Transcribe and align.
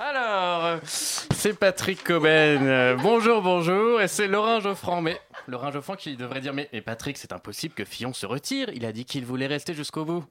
Alors, 0.00 0.78
c'est 0.84 1.58
Patrick 1.58 2.04
Coben. 2.04 2.96
Bonjour, 3.02 3.42
bonjour. 3.42 4.00
Et 4.00 4.06
c'est 4.06 4.28
Laurent 4.28 4.60
Geoffrand. 4.60 5.02
Mais 5.02 5.20
Laurent 5.48 5.72
Geoffrand 5.72 5.96
qui 5.96 6.16
devrait 6.16 6.40
dire 6.40 6.54
Mais, 6.54 6.68
mais 6.72 6.80
Patrick, 6.80 7.18
c'est 7.18 7.32
impossible 7.32 7.74
que 7.74 7.84
Fillon 7.84 8.12
se 8.12 8.24
retire. 8.24 8.68
Il 8.74 8.86
a 8.86 8.92
dit 8.92 9.04
qu'il 9.04 9.24
voulait 9.26 9.48
rester 9.48 9.74
jusqu'au 9.74 10.04
bout. 10.04 10.24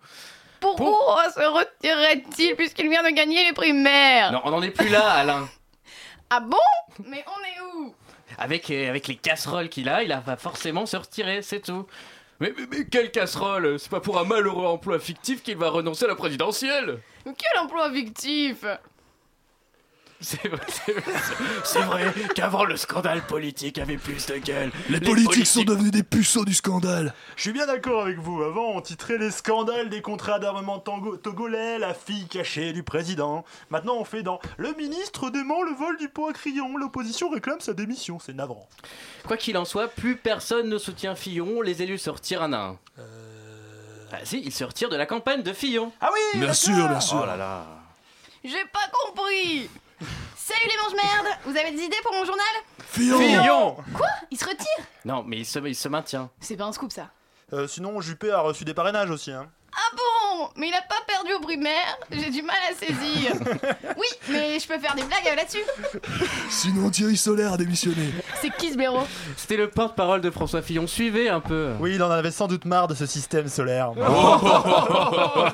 Pourquoi 0.61 1.29
se 1.31 1.41
retirerait-il 1.41 2.55
puisqu'il 2.55 2.89
vient 2.89 3.03
de 3.03 3.09
gagner 3.09 3.45
les 3.45 3.53
primaires? 3.53 4.31
Non, 4.31 4.41
on 4.45 4.51
n'en 4.51 4.61
est 4.61 4.71
plus 4.71 4.89
là, 4.89 5.11
Alain. 5.11 5.47
Ah 6.29 6.41
bon? 6.41 6.57
Mais 7.05 7.23
on 7.25 7.41
est 7.41 7.73
où? 7.73 7.95
Avec, 8.37 8.69
euh, 8.69 8.89
avec 8.89 9.07
les 9.07 9.15
casseroles 9.15 9.69
qu'il 9.69 9.87
a, 9.87 10.03
il 10.03 10.09
va 10.25 10.35
forcément 10.35 10.85
se 10.85 10.97
retirer, 10.97 11.41
c'est 11.41 11.61
tout. 11.61 11.87
Mais, 12.41 12.53
mais, 12.57 12.65
mais 12.69 12.85
quelle 12.85 13.11
casserole? 13.11 13.79
C'est 13.79 13.89
pas 13.89 14.01
pour 14.01 14.19
un 14.19 14.25
malheureux 14.25 14.65
emploi 14.65 14.99
fictif 14.99 15.41
qu'il 15.41 15.55
va 15.55 15.69
renoncer 15.69 16.03
à 16.03 16.09
la 16.09 16.15
présidentielle 16.15 16.99
Quel 17.23 17.59
emploi 17.61 17.89
fictif? 17.93 18.65
C'est 20.19 20.47
vrai, 20.47 20.65
c'est 21.63 21.81
vrai, 21.81 22.13
qu'avant 22.33 22.65
le 22.65 22.75
scandale 22.75 23.21
politique 23.27 23.77
avait 23.77 23.97
plus 23.97 24.25
de 24.25 24.37
gueule. 24.37 24.71
Les, 24.89 24.99
politiques 24.99 25.45
sont 25.45 25.63
devenus 25.63 25.91
des 25.91 26.01
puceaux 26.01 26.43
du 26.43 26.55
scandale. 26.55 27.13
Je 27.35 27.43
suis 27.43 27.51
bien 27.51 27.67
d'accord 27.67 28.01
avec 28.01 28.17
vous. 28.17 28.41
Avant, 28.41 28.71
on 28.71 28.81
titrait 28.81 29.19
les 29.19 29.29
scandales 29.29 29.89
des 29.89 30.01
contrats 30.01 30.39
d'armement 30.39 30.79
togolais, 30.79 31.77
la 31.77 31.93
fille 31.93 32.27
cachée 32.27 32.73
du 32.73 32.81
président. 32.81 33.45
Maintenant, 33.69 33.97
on 33.99 34.05
fait 34.05 34.23
dans 34.23 34.39
Le 34.57 34.73
ministre 34.73 35.29
dément 35.29 35.61
le 35.61 35.73
vol 35.73 35.97
du 35.97 36.09
pot 36.09 36.29
à 36.29 36.33
crayon. 36.33 36.77
L'opposition 36.77 37.29
réclame 37.29 37.59
sa 37.59 37.73
démission. 37.73 38.17
C'est 38.19 38.33
navrant. 38.33 38.67
Quoi 39.27 39.37
qu'il 39.37 39.55
en 39.55 39.65
soit, 39.65 39.87
plus 39.87 40.15
personne 40.15 40.67
ne 40.67 40.79
soutient 40.79 41.13
Fillon, 41.13 41.61
les 41.61 41.83
élus 41.83 41.99
se 41.99 42.09
retirent 42.09 42.41
un 42.41 42.53
à 42.53 42.57
un. 42.57 42.79
Ah 44.11 44.17
si, 44.23 44.41
ils 44.43 44.53
se 44.53 44.63
retirent 44.63 44.89
de 44.89 44.95
la 44.95 45.05
campagne 45.05 45.43
de 45.43 45.53
Fillon. 45.53 45.91
Ah 46.01 46.09
oui 46.11 46.39
Bien 46.39 46.53
sûr, 46.53 46.87
bien 46.87 46.99
sûr. 46.99 47.19
Oh 47.21 47.25
là 47.25 47.37
là. 47.37 47.65
J'ai 48.43 48.65
pas 48.71 48.89
compris 49.03 49.69
Salut 49.99 50.69
les 50.69 50.77
mange-merdes 50.83 51.37
Vous 51.45 51.57
avez 51.57 51.71
des 51.71 51.81
idées 51.83 51.97
pour 52.03 52.13
mon 52.13 52.25
journal? 52.25 52.45
Fillon 52.89 53.17
Fillon 53.19 53.77
Il 54.31 54.37
se 54.37 54.45
retire? 54.45 54.85
Non, 55.05 55.23
mais 55.25 55.37
il 55.39 55.45
se, 55.45 55.59
il 55.59 55.75
se 55.75 55.87
maintient. 55.89 56.29
C'est 56.39 56.55
pas 56.57 56.65
un 56.65 56.71
scoop 56.71 56.91
ça. 56.91 57.09
Euh, 57.53 57.67
Sinon, 57.67 57.99
Juppé 58.01 58.31
a 58.31 58.39
reçu 58.41 58.65
des 58.65 58.73
parrainages 58.73 59.09
aussi. 59.09 59.31
Hein. 59.31 59.49
Ah 59.75 59.95
bon 59.95 60.49
Mais 60.55 60.69
il 60.69 60.73
a 60.73 60.81
pas 60.81 60.95
perdu 61.07 61.33
aux 61.33 61.39
primaires 61.39 61.97
J'ai 62.11 62.29
du 62.31 62.41
mal 62.41 62.55
à 62.69 62.73
saisir. 62.73 63.33
Oui, 63.97 64.07
mais 64.29 64.59
je 64.59 64.67
peux 64.67 64.77
faire 64.77 64.93
des 64.95 65.01
blagues 65.03 65.35
là-dessus. 65.35 65.63
Sinon 66.49 66.89
Thierry 66.91 67.17
Solaire 67.17 67.53
a 67.53 67.57
démissionné. 67.57 68.09
C'est 68.41 68.51
qui 68.55 68.71
ce 68.71 68.77
blaireau? 68.77 69.07
C'était 69.35 69.57
le 69.57 69.69
porte-parole 69.69 70.21
de 70.21 70.29
François 70.29 70.61
Fillon. 70.61 70.85
Suivez 70.87 71.29
un 71.29 71.39
peu. 71.39 71.71
Oui, 71.79 71.95
il 71.95 72.03
en 72.03 72.11
avait 72.11 72.29
sans 72.31 72.47
doute 72.47 72.65
marre 72.65 72.87
de 72.87 72.93
ce 72.95 73.05
système 73.07 73.47
solaire. 73.47 73.91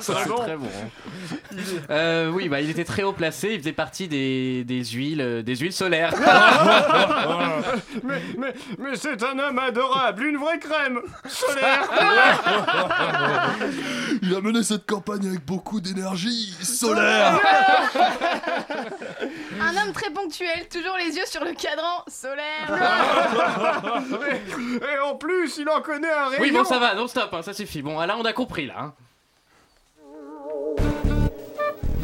c'est 0.00 0.34
très 0.34 0.56
bon. 0.56 0.66
hein. 0.66 1.56
Euh, 1.90 2.28
oui, 2.30 2.48
bah, 2.50 2.60
il 2.60 2.68
était 2.68 2.84
très 2.84 3.02
haut 3.02 3.12
placé. 3.14 3.52
Il 3.52 3.58
faisait 3.60 3.72
partie 3.72 4.08
des, 4.08 4.64
des 4.64 4.84
huiles, 4.84 5.20
euh, 5.22 5.42
des 5.42 5.56
huiles 5.56 5.72
solaires. 5.72 6.12
Mais, 8.02 8.20
mais, 8.36 8.54
mais 8.78 8.96
c'est 8.96 9.22
un 9.22 9.38
homme 9.38 9.58
adorable, 9.58 10.24
une 10.24 10.36
vraie 10.36 10.58
crème 10.58 11.00
solaire. 11.26 11.88
Il 14.22 14.34
a 14.34 14.40
mené 14.40 14.62
cette 14.62 14.86
campagne 14.86 15.26
avec 15.28 15.44
beaucoup 15.44 15.80
d'énergie 15.80 16.52
solaire. 16.62 17.38
Un 19.60 19.76
homme 19.82 19.92
très 19.92 20.10
ponctuel, 20.10 20.68
toujours 20.70 20.96
les 20.98 21.16
yeux 21.16 21.26
sur 21.26 21.44
le 21.44 21.52
cadran 21.52 22.04
solaire. 22.08 22.68
Et 24.94 24.98
en 25.00 25.14
plus, 25.16 25.56
il 25.58 25.68
en 25.68 25.80
connaît 25.80 26.10
un 26.10 26.28
rayon. 26.28 26.42
oui, 26.42 26.50
bon, 26.50 26.64
ça 26.64 26.78
va. 26.78 26.94
Non, 26.94 27.06
stop. 27.08 27.32
hein, 27.32 27.42
ça 27.42 27.52
suffit. 27.52 27.82
Bon, 27.82 27.98
là, 28.00 28.16
on 28.18 28.24
a 28.24 28.32
compris 28.32 28.66
là. 28.66 28.74
hein. 28.78 28.94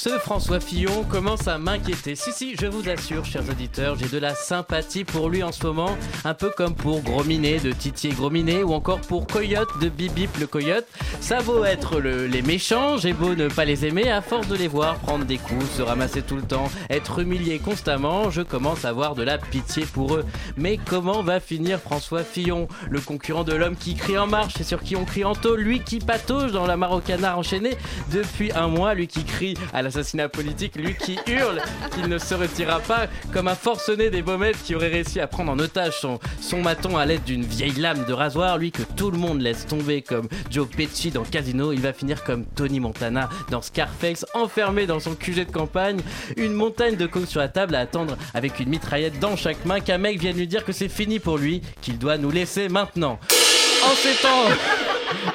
Ce 0.00 0.10
François 0.10 0.60
Fillon 0.60 1.02
commence 1.02 1.48
à 1.48 1.58
m'inquiéter. 1.58 2.14
Si, 2.14 2.30
si, 2.32 2.54
je 2.54 2.66
vous 2.66 2.88
assure, 2.88 3.24
chers 3.24 3.42
auditeurs, 3.50 3.96
j'ai 3.98 4.06
de 4.06 4.18
la 4.18 4.32
sympathie 4.32 5.02
pour 5.02 5.28
lui 5.28 5.42
en 5.42 5.50
ce 5.50 5.66
moment, 5.66 5.98
un 6.24 6.34
peu 6.34 6.50
comme 6.56 6.76
pour 6.76 7.00
Grominet 7.00 7.58
de 7.58 7.72
Titier 7.72 8.10
Grominet 8.12 8.62
ou 8.62 8.74
encore 8.74 9.00
pour 9.00 9.26
Coyote 9.26 9.66
de 9.80 9.88
Bibip 9.88 10.36
le 10.38 10.46
Coyote. 10.46 10.86
Ça 11.20 11.40
vaut 11.40 11.64
être 11.64 11.98
le- 11.98 12.28
les 12.28 12.42
méchants, 12.42 12.96
j'ai 12.96 13.12
beau 13.12 13.34
ne 13.34 13.48
pas 13.48 13.64
les 13.64 13.86
aimer, 13.86 14.08
à 14.08 14.22
force 14.22 14.46
de 14.46 14.54
les 14.54 14.68
voir 14.68 14.98
prendre 14.98 15.24
des 15.24 15.36
coups, 15.36 15.68
se 15.76 15.82
ramasser 15.82 16.22
tout 16.22 16.36
le 16.36 16.42
temps, 16.42 16.70
être 16.90 17.18
humilié 17.18 17.58
constamment, 17.58 18.30
je 18.30 18.42
commence 18.42 18.84
à 18.84 18.90
avoir 18.90 19.16
de 19.16 19.24
la 19.24 19.36
pitié 19.36 19.84
pour 19.84 20.14
eux. 20.14 20.24
Mais 20.56 20.78
comment 20.78 21.24
va 21.24 21.40
finir 21.40 21.80
François 21.80 22.22
Fillon, 22.22 22.68
le 22.88 23.00
concurrent 23.00 23.42
de 23.42 23.52
l'homme 23.52 23.74
qui 23.76 23.96
crie 23.96 24.16
en 24.16 24.28
marche 24.28 24.60
et 24.60 24.64
sur 24.64 24.80
qui 24.80 24.94
on 24.94 25.04
crie 25.04 25.24
en 25.24 25.34
tôle, 25.34 25.58
lui 25.58 25.80
qui 25.80 25.98
patauge 25.98 26.52
dans 26.52 26.66
la 26.68 26.76
marocanard 26.76 27.36
enchaînée 27.36 27.76
depuis 28.12 28.52
un 28.52 28.68
mois, 28.68 28.94
lui 28.94 29.08
qui 29.08 29.24
crie 29.24 29.54
à 29.74 29.82
l'assassinat 29.88 30.28
politique, 30.28 30.76
lui 30.76 30.94
qui 30.94 31.18
hurle 31.26 31.62
qu'il 31.94 32.08
ne 32.08 32.18
se 32.18 32.34
retirera 32.34 32.80
pas 32.80 33.06
comme 33.32 33.48
un 33.48 33.54
forcené 33.54 34.10
des 34.10 34.20
baumettes 34.20 34.62
qui 34.62 34.74
aurait 34.74 34.88
réussi 34.88 35.18
à 35.18 35.26
prendre 35.26 35.50
en 35.50 35.58
otage 35.58 35.98
son, 35.98 36.18
son 36.42 36.60
maton 36.60 36.98
à 36.98 37.06
l'aide 37.06 37.24
d'une 37.24 37.42
vieille 37.42 37.72
lame 37.72 38.04
de 38.04 38.12
rasoir, 38.12 38.58
lui 38.58 38.70
que 38.70 38.82
tout 38.82 39.10
le 39.10 39.16
monde 39.16 39.40
laisse 39.40 39.66
tomber 39.66 40.02
comme 40.02 40.28
Joe 40.50 40.68
Pesci 40.68 41.10
dans 41.10 41.22
Casino, 41.22 41.72
il 41.72 41.80
va 41.80 41.94
finir 41.94 42.22
comme 42.22 42.44
Tony 42.44 42.80
Montana 42.80 43.30
dans 43.50 43.62
Scarface, 43.62 44.26
enfermé 44.34 44.86
dans 44.86 45.00
son 45.00 45.14
QG 45.14 45.46
de 45.46 45.52
campagne, 45.52 46.00
une 46.36 46.52
montagne 46.52 46.96
de 46.96 47.06
coke 47.06 47.26
sur 47.26 47.40
la 47.40 47.48
table 47.48 47.74
à 47.74 47.80
attendre 47.80 48.18
avec 48.34 48.60
une 48.60 48.68
mitraillette 48.68 49.18
dans 49.18 49.36
chaque 49.36 49.64
main. 49.64 49.80
Qu'un 49.80 49.98
mec 49.98 50.20
vienne 50.20 50.36
lui 50.36 50.46
dire 50.46 50.66
que 50.66 50.72
c'est 50.72 50.88
fini 50.88 51.18
pour 51.18 51.38
lui, 51.38 51.62
qu'il 51.80 51.98
doit 51.98 52.18
nous 52.18 52.30
laisser 52.30 52.68
maintenant. 52.68 53.18
En 53.84 53.94
ces 53.94 54.14
temps 54.22 54.48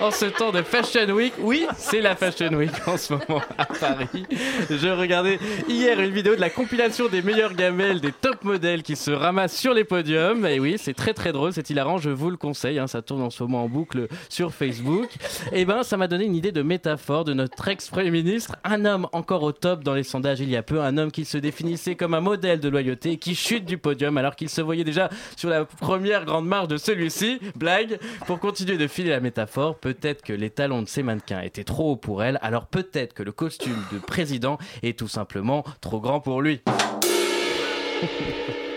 en 0.01 0.11
ce 0.11 0.25
temps 0.25 0.51
de 0.51 0.61
Fashion 0.61 1.09
Week, 1.13 1.33
oui, 1.39 1.65
c'est 1.77 2.01
la 2.01 2.15
Fashion 2.15 2.53
Week 2.53 2.71
en 2.87 2.97
ce 2.97 3.13
moment 3.13 3.41
à 3.57 3.65
Paris. 3.65 4.25
Je 4.69 4.87
regardais 4.87 5.39
hier 5.69 5.99
une 5.99 6.11
vidéo 6.11 6.35
de 6.35 6.41
la 6.41 6.49
compilation 6.49 7.07
des 7.07 7.21
meilleures 7.21 7.53
gamelles, 7.53 8.01
des 8.01 8.11
top 8.11 8.43
modèles 8.43 8.83
qui 8.83 8.95
se 8.95 9.11
ramassent 9.11 9.55
sur 9.55 9.73
les 9.73 9.83
podiums. 9.83 10.45
Et 10.45 10.59
oui, 10.59 10.75
c'est 10.77 10.93
très 10.93 11.13
très 11.13 11.31
drôle, 11.31 11.53
c'est 11.53 11.69
hilarant, 11.69 11.97
je 11.99 12.09
vous 12.09 12.29
le 12.29 12.37
conseille. 12.37 12.79
hein, 12.79 12.87
ça 12.87 13.01
tourne 13.01 13.21
en 13.21 13.29
ce 13.29 13.43
moment 13.43 13.63
en 13.63 13.69
boucle 13.69 14.07
sur 14.29 14.53
Facebook. 14.53 15.09
Et 15.51 15.63
ben, 15.65 15.83
ça 15.83 15.95
m'a 15.97 16.07
donné 16.07 16.25
une 16.25 16.35
idée 16.35 16.51
de 16.51 16.61
métaphore 16.61 17.23
de 17.23 17.33
notre 17.33 17.67
ex-premier 17.67 18.11
ministre, 18.11 18.55
un 18.63 18.85
homme 18.85 19.07
encore 19.11 19.43
au 19.43 19.51
top 19.51 19.83
dans 19.83 19.93
les 19.93 20.03
sondages 20.03 20.39
il 20.39 20.49
y 20.49 20.57
a 20.57 20.63
peu, 20.63 20.81
un 20.81 20.97
homme 20.97 21.11
qui 21.11 21.25
se 21.25 21.37
définissait 21.37 21.95
comme 21.95 22.13
un 22.13 22.21
modèle 22.21 22.59
de 22.59 22.69
loyauté, 22.69 23.17
qui 23.17 23.35
chute 23.35 23.65
du 23.65 23.77
podium 23.77 24.17
alors 24.17 24.35
qu'il 24.35 24.49
se 24.49 24.61
voyait 24.61 24.83
déjà 24.83 25.09
sur 25.37 25.49
la 25.49 25.65
première 25.65 26.25
grande 26.25 26.47
marche 26.47 26.67
de 26.67 26.77
celui-ci. 26.77 27.39
Blague, 27.55 27.99
continuer 28.37 28.77
de 28.77 28.87
filer 28.87 29.09
la 29.09 29.19
métaphore, 29.19 29.77
peut-être 29.77 30.23
que 30.23 30.33
les 30.33 30.49
talons 30.49 30.81
de 30.81 30.87
ces 30.87 31.03
mannequins 31.03 31.41
étaient 31.41 31.63
trop 31.63 31.91
hauts 31.91 31.97
pour 31.97 32.23
elle, 32.23 32.39
alors 32.41 32.67
peut-être 32.67 33.13
que 33.13 33.23
le 33.23 33.31
costume 33.31 33.83
de 33.91 33.99
président 33.99 34.57
est 34.81 34.97
tout 34.97 35.07
simplement 35.07 35.63
trop 35.81 35.99
grand 35.99 36.19
pour 36.19 36.41
lui. 36.41 36.61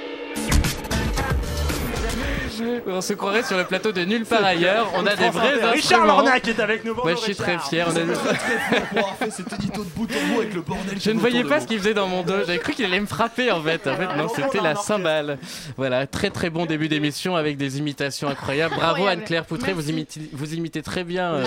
On 2.89 3.01
se 3.01 3.15
croirait 3.15 3.43
sur 3.43 3.57
le 3.57 3.65
plateau 3.65 3.91
de 3.93 4.03
nulle 4.05 4.25
part 4.25 4.45
ailleurs. 4.45 4.91
On 4.95 5.05
a 5.07 5.17
des 5.17 5.29
vrais 5.31 5.55
Richard. 5.73 6.07
Lornac 6.07 6.47
est 6.47 6.61
avec 6.61 6.85
nous. 6.85 6.95
Moi, 6.95 7.15
je 7.17 7.21
suis 7.21 7.35
très 7.35 7.59
fier. 7.59 7.87
On 7.89 7.97
a- 7.97 9.15
fait 9.19 9.31
cet 9.31 9.53
édito 9.55 9.83
de 9.83 9.89
bout 9.91 10.05
en 10.11 10.35
bout 10.35 10.41
avec 10.41 10.55
le 10.55 10.61
bordel. 10.61 10.99
Je 11.01 11.11
ne 11.11 11.19
voyais 11.19 11.45
pas 11.45 11.61
ce 11.61 11.67
qu'il 11.67 11.79
faisait 11.79 11.95
dans 11.95 12.07
mon 12.07 12.23
dos. 12.23 12.35
J'avais 12.47 12.59
cru 12.59 12.73
qu'il 12.75 12.85
allait 12.85 13.01
me 13.01 13.07
frapper 13.07 13.51
en 13.51 13.61
fait. 13.63 13.87
En 13.87 13.97
fait, 13.97 14.17
non, 14.17 14.29
c'était 14.29 14.61
la 14.61 14.75
cymbale. 14.77 15.39
Voilà, 15.77 16.07
très 16.07 16.31
très 16.31 16.51
bon 16.51 16.67
début 16.67 16.89
d'émission 16.89 17.35
avec 17.37 17.57
des 17.57 17.79
imitations 17.79 18.29
incroyables. 18.29 18.75
Bravo. 18.77 19.07
Anne-Claire 19.07 19.45
Poutré, 19.47 19.73
vous 19.73 19.91
imitez, 19.91 20.21
vous 20.33 20.55
imitez 20.55 20.83
très 20.83 21.05
bien 21.05 21.33
euh. 21.35 21.45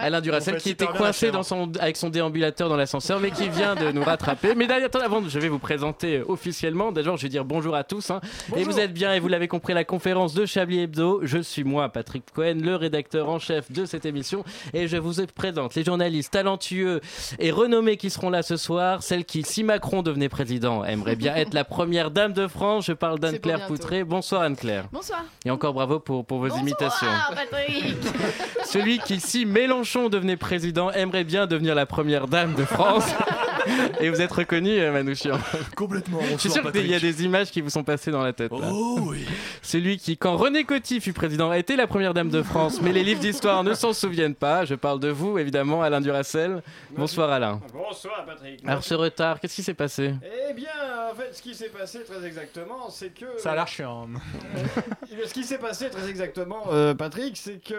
Alain 0.00 0.20
Duracel 0.20 0.56
qui 0.56 0.70
était 0.70 0.86
coincé 0.86 1.26
chèvre. 1.26 1.32
dans 1.34 1.42
son, 1.42 1.70
avec 1.80 1.96
son 1.96 2.10
déambulateur 2.10 2.68
dans 2.68 2.76
l'ascenseur, 2.76 3.20
mais 3.20 3.30
qui 3.30 3.48
vient 3.48 3.74
de 3.74 3.90
nous 3.92 4.02
rattraper. 4.04 4.54
Mais 4.54 4.66
d'ailleurs, 4.66 4.90
avant, 5.02 5.22
je 5.26 5.38
vais 5.38 5.48
vous 5.48 5.58
présenter 5.58 6.22
officiellement. 6.26 6.92
D'abord, 6.92 7.16
je 7.16 7.22
vais 7.22 7.28
dire 7.28 7.44
bonjour 7.44 7.74
à 7.74 7.84
tous. 7.84 8.10
hein. 8.10 8.20
Et 8.56 8.64
vous 8.64 8.78
êtes 8.78 8.92
bien, 8.92 9.14
et 9.14 9.20
vous 9.20 9.28
l'avez 9.28 9.48
compris, 9.48 9.72
la 9.74 9.84
conférence 9.84 10.34
de 10.34 10.44
Chablis 10.46 10.81
Hebdo. 10.82 11.20
Je 11.22 11.38
suis 11.38 11.64
moi, 11.64 11.88
Patrick 11.88 12.24
Cohen, 12.34 12.58
le 12.62 12.76
rédacteur 12.76 13.28
en 13.28 13.38
chef 13.38 13.70
de 13.72 13.84
cette 13.84 14.04
émission, 14.04 14.44
et 14.72 14.88
je 14.88 14.96
vous 14.96 15.14
présente 15.34 15.74
les 15.74 15.84
journalistes 15.84 16.32
talentueux 16.32 17.00
et 17.38 17.50
renommés 17.50 17.96
qui 17.96 18.10
seront 18.10 18.30
là 18.30 18.42
ce 18.42 18.56
soir. 18.56 19.02
Celle 19.02 19.24
qui, 19.24 19.42
si 19.42 19.64
Macron 19.64 20.02
devenait 20.02 20.28
président, 20.28 20.84
aimerait 20.84 21.16
bien 21.16 21.34
être 21.34 21.54
la 21.54 21.64
première 21.64 22.10
dame 22.10 22.32
de 22.32 22.46
France. 22.46 22.86
Je 22.86 22.92
parle 22.92 23.18
d'Anne-Claire. 23.18 23.66
Poutré. 23.66 24.04
Bonsoir 24.04 24.42
Anne-Claire. 24.42 24.88
Bonsoir. 24.92 25.24
Et 25.44 25.50
encore 25.50 25.74
bravo 25.74 26.00
pour, 26.00 26.24
pour 26.24 26.38
vos 26.38 26.48
imitations. 26.48 27.06
Bonsoir, 27.06 27.34
Patrick. 27.34 27.96
Celui 28.64 28.98
qui, 28.98 29.20
si 29.20 29.44
Mélenchon 29.44 30.08
devenait 30.08 30.36
président, 30.36 30.90
aimerait 30.90 31.24
bien 31.24 31.46
devenir 31.46 31.74
la 31.74 31.86
première 31.86 32.26
dame 32.26 32.54
de 32.54 32.64
France. 32.64 33.04
Et 34.00 34.10
vous 34.10 34.20
êtes 34.20 34.32
reconnu, 34.32 34.70
euh, 34.78 34.92
Manouchian 34.92 35.38
Complètement. 35.76 36.18
Je 36.20 36.36
suis 36.38 36.48
Bonsoir, 36.48 36.64
sûr 36.64 36.72
qu'il 36.72 36.90
y 36.90 36.94
a 36.94 37.00
des 37.00 37.24
images 37.24 37.50
qui 37.50 37.60
vous 37.60 37.70
sont 37.70 37.84
passées 37.84 38.10
dans 38.10 38.22
la 38.22 38.32
tête. 38.32 38.50
là. 38.52 38.68
Oh 38.70 38.98
oui. 39.02 39.24
Celui 39.62 39.98
qui, 39.98 40.16
quand 40.16 40.36
René 40.36 40.64
Coty 40.64 41.00
fut 41.00 41.12
président, 41.12 41.50
a 41.50 41.58
été 41.58 41.76
la 41.76 41.86
première 41.86 42.14
dame 42.14 42.28
de 42.30 42.42
France, 42.42 42.80
mais 42.82 42.92
les 42.92 43.02
livres 43.02 43.20
d'histoire 43.20 43.62
ne 43.64 43.74
s'en 43.74 43.92
souviennent 43.92 44.34
pas. 44.34 44.64
Je 44.64 44.74
parle 44.74 45.00
de 45.00 45.08
vous, 45.08 45.38
évidemment, 45.38 45.82
Alain 45.82 46.00
Duracel. 46.00 46.62
Bonsoir, 46.96 47.30
Alain. 47.30 47.60
Bonsoir 47.72 48.24
Patrick. 48.26 48.60
Alors, 48.66 48.82
ce 48.82 48.94
retard, 48.94 49.40
qu'est-ce 49.40 49.54
qui 49.56 49.62
s'est 49.62 49.74
passé? 49.74 50.14
Eh 50.50 50.52
bien, 50.54 50.66
en 51.10 51.14
fait, 51.14 51.32
ce 51.34 51.42
qui 51.42 51.54
s'est 51.54 51.68
passé 51.68 52.00
très 52.04 52.26
exactement, 52.26 52.88
c'est 52.90 53.14
que. 53.14 53.26
Ça 53.38 53.52
a 53.52 53.54
l'air 53.54 53.68
chiant. 53.68 54.08
Ce 55.26 55.32
qui 55.32 55.44
s'est 55.44 55.58
passé 55.58 55.90
très 55.90 56.08
exactement, 56.08 56.64
euh, 56.72 56.94
Patrick, 56.94 57.36
c'est 57.36 57.62
que. 57.62 57.74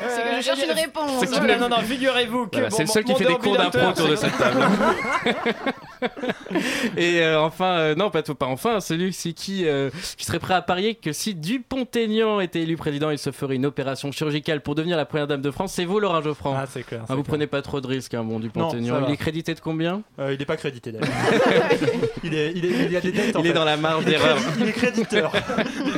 C'est 0.00 0.22
que 0.22 0.36
je 0.38 0.42
cherche 0.42 0.62
une 0.64 0.72
réponse. 0.72 1.22
Ne- 1.22 1.58
non, 1.58 1.68
non, 1.68 1.78
figurez-vous 1.80 2.46
que. 2.46 2.56
Voilà, 2.56 2.68
bon, 2.70 2.76
c'est 2.76 2.82
le 2.82 2.88
seul 2.88 3.04
qui 3.04 3.14
fait 3.14 3.24
des 3.26 3.36
cours 3.36 3.56
d'impro 3.56 3.88
autour 3.88 4.08
de 4.08 4.16
cette 4.16 4.36
table. 4.36 4.60
Et 6.96 7.20
euh, 7.20 7.40
enfin, 7.40 7.78
euh, 7.78 7.94
non, 7.94 8.10
pas, 8.10 8.22
tout- 8.22 8.34
pas 8.34 8.46
enfin, 8.46 8.80
celui-ci 8.80 9.34
qui, 9.34 9.66
euh, 9.66 9.90
qui 10.16 10.24
serait 10.24 10.38
prêt 10.38 10.54
à 10.54 10.62
parier 10.62 10.94
que 10.94 11.12
si 11.12 11.34
Dupont-Aignan 11.34 12.40
était 12.40 12.60
élu 12.62 12.76
président, 12.76 13.10
il 13.10 13.18
se 13.18 13.30
ferait 13.30 13.56
une 13.56 13.66
opération 13.66 14.10
chirurgicale 14.12 14.60
pour 14.62 14.74
devenir 14.74 14.96
la 14.96 15.04
première 15.04 15.26
dame 15.26 15.42
de 15.42 15.50
France. 15.50 15.72
C'est 15.74 15.84
vous, 15.84 16.00
Laurent 16.00 16.22
Geoffrand 16.22 16.54
Ah, 16.58 16.66
c'est 16.68 16.82
clair. 16.82 17.00
Ah, 17.02 17.06
c'est 17.08 17.14
vous 17.14 17.22
clair. 17.22 17.32
prenez 17.32 17.46
pas 17.46 17.62
trop 17.62 17.80
de 17.80 17.86
risques, 17.86 18.14
hein, 18.14 18.24
bon, 18.24 18.38
Dupont-Aignan. 18.40 19.04
Il 19.06 19.12
est 19.12 19.16
crédité 19.16 19.54
de 19.54 19.60
combien? 19.60 20.02
Euh, 20.18 20.34
il 20.34 20.40
est 20.40 20.46
pas 20.46 20.56
crédité 20.56 20.92
d'ailleurs. 20.92 21.08
il, 22.24 22.34
est, 22.34 22.52
il, 22.54 22.64
est, 22.64 22.84
il 22.86 22.92
y 22.92 22.96
a 22.96 23.00
des 23.00 23.12
dettes 23.12 23.36
en 23.36 23.40
Il 23.40 23.46
est 23.46 23.52
dans 23.52 23.64
la 23.64 23.76
marge 23.76 24.04
Il 24.06 24.08
est 24.08 24.18
d'erreur. 24.18 24.38
Il 24.60 24.68
est 24.68 24.72
créditeur. 24.72 25.32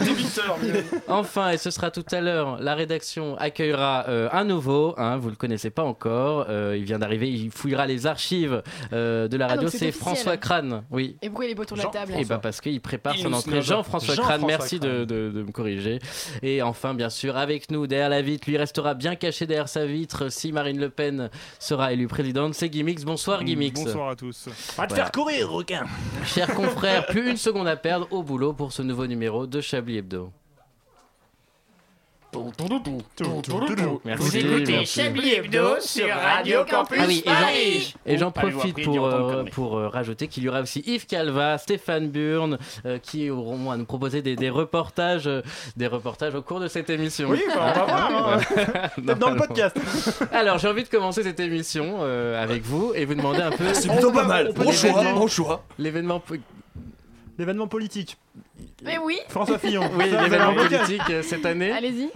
Débiteur, 0.05 0.57
Enfin, 1.09 1.51
et 1.51 1.59
ce 1.59 1.71
sera 1.71 1.91
tout 1.91 2.05
à 2.13 2.21
l'heure, 2.21 2.59
la 2.61 2.75
rédaction 2.75 3.37
accueillera 3.39 4.05
euh, 4.09 4.29
un 4.33 4.45
nouveau, 4.45 4.95
hein, 4.97 5.17
vous 5.17 5.29
le 5.31 5.37
connaissez 5.37 5.71
pas 5.71 5.83
encore, 5.83 6.47
euh, 6.49 6.75
il 6.77 6.85
vient 6.85 6.99
d'arriver, 6.99 7.29
il 7.29 7.51
fouillera 7.51 7.87
les 7.87 8.07
archives 8.07 8.63
euh, 8.93 9.20
de 9.29 9.37
la 9.37 9.47
Ah, 9.47 9.49
radio, 9.55 9.69
c'est. 9.69 9.93
François 9.93 10.37
Crane, 10.37 10.83
oui. 10.91 11.17
Et 11.23 11.29
pourquoi 11.29 11.47
il 11.47 11.51
est 11.53 11.55
pas 11.55 11.63
autour 11.63 11.77
de 11.77 11.83
la 11.83 11.89
Jean- 11.89 11.91
table 11.91 12.13
Et 12.19 12.25
bah 12.25 12.39
parce 12.39 12.61
qu'il 12.61 12.81
prépare 12.81 13.15
Il 13.17 13.23
son 13.23 13.33
entrée. 13.33 13.63
Jean-François 13.63 14.15
Jean-François 14.15 14.25
Crane, 14.39 14.47
merci 14.47 14.79
de, 14.79 14.89
Crane. 14.89 15.05
de- 15.05 15.31
de 15.31 15.43
me 15.43 15.53
corriger. 15.53 15.99
Et 16.43 16.63
enfin, 16.63 16.95
bien 16.95 17.11
sûr, 17.11 17.37
avec 17.37 17.71
nous, 17.71 17.87
derrière 17.87 18.09
la 18.09 18.23
vitre, 18.23 18.49
lui 18.49 18.57
restera 18.57 18.95
bien 18.95 19.15
caché 19.17 19.47
derrière 19.47 19.69
sa 19.69 19.87
vitre 19.87 20.29
si 20.31 20.53
Marine 20.53 20.79
Le 20.81 20.91
Pen 20.91 21.31
sera 21.59 21.93
élue 21.93 22.07
présidente. 22.09 22.55
C'est 22.55 22.73
Gimmix. 22.73 23.05
Bonsoir 23.05 23.45
Gimmix. 23.47 23.83
Bonsoir 23.83 24.11
à 24.11 24.17
tous. 24.17 24.47
Va 24.49 24.53
te 24.53 24.89
Voilà. 24.91 24.95
faire 24.95 25.13
courir, 25.13 25.51
requin. 25.51 25.85
Chers 26.25 26.55
confrères, 26.55 27.07
plus 27.07 27.31
une 27.31 27.37
seconde 27.37 27.69
à 27.69 27.77
perdre 27.77 28.07
au 28.11 28.23
boulot 28.23 28.53
pour 28.53 28.73
ce 28.73 28.83
nouveau 28.83 29.07
numéro 29.07 29.47
de 29.47 29.61
Chablis 29.61 29.99
Hebdo. 29.99 30.31
Merci. 34.05 34.23
Vous 34.23 34.37
écoutez 34.37 34.73
merci. 34.73 35.01
Chablis 35.03 35.33
Hebdo 35.35 35.81
sur 35.81 36.07
Radio 36.15 36.65
Campus 36.71 36.99
Ah 37.01 37.05
oui, 37.09 37.23
et 37.25 37.29
j'en- 37.29 37.33
Paris. 37.35 37.95
Et 38.07 38.19
j'en 38.19 38.31
Allez 38.31 38.51
voir, 38.53 38.67
profite 38.67 38.85
pour, 38.85 39.07
euh, 39.07 39.45
pour 39.53 39.77
euh, 39.79 39.89
rajouter 39.89 40.29
qu'il 40.29 40.45
y 40.45 40.49
aura 40.49 40.61
aussi 40.61 40.81
Yves 40.87 41.07
Calva, 41.07 41.59
Stéphane 41.59 42.09
Burn, 42.09 42.59
euh, 42.87 42.99
qui 42.99 43.31
auront 43.31 43.71
à 43.71 43.77
nous 43.77 43.85
proposer 43.85 44.23
des, 44.23 44.37
des 44.37 44.51
reportages, 44.51 45.27
euh, 45.27 45.43
des 45.77 45.87
reportages 45.87 46.35
au 46.35 46.43
cours 46.43 46.61
de 46.61 46.69
cette 46.69 46.89
émission. 46.91 47.29
Oui, 47.31 47.43
bah, 47.49 47.73
on 47.75 47.79
va 47.79 47.85
voir. 47.85 48.29
hein. 48.39 48.89
Dans 49.19 49.31
le 49.31 49.37
podcast. 49.37 49.77
Alors, 50.33 50.59
j'ai 50.59 50.69
envie 50.69 50.85
de 50.85 50.89
commencer 50.89 51.23
cette 51.23 51.41
émission 51.41 51.99
euh, 52.01 52.43
avec 52.43 52.63
vous 52.63 52.93
et 52.95 53.05
vous 53.05 53.15
demander 53.15 53.41
un 53.43 53.51
peu. 53.51 53.75
C'est 53.75 53.89
plutôt 53.89 54.13
pas 54.13 54.25
mal. 54.25 54.53
Bon 54.55 54.71
choix, 54.73 54.91
l'événement- 54.91 55.19
bon 55.21 55.27
choix. 55.27 55.65
L'événement. 55.79 56.23
L'événement 57.41 57.69
politique. 57.69 58.19
Mais 58.85 58.99
oui, 58.99 59.19
François 59.31 59.59
Fillon. 59.59 59.91
Oui, 59.97 60.11
l'événement 60.11 60.53
politique 60.53 61.01
euh, 61.09 61.23
cette 61.23 61.47
année. 61.47 61.73
allez-y. 61.73 62.11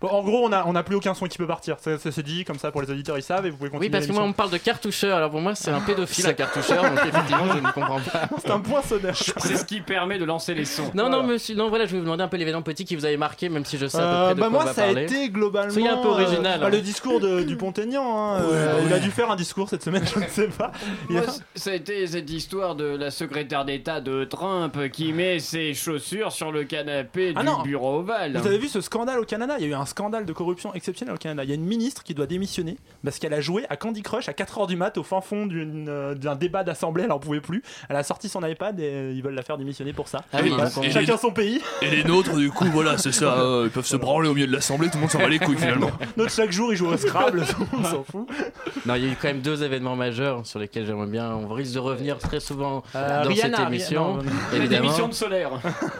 Bon, 0.00 0.08
en 0.08 0.22
gros, 0.22 0.46
on 0.46 0.52
a, 0.52 0.64
on 0.66 0.74
a 0.74 0.82
plus 0.82 0.96
aucun 0.96 1.12
son 1.14 1.26
qui 1.26 1.36
peut 1.36 1.46
partir. 1.46 1.76
Ça, 1.78 1.98
ça, 1.98 2.10
c'est 2.10 2.22
dit 2.22 2.44
comme 2.44 2.58
ça 2.58 2.70
pour 2.72 2.80
les 2.82 2.90
auditeurs, 2.90 3.18
ils 3.18 3.22
savent 3.22 3.44
et 3.46 3.50
vous 3.50 3.56
pouvez 3.58 3.70
continuer. 3.70 3.88
Oui, 3.88 3.92
parce 3.92 4.06
que 4.06 4.12
moi, 4.12 4.22
on 4.22 4.28
me 4.28 4.32
parle 4.32 4.50
de 4.50 4.56
cartoucheur. 4.56 5.16
Alors 5.16 5.30
pour 5.30 5.40
moi, 5.40 5.54
c'est 5.54 5.70
un 5.70 5.80
pédophile, 5.80 6.26
un 6.26 6.32
cartoucheur. 6.32 6.82
Donc 6.82 6.98
effectivement, 7.06 7.46
je 7.52 7.58
ne 7.58 7.70
comprends 7.72 8.00
pas. 8.00 8.28
c'est 8.38 8.50
un 8.50 8.60
poinçonneur. 8.60 9.14
C'est 9.16 9.56
ce 9.56 9.64
qui 9.64 9.80
permet 9.80 10.18
de 10.18 10.24
lancer 10.24 10.54
les 10.54 10.64
sons. 10.64 10.84
Non, 10.94 11.08
Voilà. 11.08 11.16
non, 11.18 11.22
monsieur. 11.24 11.54
Non, 11.54 11.68
voilà, 11.68 11.84
je 11.86 11.92
vais 11.92 11.98
vous 11.98 12.04
demander 12.04 12.22
un 12.22 12.28
peu 12.28 12.36
l'événement 12.38 12.62
politique 12.62 12.88
qui 12.88 12.96
vous 12.96 13.04
avait 13.04 13.16
marqué, 13.18 13.48
même 13.48 13.64
si 13.64 13.76
je 13.76 13.86
sais 13.86 13.98
à 13.98 14.00
peu 14.00 14.06
Euh, 14.06 14.24
près 14.26 14.34
de 14.34 14.40
bah 14.40 14.46
quoi 14.46 14.50
moi 14.50 14.62
on 14.62 14.66
va 14.66 14.72
ça 14.74 14.84
a 14.84 14.90
été 15.02 15.28
globalement 15.28 15.72
Soyez 15.72 15.88
un 15.88 15.96
peu 15.98 16.08
original, 16.08 16.60
bah, 16.60 16.66
hein. 16.66 16.70
le 16.70 16.80
discours 16.80 17.20
de, 17.20 17.42
du 17.42 17.56
Pont-Aignan 17.56 18.02
hein, 18.34 18.40
euh, 18.42 18.76
Ouais, 18.78 18.82
il 18.86 18.92
a 18.92 18.98
dû 18.98 19.10
faire 19.10 19.30
un 19.30 19.36
discours 19.36 19.68
cette 19.68 19.82
semaine 19.82 20.04
je 20.14 20.18
ne 20.20 20.26
sais 20.28 20.48
pas 20.48 20.66
a 21.10 21.12
Moi, 21.12 21.22
ça 21.54 21.70
a 21.70 21.74
été 21.74 22.06
cette 22.06 22.30
histoire 22.30 22.74
de 22.74 22.84
la 22.84 23.10
secrétaire 23.10 23.64
d'État 23.64 24.00
de 24.00 24.24
Trump 24.24 24.76
qui 24.92 25.12
met 25.12 25.38
ses 25.40 25.74
chaussures 25.74 26.32
sur 26.32 26.52
le 26.52 26.64
canapé 26.64 27.32
Ah 27.36 27.40
du 27.40 27.46
non. 27.46 27.62
bureau 27.62 27.98
ovale. 27.98 28.36
vous 28.36 28.46
avez 28.46 28.58
vu 28.58 28.68
ce 28.68 28.80
scandale 28.80 29.18
au 29.20 29.24
Canada? 29.24 29.56
Il 29.58 29.64
y 29.64 29.68
a 29.68 29.70
eu 29.70 29.74
un 29.74 29.86
scandale 29.90 30.24
de 30.24 30.32
corruption 30.32 30.72
exceptionnel 30.74 31.14
au 31.14 31.18
Canada. 31.18 31.44
Il 31.44 31.50
y 31.50 31.52
a 31.52 31.56
une 31.56 31.64
ministre 31.64 32.02
qui 32.02 32.14
doit 32.14 32.26
démissionner 32.26 32.76
parce 33.04 33.18
qu'elle 33.18 33.34
a 33.34 33.40
joué 33.40 33.66
à 33.68 33.76
Candy 33.76 34.02
Crush 34.02 34.28
à 34.28 34.32
4h 34.32 34.66
du 34.66 34.76
mat 34.76 34.96
au 34.98 35.02
fin 35.02 35.20
fond 35.20 35.46
d'une, 35.46 35.88
euh, 35.88 36.14
d'un 36.14 36.34
débat 36.36 36.64
d'assemblée, 36.64 37.04
elle 37.04 37.12
en 37.12 37.18
pouvait 37.18 37.40
plus. 37.40 37.62
Elle 37.88 37.96
a 37.96 38.02
sorti 38.02 38.28
son 38.28 38.44
iPad 38.46 38.78
et 38.80 38.84
euh, 38.84 39.12
ils 39.14 39.22
veulent 39.22 39.34
la 39.34 39.42
faire 39.42 39.58
démissionner 39.58 39.92
pour 39.92 40.08
ça. 40.08 40.22
Ah 40.32 40.38
oui, 40.42 40.48
Voilà. 40.50 40.64
donc 40.70 40.78
on- 40.78 40.90
Chacun 40.90 41.16
son 41.16 41.30
pays. 41.32 41.60
Et 41.82 41.90
les 41.90 42.04
nôtres, 42.04 42.34
du 42.36 42.50
coup, 42.50 42.64
voilà, 42.66 42.96
c'est 42.98 43.12
ça. 43.12 43.34
euh, 43.40 43.64
ils 43.66 43.70
peuvent 43.70 43.84
se 43.86 43.96
branler 43.96 44.28
au 44.28 44.34
milieu 44.34 44.46
de 44.46 44.52
l'assemblée, 44.52 44.88
tout 44.88 44.94
le 44.96 45.00
monde 45.02 45.10
s'en 45.10 45.18
va 45.18 45.28
les 45.28 45.38
couilles 45.38 45.56
finalement. 45.58 45.90
Notre 46.16 46.32
chaque 46.32 46.52
jour 46.52 46.72
il 46.72 46.76
joue 46.76 46.86
au 46.86 46.96
Scrabble, 46.96 47.44
on 47.78 47.84
s'en 47.84 48.04
fout. 48.04 48.28
Non, 48.86 48.94
il 48.94 49.04
y 49.04 49.08
a 49.08 49.12
eu 49.12 49.16
quand 49.20 49.28
même 49.28 49.40
deux 49.42 49.62
événements 49.62 49.96
majeurs 49.96 50.46
sur 50.46 50.58
lesquels 50.58 50.86
j'aimerais 50.86 51.06
bien. 51.08 51.32
On 51.34 51.48
risque 51.52 51.74
de 51.74 51.78
revenir 51.80 52.18
très 52.18 52.40
souvent 52.40 52.82
Euh, 52.94 53.24
dans 53.24 53.28
Rihanna, 53.28 53.56
cette 53.58 53.66
Rihanna- 53.66 53.68
émission. 53.68 54.00
non, 54.04 54.14
non, 54.18 54.22
non. 54.24 54.30
La 54.52 54.56
Évidemment. 54.58 54.82
démission 54.82 55.08
de 55.08 55.14
Solaire. 55.14 55.50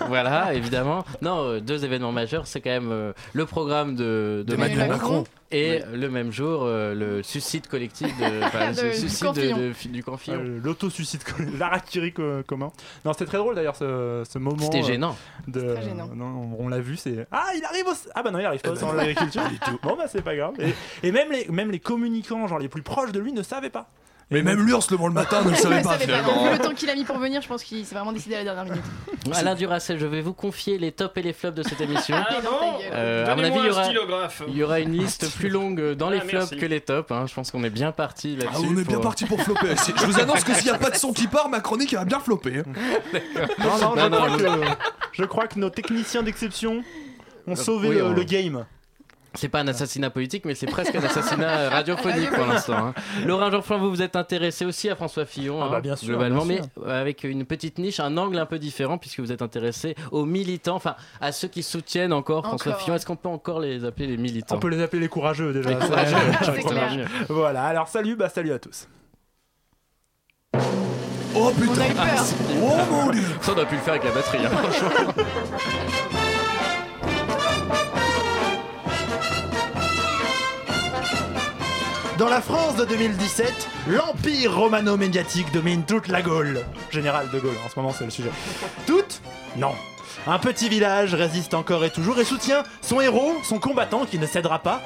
Voilà, 0.08 0.54
évidemment. 0.54 1.04
Non, 1.22 1.38
euh, 1.44 1.60
deux 1.60 1.84
événements 1.84 2.12
majeurs, 2.12 2.46
c'est 2.46 2.60
quand 2.60 2.70
même 2.70 2.90
euh, 2.92 3.12
le 3.32 3.46
programme 3.84 3.96
de, 3.96 4.44
Macron, 4.56 4.88
Macron. 4.88 5.24
et 5.50 5.80
le 5.92 6.08
même 6.10 6.30
jour 6.30 6.62
euh, 6.64 6.94
le 6.94 7.22
suicide 7.22 7.66
collectif 7.66 8.08
de, 8.18 8.44
enfin, 8.44 8.72
De- 8.72 8.82
le 8.82 8.90
du 8.92 8.96
suicide 8.98 9.26
camp 9.26 9.32
de- 9.32 9.40
Fillon. 9.40 9.56
de- 9.58 9.88
du 9.92 10.04
camp 10.04 10.16
Fillon. 10.16 10.40
Euh, 10.40 10.60
L'autosuicide, 10.62 11.22
l'harakiri 11.58 12.12
co- 12.14 12.42
commun. 12.46 12.70
Non, 13.04 13.12
c'était 13.12 13.26
très 13.26 13.38
drôle 13.38 13.54
d'ailleurs 13.54 13.76
ce, 13.76 14.22
ce 14.28 14.38
moment. 14.38 14.58
C'était 14.60 14.78
euh, 14.80 14.86
gênant. 14.86 15.16
De, 15.48 15.60
très 15.74 15.82
gênant. 15.82 16.08
non, 16.14 16.56
on, 16.58 16.64
on 16.66 16.68
l'a 16.68 16.80
vu, 16.80 16.96
c'est 16.96 17.26
ah 17.32 17.46
il 17.56 17.64
arrive 17.64 17.86
au 17.86 17.92
ah 18.14 18.22
bah 18.22 18.30
non 18.30 18.38
il 18.38 18.44
arrive 18.46 18.60
pas 18.60 18.72
dans 18.72 18.92
l'agriculture. 18.92 19.42
bon 19.82 19.96
bah 19.96 20.04
c'est 20.08 20.22
pas 20.22 20.36
grave. 20.36 20.54
Et, 20.60 21.08
et 21.08 21.12
même 21.12 21.32
les 21.32 21.46
même 21.48 21.70
les 21.70 21.80
communicants 21.80 22.46
genre 22.46 22.58
les 22.58 22.68
plus 22.68 22.82
proches 22.82 23.12
de 23.12 23.20
lui 23.20 23.32
ne 23.32 23.42
savaient 23.42 23.70
pas. 23.70 23.88
Mais 24.32 24.42
même 24.42 24.60
lui, 24.64 24.72
en 24.72 24.80
se 24.80 24.92
levant 24.92 25.08
le 25.08 25.12
matin, 25.12 25.42
ne 25.44 25.50
le 25.50 25.56
savait 25.56 25.82
pas 25.82 25.98
finalement. 25.98 26.44
Vu 26.44 26.52
le 26.52 26.58
temps 26.58 26.72
qu'il 26.72 26.88
a 26.88 26.94
mis 26.94 27.04
pour 27.04 27.18
venir, 27.18 27.42
je 27.42 27.48
pense 27.48 27.64
qu'il 27.64 27.84
s'est 27.84 27.94
vraiment 27.96 28.12
décidé 28.12 28.36
à 28.36 28.38
la 28.38 28.44
dernière 28.44 28.64
minute. 28.64 28.84
Alain 29.34 29.54
Duracel, 29.56 29.98
je 29.98 30.06
vais 30.06 30.20
vous 30.20 30.32
confier 30.34 30.78
les 30.78 30.92
tops 30.92 31.16
et 31.16 31.22
les 31.22 31.32
flops 31.32 31.56
de 31.56 31.62
cette 31.64 31.80
émission. 31.80 32.16
Ah 32.16 32.34
bon. 32.42 32.78
Euh, 32.92 33.26
à 33.26 33.34
mon 33.34 33.42
avis, 33.42 33.58
il 33.58 33.66
y 33.66 33.70
aura- 33.70 33.84
stylographe. 33.84 34.42
Il 34.48 34.56
y 34.56 34.62
aura 34.62 34.78
une 34.80 34.92
liste 34.92 35.28
plus 35.36 35.48
longue 35.48 35.94
dans 35.94 36.10
les 36.10 36.18
Ah, 36.18 36.20
flops 36.20 36.32
merci. 36.52 36.56
que 36.58 36.66
les 36.66 36.80
tops. 36.80 37.10
hein. 37.10 37.24
Je 37.26 37.34
pense 37.34 37.50
qu'on 37.50 37.64
est 37.64 37.70
bien 37.70 37.90
parti 37.92 38.38
Ah, 38.40 38.44
là-dessus. 38.44 38.66
on 38.72 38.78
est 38.78 38.86
bien 38.86 39.00
parti 39.00 39.24
pour 39.26 39.40
flopper. 39.42 39.74
Je 39.96 40.06
vous 40.06 40.20
annonce 40.20 40.44
que 40.44 40.54
s'il 40.54 40.64
n'y 40.66 40.70
a 40.70 40.78
pas 40.78 40.90
de 40.90 40.96
son 40.96 41.12
qui 41.12 41.26
part, 41.26 41.48
ma 41.48 41.60
chronique 41.60 41.92
elle 41.92 41.98
va 41.98 42.04
bien 42.04 42.20
flopper. 42.20 42.58
hein. 42.58 42.72
Non 43.58 43.78
non, 44.10 44.28
je, 44.28 44.44
crois 44.44 44.56
non. 44.56 44.60
que, 44.60 44.66
je 45.12 45.24
crois 45.24 45.46
que 45.48 45.58
nos 45.58 45.70
techniciens 45.70 46.22
d'exception 46.22 46.82
ont 47.46 47.56
sauvé 47.56 47.88
oui, 47.88 47.94
le, 47.96 48.04
on- 48.06 48.12
le 48.12 48.22
game. 48.22 48.64
C'est 49.34 49.48
pas 49.48 49.60
un 49.60 49.68
assassinat 49.68 50.10
politique, 50.10 50.44
mais 50.44 50.54
c'est 50.56 50.66
presque 50.66 50.94
un 50.94 51.02
assassinat 51.04 51.68
radiophonique 51.70 52.30
pour 52.32 52.46
l'instant. 52.46 52.88
hein. 52.88 52.94
Laurent 53.24 53.50
Jean-François, 53.50 53.76
vous 53.78 53.90
vous 53.90 54.02
êtes 54.02 54.16
intéressé 54.16 54.64
aussi 54.64 54.90
à 54.90 54.96
François 54.96 55.24
Fillon, 55.24 55.60
Ah 55.62 55.66
hein, 55.66 55.70
bah 55.70 55.80
bien 55.80 55.94
sûr, 55.94 56.08
globalement, 56.08 56.44
bien 56.44 56.60
mais 56.84 56.90
avec 56.92 57.22
une 57.24 57.44
petite 57.44 57.78
niche, 57.78 58.00
un 58.00 58.16
angle 58.16 58.38
un 58.38 58.46
peu 58.46 58.58
différent, 58.58 58.98
puisque 58.98 59.20
vous 59.20 59.30
êtes 59.30 59.42
intéressé 59.42 59.94
aux 60.10 60.24
militants, 60.24 60.74
enfin 60.74 60.96
à 61.20 61.30
ceux 61.30 61.46
qui 61.48 61.62
soutiennent 61.62 62.12
encore 62.12 62.44
François. 62.44 62.74
Fillon. 62.74 62.96
Est-ce 62.96 63.06
qu'on 63.06 63.16
peut 63.16 63.28
encore 63.28 63.60
les 63.60 63.84
appeler 63.84 64.08
les 64.08 64.16
militants? 64.16 64.56
On 64.56 64.58
peut 64.58 64.68
les 64.68 64.82
appeler 64.82 65.00
les 65.00 65.08
courageux 65.08 65.52
déjà. 65.52 65.70
Les 65.70 65.80
Ça, 65.80 66.52
courageux. 66.60 67.04
Voilà, 67.28 67.64
alors 67.64 67.86
salut, 67.88 68.16
bah 68.16 68.28
salut 68.28 68.52
à 68.52 68.58
tous. 68.58 68.88
Oh 70.52 70.58
On 71.36 71.46
a 71.46 71.50
eu 71.50 71.54
putain. 71.54 71.84
peur. 71.94 72.24
Oh 72.60 72.76
mon 72.90 73.10
dieu. 73.10 73.22
Ça, 73.40 73.52
on 73.52 73.56
aurait 73.56 73.66
pu 73.66 73.76
le 73.76 73.80
faire 73.80 73.94
avec 73.94 74.04
la 74.04 74.10
batterie. 74.10 74.44
hein, 74.44 74.50
franchement. 74.50 75.12
Dans 82.20 82.28
la 82.28 82.42
France 82.42 82.76
de 82.76 82.84
2017, 82.84 83.68
l'empire 83.88 84.54
romano-médiatique 84.54 85.50
domine 85.52 85.84
toute 85.84 86.06
la 86.08 86.20
Gaule. 86.20 86.60
Général 86.90 87.30
de 87.30 87.40
Gaulle, 87.40 87.56
en 87.64 87.70
ce 87.70 87.76
moment 87.76 87.94
c'est 87.96 88.04
le 88.04 88.10
sujet. 88.10 88.28
Toute 88.86 89.22
Non. 89.56 89.72
Un 90.26 90.38
petit 90.38 90.68
village 90.68 91.14
résiste 91.14 91.54
encore 91.54 91.82
et 91.82 91.88
toujours 91.88 92.20
et 92.20 92.26
soutient 92.26 92.62
son 92.82 93.00
héros, 93.00 93.36
son 93.42 93.58
combattant 93.58 94.04
qui 94.04 94.18
ne 94.18 94.26
cédera 94.26 94.58
pas, 94.58 94.82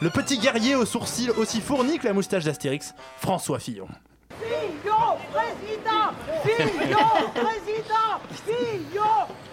le 0.00 0.10
petit 0.10 0.36
guerrier 0.36 0.74
aux 0.74 0.84
sourcils 0.84 1.30
aussi 1.30 1.62
fournis 1.62 1.98
que 1.98 2.06
la 2.06 2.12
moustache 2.12 2.44
d'Astérix, 2.44 2.92
François 3.16 3.60
Fillon. 3.60 3.88
Fillon 4.38 5.16
président 5.32 6.12
Fillon 6.44 6.98
président 7.34 8.20
Fillon 8.44 9.02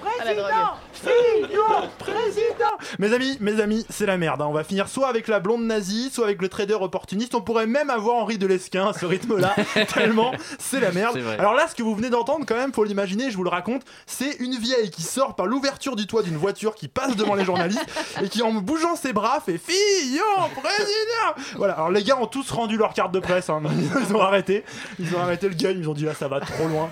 drogue. 0.02 0.20
président 0.20 0.74
Fillon 1.04 1.90
président 2.00 2.72
Mes 3.00 3.14
amis, 3.14 3.38
mes 3.40 3.60
amis, 3.62 3.86
c'est 3.90 4.06
la 4.06 4.18
merde. 4.18 4.42
hein. 4.42 4.48
On 4.48 4.54
va 4.54 4.64
finir 4.64 4.88
soit 4.88 5.08
avec 5.08 5.28
la 5.28 5.40
blonde 5.40 5.64
nazie, 5.64 6.10
soit 6.12 6.26
avec 6.26 6.42
le 6.42 6.50
trader 6.50 6.76
opportuniste. 6.76 7.36
On 7.36 7.42
pourrait 7.42 7.68
même 7.68 7.90
avoir 7.90 8.16
Henri 8.18 8.38
de 8.38 8.48
Lesquin 8.48 8.88
à 8.90 8.94
ce 8.94 9.06
rythme-là, 9.06 9.56
tellement 9.94 10.32
c'est 10.60 10.80
la 10.80 10.92
merde. 10.92 11.14
C'est 11.14 11.22
vrai. 11.22 11.38
Alors 11.40 11.54
là, 11.54 11.68
ce 11.68 11.76
que 11.76 11.84
vous 11.84 11.96
venez 11.96 12.10
d'entendre, 12.10 12.46
quand 12.48 12.56
même, 12.56 12.74
faut 12.74 12.84
l'imaginer, 12.84 13.32
je 13.32 13.38
vous 13.38 13.44
le 13.44 13.50
raconte, 13.50 13.84
c'est 14.06 14.36
une 14.40 14.56
vieille 14.56 14.90
qui 14.92 15.02
sort 15.02 15.36
par 15.36 15.46
l'ouverture 15.46 15.96
du 15.96 16.08
toit 16.08 16.24
d'une 16.24 16.38
voiture 16.38 16.76
qui 16.76 16.88
passe 16.88 17.16
devant 17.16 17.36
les 17.36 17.46
journalistes 17.46 17.86
et 18.22 18.30
qui, 18.30 18.42
en 18.42 18.54
bougeant 18.54 18.96
ses 18.96 19.14
bras, 19.14 19.42
fait 19.46 19.58
Fillon, 19.58 20.50
président 20.62 21.46
Voilà, 21.58 21.74
alors 21.74 21.92
les 21.92 22.04
gars 22.04 22.18
ont 22.18 22.28
tous 22.28 22.50
rendu 22.52 22.78
leur 22.78 22.94
carte 22.94 23.12
de 23.12 23.20
presse, 23.20 23.50
hein. 23.50 23.62
ils 24.10 24.16
ont 24.16 24.22
arrêté, 24.22 24.64
ils 25.00 25.16
ont 25.16 25.20
arrêté 25.20 25.50
le 25.50 25.56
gun, 25.56 25.72
ils 25.72 25.90
ont 25.90 25.94
dit 25.94 26.06
là, 26.06 26.14
ça 26.14 26.28
va 26.28 26.40
trop 26.40 26.68
loin. 26.68 26.90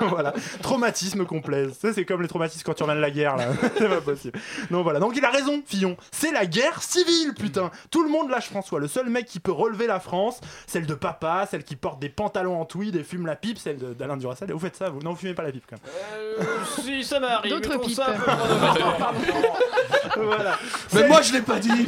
voilà, 0.08 0.34
traumatisme 0.62 1.24
complet. 1.24 1.68
Ça, 1.80 1.92
c'est 1.92 2.04
comme 2.04 2.22
les 2.22 2.28
traumatismes 2.28 2.62
quand 2.64 2.74
tu 2.74 2.84
de 2.84 3.00
la 3.00 3.10
guerre, 3.10 3.19
là. 3.22 3.48
c'est 3.78 3.88
pas 3.88 4.00
possible. 4.00 4.38
Donc 4.70 4.82
voilà, 4.82 5.00
donc 5.00 5.16
il 5.16 5.24
a 5.24 5.30
raison, 5.30 5.62
Fillon. 5.66 5.96
C'est 6.10 6.32
la 6.32 6.46
guerre 6.46 6.82
civile, 6.82 7.34
putain. 7.34 7.70
Tout 7.90 8.02
le 8.02 8.10
monde 8.10 8.30
lâche 8.30 8.48
François. 8.48 8.80
Le 8.80 8.88
seul 8.88 9.08
mec 9.08 9.26
qui 9.26 9.40
peut 9.40 9.52
relever 9.52 9.86
la 9.86 10.00
France, 10.00 10.40
celle 10.66 10.86
de 10.86 10.94
papa, 10.94 11.46
celle 11.50 11.64
qui 11.64 11.76
porte 11.76 12.00
des 12.00 12.08
pantalons 12.08 12.60
en 12.60 12.64
tweed 12.64 12.96
et 12.96 13.04
fume 13.04 13.26
la 13.26 13.36
pipe, 13.36 13.58
celle 13.58 13.78
d'Alain 13.96 14.16
Duracell. 14.16 14.50
Et 14.50 14.52
vous 14.52 14.58
faites 14.58 14.76
ça, 14.76 14.88
vous? 14.88 15.00
Non, 15.00 15.10
vous 15.10 15.16
fumez 15.16 15.34
pas 15.34 15.42
la 15.42 15.52
pipe 15.52 15.64
quand 15.68 15.76
même. 15.76 16.40
Euh, 16.40 16.82
si, 16.82 17.04
ça 17.04 17.20
m'arrive. 17.20 17.52
D'autres 17.52 17.78
pipes. 17.78 17.94
ça 17.94 18.10
voilà. 20.16 20.58
Mais 20.92 21.08
moi 21.08 21.22
je 21.22 21.32
l'ai 21.32 21.42
pas 21.42 21.58
dit 21.58 21.70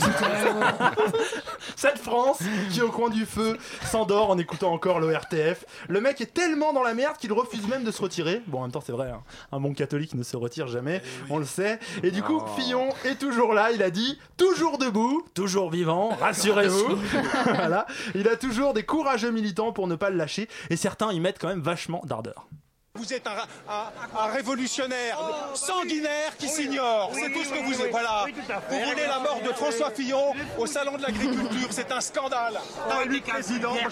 Cette 1.77 1.99
France 1.99 2.39
qui, 2.71 2.83
au 2.83 2.91
coin 2.91 3.11
du 3.11 3.27
feu, 3.27 3.57
s'endort 3.85 4.31
en 4.31 4.39
écoutant 4.39 4.73
encore 4.73 5.01
l'ORTF. 5.01 5.65
Le 5.89 6.01
mec 6.01 6.21
est 6.21 6.33
tellement 6.33 6.73
dans 6.73 6.83
la 6.83 6.95
merde 6.95 7.17
qu'il 7.17 7.33
refuse 7.33 7.67
même 7.69 7.85
de 7.85 7.91
se 7.91 8.03
retirer. 8.03 8.43
Bon, 8.47 8.59
en 8.59 8.63
même 8.63 8.73
temps, 8.73 8.83
c'est 8.85 8.93
vrai, 8.93 9.11
hein. 9.11 9.23
un 9.51 9.61
bon 9.61 9.75
catholique 9.75 10.15
ne 10.15 10.23
se 10.23 10.37
retire 10.37 10.69
jamais, 10.69 11.03
on 11.31 11.39
le 11.39 11.45
sait. 11.45 11.79
Et 12.03 12.11
du 12.11 12.23
coup, 12.23 12.41
Fillon 12.57 12.89
est 13.05 13.19
toujours 13.19 13.55
là. 13.55 13.73
Il 13.73 13.83
a 13.83 13.91
dit 13.91 14.19
toujours 14.37 14.79
debout, 14.79 15.25
toujours 15.35 15.71
vivant, 15.71 16.11
rassurez-vous. 16.11 16.99
voilà. 17.45 17.87
Il 18.15 18.29
a 18.29 18.37
toujours 18.37 18.75
des 18.75 18.83
courageux 18.83 19.31
militants 19.31 19.73
pour 19.73 19.87
ne 19.87 19.97
pas 19.97 20.11
le 20.11 20.17
lâcher. 20.17 20.49
Et 20.71 20.77
certains 20.77 21.13
y 21.13 21.21
mettent 21.21 21.39
quand 21.39 21.49
même 21.49 21.63
vachement 21.63 22.03
d'ardeur. 22.05 22.47
Vous 22.95 23.11
êtes 23.15 23.27
un, 23.27 23.31
un- 23.73 23.91
un 24.21 24.27
révolutionnaire 24.27 25.19
sanguinaire 25.55 26.37
qui 26.39 26.47
s'ignore. 26.47 27.11
c'est 27.15 27.33
tout 27.33 27.43
ce 27.43 27.49
que 27.49 27.65
vous 27.65 27.81
êtes. 27.81 27.91
Voilà. 27.91 28.27
Vous 28.69 28.79
voulez 28.81 29.07
la 29.07 29.19
mort 29.19 29.41
de 29.43 29.49
François 29.55 29.91
Fillon 29.91 30.35
au 30.59 30.67
salon 30.67 30.99
de 30.99 31.03
l'agriculture. 31.03 31.69
C'est 31.71 31.91
un 31.91 32.03
scandale. 32.03 32.61
T'as 32.91 33.03
élu 33.05 33.23
président. 33.23 33.73
Eh, 33.79 33.85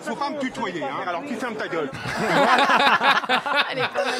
Faut 0.00 0.14
pas 0.14 0.30
me 0.30 0.38
tutoyer. 0.38 0.84
hein. 0.84 1.02
Alors 1.08 1.24
tu 1.26 1.34
fermes 1.34 1.56
ta 1.56 1.66
gueule. 1.66 1.90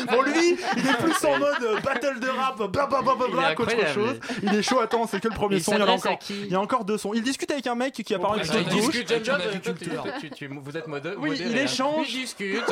Pour 0.08 0.22
lui, 0.24 0.56
il 0.76 0.88
est 0.88 0.96
plus 0.98 1.24
en 1.24 1.38
mode 1.38 1.62
euh, 1.62 1.78
battle 1.80 2.18
de 2.18 2.28
rap, 2.30 2.56
bla 2.68 2.86
bla 2.86 3.02
bla 3.02 3.14
bla 3.14 3.26
Il 3.28 3.32
est 3.32 3.36
bla 3.36 3.54
qu'autre 3.54 3.86
chose. 3.94 4.18
Il 4.42 4.52
est 4.56 4.62
chaud, 4.62 4.80
attends, 4.80 5.06
c'est 5.06 5.20
que 5.20 5.28
le 5.28 5.34
premier 5.34 5.56
Il 5.56 5.62
son, 5.62 5.74
il 5.74 5.78
y 5.78 5.82
en 5.82 5.86
a 5.86 5.90
encore. 5.92 6.18
Il 6.30 6.48
y 6.50 6.54
a 6.56 6.60
encore 6.60 6.84
deux 6.84 6.98
sons. 6.98 7.12
Il 7.14 7.22
discute 7.22 7.50
avec 7.52 7.66
un 7.68 7.76
mec 7.76 7.92
qui 7.94 8.12
apparemment 8.14 8.42
est 8.42 8.46
Ah, 8.50 8.54
plutôt 8.54 8.58
il 8.58 8.64
de 8.66 8.70
gauche. 8.80 8.86
vous 10.64 10.76
êtes 10.76 10.88
mode, 10.88 11.14
Oui, 11.18 11.36
il 11.40 11.56
hein. 11.56 11.62
échange. 11.62 12.08
Il 12.12 12.22
discute. 12.22 12.64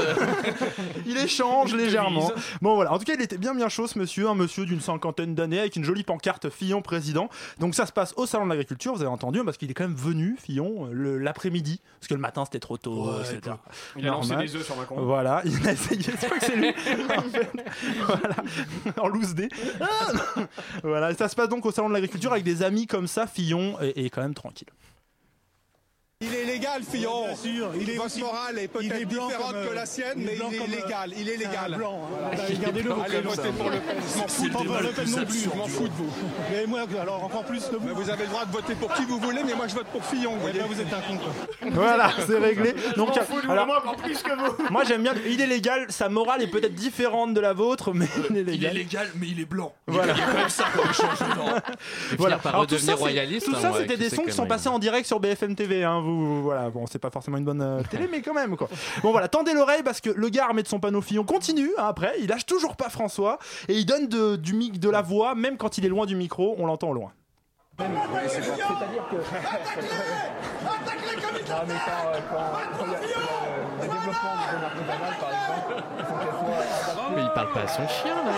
Il 1.06 1.16
échange 1.28 1.74
légèrement. 1.82 2.32
Bon 2.62 2.74
voilà, 2.74 2.92
en 2.92 2.98
tout 2.98 3.04
cas, 3.04 3.14
il 3.14 3.22
était 3.22 3.38
bien 3.38 3.54
bien 3.54 3.68
chaud 3.68 3.86
ce 3.86 3.98
monsieur, 3.98 4.28
un 4.28 4.34
monsieur 4.34 4.64
d'une 4.64 4.80
cinquantaine 4.80 5.34
d'années 5.34 5.60
avec 5.60 5.76
une 5.76 5.84
jolie 5.84 6.02
pancarte 6.02 6.48
Fillon 6.48 6.82
président. 6.82 7.28
Donc 7.58 7.74
ça 7.74 7.86
se 7.86 7.92
passe 7.92 8.14
au 8.16 8.26
salon 8.26 8.44
de 8.44 8.50
l'agriculture, 8.50 8.94
vous 8.94 9.02
avez 9.02 9.10
entendu, 9.10 9.44
parce 9.44 9.56
qu'il 9.56 9.70
est 9.70 9.74
quand 9.74 9.84
même 9.84 9.94
venu 9.96 10.36
Fillon 10.40 10.88
l'après-midi, 10.92 11.80
parce 12.00 12.08
que 12.08 12.14
le 12.14 12.20
matin 12.20 12.44
c'était 12.44 12.60
trop 12.60 12.78
tôt, 12.78 13.08
Ouais, 13.08 13.20
etc. 13.20 13.56
Il 13.96 14.06
a 14.06 14.10
lancé 14.10 14.34
des 14.36 14.56
œufs 14.56 14.64
sur 14.64 14.76
Macron. 14.76 15.02
Voilà, 15.02 15.42
il 15.44 15.68
a 15.68 15.72
essayé, 15.72 16.02
c'est 16.18 16.26
vrai 16.28 16.38
que 16.38 16.44
c'est 16.46 16.56
lui. 16.56 16.68
en 17.16 17.22
fait. 17.22 17.50
voilà, 18.06 18.36
en 18.98 19.08
loose 19.08 19.34
dé. 19.34 19.48
voilà, 20.82 21.10
et 21.10 21.14
ça 21.14 21.28
se 21.28 21.36
passe 21.36 21.48
donc 21.48 21.64
au 21.66 21.70
salon 21.72 21.88
de 21.88 21.94
l'agriculture 21.94 22.32
avec 22.32 22.44
des 22.44 22.62
amis 22.62 22.86
comme 22.86 23.06
ça, 23.06 23.26
Fillon 23.26 23.78
est, 23.80 24.06
est 24.06 24.10
quand 24.10 24.22
même 24.22 24.34
tranquille. 24.34 24.68
Il 26.20 26.34
est 26.34 26.44
légal, 26.46 26.82
Fillon. 26.82 27.26
Bien 27.26 27.36
sûr, 27.36 27.70
il 27.80 27.90
est 27.90 27.94
Votre 27.94 28.06
aussi- 28.06 28.20
morale 28.22 28.58
est 28.58 28.66
peut-être 28.66 29.06
différente 29.06 29.32
comme, 29.36 29.68
que 29.68 29.72
la 29.72 29.82
euh, 29.82 29.86
sienne, 29.86 30.14
il 30.16 30.22
est 30.24 30.26
mais 30.26 30.32
il 30.34 30.34
est 30.54 30.58
comme, 30.58 30.72
euh, 30.72 30.76
légal. 30.82 31.12
Il 31.16 31.28
est 31.28 31.36
légal. 31.36 31.74
blanc, 31.76 32.00
hein. 32.12 32.30
Bah, 32.36 32.42
Regardez-le. 32.50 32.90
Allez 33.04 33.20
voter 33.20 33.48
pour 33.56 33.70
Le 33.70 33.78
Pen. 33.78 33.96
Je 34.14 34.18
m'en 34.18 34.26
fous 34.26 34.48
de 34.48 34.52
Pas 34.52 34.58
vous. 34.58 34.82
Le 34.82 34.88
Pen 34.88 35.10
non 35.12 35.24
plus. 35.26 35.38
Je 35.44 35.56
m'en 35.56 35.66
fous 35.68 35.86
de 35.86 35.92
vous. 35.92 36.10
Mais 36.50 36.66
moi, 36.66 36.80
alors 37.00 37.22
encore 37.22 37.44
plus 37.44 37.70
de 37.70 37.76
vous. 37.76 37.86
Mais 37.86 37.92
vous 37.92 38.10
avez 38.10 38.24
le 38.24 38.30
droit 38.30 38.44
de 38.46 38.50
voter 38.50 38.74
pour 38.74 38.92
qui 38.94 39.04
vous 39.04 39.20
voulez, 39.20 39.44
mais 39.46 39.54
moi 39.54 39.68
je 39.68 39.76
vote 39.76 39.86
pour 39.92 40.04
Fillon. 40.04 40.32
Vous 40.32 40.38
Eh 40.38 40.40
voyez. 40.50 40.58
ben, 40.58 40.66
vous 40.66 40.80
êtes 40.80 40.92
un 40.92 41.00
con. 41.02 41.18
quoi. 41.22 41.70
Voilà, 41.70 42.10
c'est 42.26 42.38
réglé. 42.38 42.74
Donc, 42.96 43.10
m'en 43.10 43.22
fous 43.22 43.40
de 43.40 43.46
vous, 43.46 43.52
alors, 43.52 43.66
moi 43.68 43.78
encore 43.78 43.96
plus 43.98 44.20
que 44.20 44.32
vous. 44.32 44.70
moi 44.72 44.82
j'aime 44.82 45.04
bien, 45.04 45.14
il 45.24 45.40
est 45.40 45.46
légal, 45.46 45.86
sa 45.90 46.08
morale 46.08 46.42
est 46.42 46.48
peut-être 46.48 46.74
différente 46.74 47.32
de 47.32 47.40
la 47.40 47.52
vôtre, 47.52 47.92
mais 47.94 48.06
il 48.30 48.38
est 48.38 48.40
Il 48.40 48.48
est 48.48 48.52
légal. 48.52 48.74
légal 48.74 49.10
mais 49.14 49.28
il 49.28 49.38
est 49.40 49.44
blanc 49.44 49.72
Voilà. 49.86 50.14
Il 50.14 50.18
y 50.18 50.22
a 50.22 50.26
quand 50.26 50.34
même 50.38 50.48
ça 50.48 50.64
comme 50.74 51.60
Voilà. 52.18 52.38
par 52.38 52.54
Alors, 52.56 52.66
tout 52.66 52.76
ça, 52.76 52.86
c'est- 52.86 52.92
royaliste, 52.94 53.46
Tout 53.46 53.54
hein, 53.54 53.70
c'était 53.78 53.96
des 53.96 54.10
sons 54.10 54.24
qui 54.24 54.32
sont 54.32 54.46
passés 54.46 54.68
en 54.68 54.80
direct 54.80 55.06
sur 55.06 55.20
BFM 55.20 55.54
TV. 55.54 55.84
Hein, 56.08 56.12
vous, 56.12 56.42
voilà, 56.42 56.70
bon, 56.70 56.86
c'est 56.86 56.98
pas 56.98 57.10
forcément 57.10 57.36
une 57.36 57.44
bonne 57.44 57.62
euh, 57.62 57.82
télé, 57.90 58.08
mais 58.10 58.22
quand 58.22 58.34
même 58.34 58.56
quoi. 58.56 58.68
Bon 59.02 59.12
voilà, 59.12 59.28
tendez 59.28 59.52
l'oreille 59.52 59.82
parce 59.82 60.00
que 60.00 60.10
le 60.10 60.28
gars 60.28 60.44
armé 60.44 60.62
de 60.62 60.68
son 60.68 60.80
panneau 60.80 61.00
Fillon 61.00 61.24
continue. 61.24 61.70
hein, 61.78 61.84
après, 61.88 62.14
il 62.20 62.28
lâche 62.28 62.46
toujours 62.46 62.76
pas 62.76 62.88
François 62.88 63.38
et 63.68 63.74
il 63.74 63.86
donne 63.86 64.08
de, 64.08 64.36
du 64.36 64.54
mic, 64.54 64.80
de 64.80 64.90
la 64.90 65.02
voix, 65.02 65.34
même 65.34 65.56
quand 65.56 65.78
il 65.78 65.84
est 65.84 65.88
loin 65.88 66.06
du 66.06 66.16
micro, 66.16 66.54
on 66.58 66.66
l'entend 66.66 66.90
au 66.90 66.94
loin. 66.94 67.12
Mais 77.14 77.22
il 77.22 77.30
parle 77.34 77.52
pas 77.52 77.60
à 77.62 77.68
son 77.68 77.86
chien 77.88 78.14
là. 78.24 78.32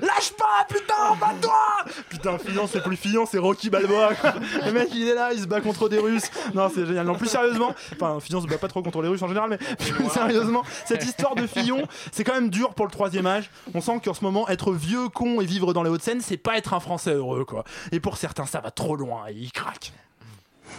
Lâche 0.00 0.32
pas, 0.32 0.64
putain, 0.68 1.16
bats-toi 1.20 1.92
Putain, 2.08 2.38
Fillon, 2.38 2.66
c'est 2.66 2.82
plus 2.82 2.96
Fillon, 2.96 3.26
c'est 3.26 3.38
Rocky 3.38 3.68
Balboa. 3.70 4.14
quoi. 4.14 4.34
Le 4.64 4.72
mec, 4.72 4.88
il 4.94 5.08
est 5.08 5.14
là, 5.14 5.32
il 5.32 5.40
se 5.40 5.46
bat 5.46 5.60
contre 5.60 5.88
des 5.88 5.98
Russes. 5.98 6.30
Non, 6.54 6.70
c'est 6.74 6.86
génial. 6.86 7.06
Non, 7.06 7.14
plus 7.14 7.28
sérieusement, 7.28 7.74
enfin, 7.94 8.18
Fillon 8.20 8.40
se 8.40 8.46
bat 8.46 8.58
pas 8.58 8.68
trop 8.68 8.82
contre 8.82 9.02
les 9.02 9.08
Russes 9.08 9.22
en 9.22 9.28
général, 9.28 9.50
mais 9.50 9.58
plus 9.76 10.08
sérieusement, 10.10 10.62
cette 10.86 11.04
histoire 11.04 11.34
de 11.34 11.46
Fillon, 11.46 11.86
c'est 12.12 12.24
quand 12.24 12.34
même 12.34 12.50
dur 12.50 12.74
pour 12.74 12.86
le 12.86 12.92
troisième 12.92 13.26
âge. 13.26 13.50
On 13.74 13.80
sent 13.80 14.00
qu'en 14.04 14.14
ce 14.14 14.24
moment, 14.24 14.48
être 14.48 14.72
vieux 14.72 15.08
con 15.08 15.40
et 15.40 15.44
vivre 15.44 15.72
dans 15.72 15.82
les 15.82 15.90
Hauts-de-Seine, 15.90 16.20
c'est 16.20 16.36
pas 16.36 16.56
être 16.56 16.74
un 16.74 16.80
Français 16.80 17.14
heureux, 17.14 17.44
quoi. 17.44 17.64
Et 17.90 18.00
pour 18.00 18.16
certains, 18.16 18.46
ça 18.46 18.60
va 18.60 18.70
trop 18.70 18.96
loin 18.96 19.24
et 19.28 19.32
ils 19.34 19.52
craquent. 19.52 19.92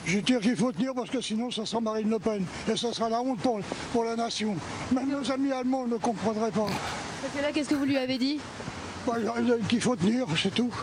Je 0.05 0.19
tire 0.19 0.39
qu'il 0.39 0.57
faut 0.57 0.71
tenir 0.71 0.93
parce 0.95 1.09
que 1.09 1.21
sinon 1.21 1.51
ça 1.51 1.65
sera 1.65 1.79
Marine 1.79 2.09
Le 2.09 2.19
Pen 2.19 2.43
et 2.69 2.75
ça 2.75 2.91
sera 2.91 3.09
la 3.09 3.21
honte 3.21 3.39
pour, 3.39 3.59
pour 3.93 4.03
la 4.03 4.15
nation. 4.15 4.55
Même 4.91 5.09
nos 5.09 5.31
amis 5.31 5.51
allemands 5.51 5.87
ne 5.87 5.97
comprendraient 5.97 6.51
pas. 6.51 6.65
Parce 7.21 7.33
que 7.37 7.41
là, 7.41 7.51
qu'est-ce 7.53 7.69
que 7.69 7.75
vous 7.75 7.85
lui 7.85 7.95
avez 7.97 8.17
dit? 8.17 8.39
Bah, 9.05 9.15
qu'il 9.67 9.81
faut 9.81 9.95
tenir, 9.95 10.25
c'est 10.37 10.53
tout. 10.53 10.73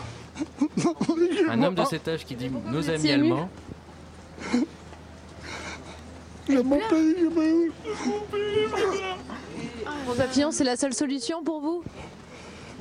Un 1.49 1.63
homme 1.63 1.75
de 1.75 1.85
cet 1.85 2.07
âge 2.07 2.25
qui 2.25 2.35
dit 2.35 2.49
nos 2.49 2.89
amis 2.89 3.11
allemands. 3.11 3.49
J'aime 6.49 6.67
mon 6.67 6.79
pays, 6.89 7.15
Fillon, 10.31 10.51
c'est 10.51 10.63
la 10.63 10.75
seule 10.75 10.93
solution 10.93 11.43
pour 11.43 11.61
vous? 11.61 11.83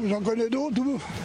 J'en 0.09 0.21
connais 0.21 0.49
d'autres. 0.49 0.81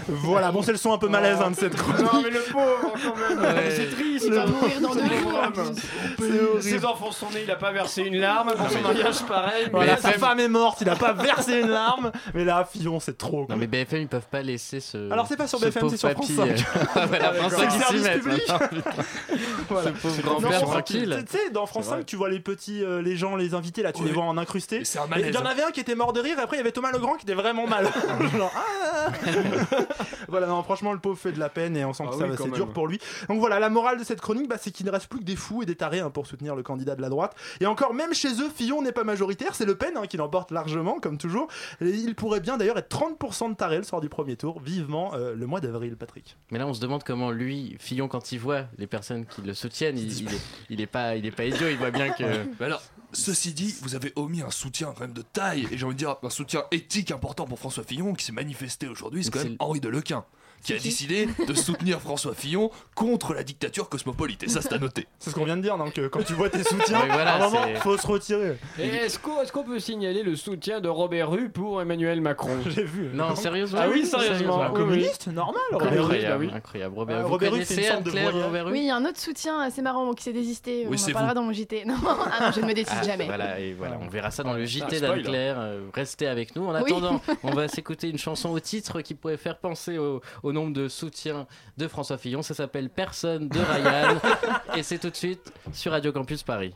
Voilà, 0.08 0.52
bon, 0.52 0.62
c'est 0.62 0.72
le 0.72 0.78
son 0.78 0.94
un 0.94 0.98
peu 0.98 1.08
malaise 1.08 1.40
hein, 1.42 1.52
de 1.52 1.56
cette 1.56 1.76
chronique. 1.76 2.02
Non, 2.02 2.22
mais 2.22 2.30
le 2.30 2.42
pauvre, 2.52 2.94
quand 3.04 3.16
même. 3.16 3.40
Ouais. 3.40 3.72
C'est 3.72 3.90
triste. 3.90 4.30
Le 4.30 4.40
hein. 4.40 4.46
pauvre 4.48 4.82
dans 4.82 4.96
deux. 4.96 6.62
Ses 6.62 6.86
enfants 6.86 7.12
sont 7.12 7.30
nés, 7.32 7.42
il 7.44 7.52
a 7.52 7.56
pas 7.56 7.72
versé 7.72 8.04
une 8.04 8.18
larme. 8.18 8.54
Pour 8.56 8.70
son 8.70 8.82
mariage, 8.82 9.24
pareil. 9.28 9.68
Voilà, 9.72 9.98
sa 9.98 10.14
femme 10.14 10.40
est 10.40 10.48
morte, 10.48 10.80
il 10.82 10.90
a 10.90 10.96
pas 10.96 11.14
versé 11.14 11.60
une 11.62 11.70
larme, 11.70 12.12
mais 12.34 12.46
là, 12.46 12.68
Fillon, 12.70 13.00
c'est 13.00 13.18
trop. 13.18 13.46
quoi. 13.46 13.56
Non 13.56 13.60
mais 13.60 13.68
BFM 13.68 14.02
ils 14.02 14.08
peuvent 14.08 14.28
pas 14.30 14.42
laisser 14.42 14.80
ce. 14.80 15.12
Alors, 15.12 15.28
c'est 15.28 15.38
pas 15.38 15.48
sur 15.48 15.60
ce 15.60 15.66
BFM, 15.66 15.90
c'est 15.90 15.98
sur 15.98 16.12
France 16.12 16.32
papy, 16.32 16.56
5. 16.56 16.60
euh, 16.60 16.84
ah, 16.96 17.06
voilà, 17.08 17.34
France 17.34 17.54
C'est 17.56 17.66
le 17.66 17.70
5 17.70 17.70
qui 17.70 17.78
s'y 17.78 17.84
service 17.84 18.04
met, 18.04 18.18
public. 18.20 18.42
maintenant, 18.50 18.68
putain. 18.68 18.92
Voilà. 19.70 19.92
Ce 19.96 20.02
pauvre 20.02 20.22
grand-père 20.22 20.62
tranquille. 20.62 21.26
Tu 21.30 21.38
sais, 21.38 21.50
dans 21.50 21.66
France 21.66 21.86
C'est 21.86 21.90
5, 21.92 21.96
vrai. 21.96 22.06
tu 22.06 22.16
vois 22.16 22.30
les 22.30 22.40
petits, 22.40 22.84
euh, 22.84 23.02
les 23.02 23.18
gens, 23.18 23.36
les 23.36 23.54
invités, 23.54 23.82
là, 23.82 23.92
tu 23.92 24.04
les 24.04 24.12
vois 24.12 24.24
en 24.26 24.34
malaise, 24.34 24.68
Il 24.72 25.34
y 25.34 25.38
en 25.38 25.42
hein. 25.42 25.46
avait 25.46 25.64
un 25.64 25.72
qui 25.72 25.80
était 25.80 25.96
mort 25.96 26.14
de 26.14 26.20
rire, 26.20 26.38
et 26.38 26.42
après 26.42 26.58
il 26.58 26.60
y 26.60 26.62
avait 26.62 26.72
Thomas 26.72 26.92
Legrand 26.92 27.16
qui 27.16 27.24
était 27.26 27.34
vraiment 27.34 27.68
mal. 27.68 27.86
Genre, 28.38 28.52
ah 28.66 29.12
voilà, 30.28 30.48
non, 30.48 30.64
franchement, 30.64 30.94
le 30.94 31.00
pauvre 31.00 31.18
fait 31.18 31.32
de 31.32 31.40
la 31.40 31.50
peine 31.50 31.76
et 31.78 31.86
on 31.86 31.94
sent 31.94 32.04
que 32.04 32.24
Ah 32.24 32.28
oui, 32.30 32.36
c'est 32.38 32.52
dur 32.52 32.70
pour 32.70 32.88
lui. 32.88 33.00
Donc 33.30 33.40
voilà, 33.40 33.60
la 33.60 33.70
morale 33.70 34.00
de 34.00 34.04
cette 34.04 34.22
chronique, 34.22 34.48
bah, 34.48 34.58
c'est 34.60 34.72
qu'il 34.72 34.86
ne 34.86 34.92
reste 34.92 35.08
plus 35.08 35.20
que 35.20 35.26
des 35.26 35.36
fous 35.36 35.64
et 35.64 35.66
des 35.66 35.76
tarés 35.76 36.00
hein, 36.00 36.10
pour 36.10 36.28
soutenir 36.28 36.56
le 36.56 36.64
candidat 36.64 36.96
de 36.96 37.02
la 37.02 37.10
droite. 37.10 37.36
Et 37.60 37.66
encore, 37.66 37.94
même 37.94 38.14
chez 38.14 38.42
eux, 38.42 38.50
Fillon 38.54 38.82
n'est 38.82 38.92
pas 38.92 39.04
majoritaire, 39.04 39.56
c'est 39.56 39.66
Le 39.66 39.76
Pen 39.76 39.98
hein, 39.98 40.08
qui 40.08 40.18
l'emporte 40.18 40.52
largement, 40.52 41.00
comme 41.00 41.18
toujours. 41.18 41.48
Et 41.82 41.90
il 41.90 42.16
pourrait 42.16 42.40
bien 42.40 42.58
d'ailleurs 42.58 42.78
être 42.78 42.96
30% 42.96 43.52
de 43.52 43.56
tarés 43.56 43.78
le 43.78 43.84
soir 43.84 44.02
du 44.02 44.10
premier 44.10 44.36
tour, 44.36 44.60
vivement 44.60 45.14
euh, 45.14 45.36
le 45.36 45.46
mois 45.46 45.62
d'avril, 45.62 45.96
Patrick. 45.96 46.38
Mais 46.52 46.60
là 46.60 46.68
on 46.68 46.74
se 46.74 46.82
demande 46.82 47.04
comment 47.04 47.32
lui, 47.32 47.76
Fillon, 47.80 48.08
quand 48.08 48.32
il 48.32 48.40
voit 48.40 48.66
les 48.78 48.88
personnes 48.88 49.26
qui 49.26 49.42
le 49.42 49.54
soutiennent, 49.54 49.98
il, 49.98 50.12
il 50.22 50.34
est, 50.34 50.42
il 50.70 50.82
est 50.82 50.88
pas, 50.88 51.16
il 51.16 51.26
est 51.26 51.32
pas 51.32 51.46
idiot, 51.46 51.68
il 51.70 51.78
voit 51.78 51.92
bien 51.92 52.10
que. 52.10 52.24
Alors, 52.64 52.82
ceci 53.16 53.54
dit, 53.54 53.76
vous 53.82 53.96
avez 53.96 54.14
omis 54.16 54.42
un 54.42 54.52
soutien 54.52 54.94
quand 54.94 55.02
même 55.02 55.14
de 55.14 55.22
taille, 55.22 55.68
et 55.72 55.78
j'ai 55.78 55.86
envie 55.86 55.96
de 55.96 56.00
dire 56.00 56.16
un 56.22 56.30
soutien 56.30 56.64
éthique 56.72 57.12
important 57.12 57.46
pour 57.46 57.58
François 57.58 57.84
Fillon 57.84 58.14
qui 58.14 58.26
s'est 58.26 58.32
manifesté 58.32 58.88
aujourd'hui, 58.88 59.24
c'est 59.24 59.32
quand 59.32 59.44
même 59.44 59.56
Henri 59.60 59.80
Delequin. 59.80 60.26
Qui 60.66 60.74
a 60.74 60.80
décidé 60.80 61.28
de 61.48 61.54
soutenir 61.54 62.02
François 62.02 62.34
Fillon 62.34 62.72
contre 62.96 63.34
la 63.34 63.44
dictature 63.44 63.88
cosmopolite. 63.88 64.44
Et 64.44 64.50
ça, 64.50 64.62
c'est 64.62 64.74
à 64.74 64.78
noter. 64.80 65.08
C'est 65.20 65.30
ce 65.30 65.36
qu'on 65.36 65.46
vient 65.46 65.58
de 65.58 65.62
dire, 65.62 65.78
donc 65.78 65.98
euh, 66.00 66.10
quand 66.10 66.24
tu 66.24 66.34
vois 66.34 66.50
tes 66.50 66.64
soutiens, 66.64 67.02
Oui, 67.04 67.10
voilà, 67.12 67.34
à 67.36 67.36
un 67.38 67.50
moment, 67.50 67.62
c'est- 67.66 67.76
faut 67.76 67.98
se 67.98 68.08
retirer. 68.08 68.58
Et 68.80 68.88
est-ce 68.88 69.20
qu'on 69.20 69.42
est-ce 69.42 69.52
qu'on 69.52 69.64
peut 69.64 69.80
signaler 69.80 70.24
le 70.24 70.36
soutien 70.36 70.82
de 70.82 70.90
Robert 70.90 71.30
Rue 71.30 71.50
pour 71.50 71.82
Emmanuel 71.82 72.20
Macron 72.22 72.58
J'ai 72.70 72.84
vu. 72.84 73.10
Non, 73.14 73.36
sérieusement 73.36 73.80
Ah 73.84 73.88
oui, 73.92 74.06
sérieusement. 74.06 74.62
Un 74.62 74.70
oui, 74.70 74.76
communiste, 74.76 75.28
normal. 75.28 75.62
Robert 75.72 75.92
Rue. 75.92 76.00
Incroyable, 76.00 76.28
bah 76.30 76.38
oui. 76.40 76.50
incroyable. 76.54 76.96
Robert, 76.98 77.22
vous 77.22 77.28
Robert 77.30 77.56
une 77.56 77.64
sorte 77.66 77.80
de 77.80 78.10
Anne-Claire. 78.10 78.34
Robert 78.46 78.66
Rue 78.66 78.72
Oui, 78.72 78.80
il 78.80 78.86
y 78.88 78.90
a 78.90 78.96
un 78.96 79.06
autre 79.06 79.20
soutien 79.20 79.60
assez 79.60 79.82
marrant 79.82 80.14
qui 80.14 80.24
s'est 80.24 80.34
désisté. 80.34 80.86
Oui, 80.88 80.96
on 80.96 80.98
c'est 80.98 81.12
en 81.12 81.14
parlera 81.14 81.34
vous. 81.34 81.40
dans 81.42 81.46
mon 81.46 81.54
JT. 81.54 81.84
Non, 81.86 81.96
ah 82.06 82.46
non, 82.48 82.52
je 82.56 82.62
ne 82.62 82.66
me 82.66 82.74
décide 82.74 82.98
Ah, 83.00 83.04
jamais. 83.04 83.26
Voilà, 83.26 83.60
et 83.60 83.74
voilà, 83.74 84.00
on 84.02 84.08
verra 84.08 84.32
ça 84.32 84.42
dans 84.44 84.54
le 84.54 84.64
Ah, 84.64 84.66
JT 84.66 84.98
spoil. 84.98 85.02
d'Anne-Claire. 85.02 85.56
Euh, 85.60 85.82
Restez 85.94 86.28
avec 86.28 86.56
nous. 86.56 86.66
En 86.66 86.74
Oui. 86.74 86.82
attendant, 86.92 87.22
on 87.44 87.52
va 87.52 87.68
s'écouter 87.68 88.10
une 88.10 88.18
chanson 88.18 88.50
au 88.50 88.60
titre 88.60 89.02
qui 89.02 89.14
pourrait 89.14 89.38
faire 89.38 89.58
penser 89.58 89.98
au, 89.98 90.22
au 90.44 90.52
nombre 90.56 90.74
de 90.74 90.88
soutiens 90.88 91.46
de 91.78 91.88
François 91.88 92.18
Fillon. 92.18 92.42
Ça 92.42 92.54
s'appelle 92.56 92.90
Personne 92.90 93.48
de 93.48 93.60
Ryan. 93.60 94.20
et 94.76 94.84
c'est 94.84 94.98
tout 94.98 95.10
de 95.10 95.16
suite 95.16 95.54
sur 95.74 95.92
Radio 95.92 96.12
Campus 96.12 96.42
Paris. 96.42 96.74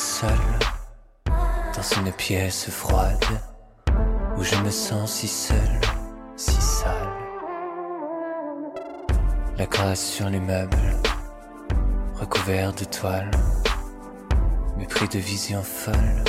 Sol, 0.00 0.30
dans 1.26 1.82
une 1.96 2.12
pièce 2.12 2.70
froide, 2.70 3.24
où 4.36 4.44
je 4.44 4.54
me 4.62 4.70
sens 4.70 5.12
si 5.12 5.26
seul, 5.26 5.80
si 6.36 6.60
sale. 6.62 7.08
La 9.56 9.66
grâce 9.66 10.04
sur 10.04 10.30
les 10.30 10.38
meubles, 10.38 10.96
recouvert 12.14 12.72
de 12.74 12.84
toile, 12.84 13.32
mépris 14.76 15.08
de 15.08 15.18
vision 15.18 15.64
folle, 15.64 16.22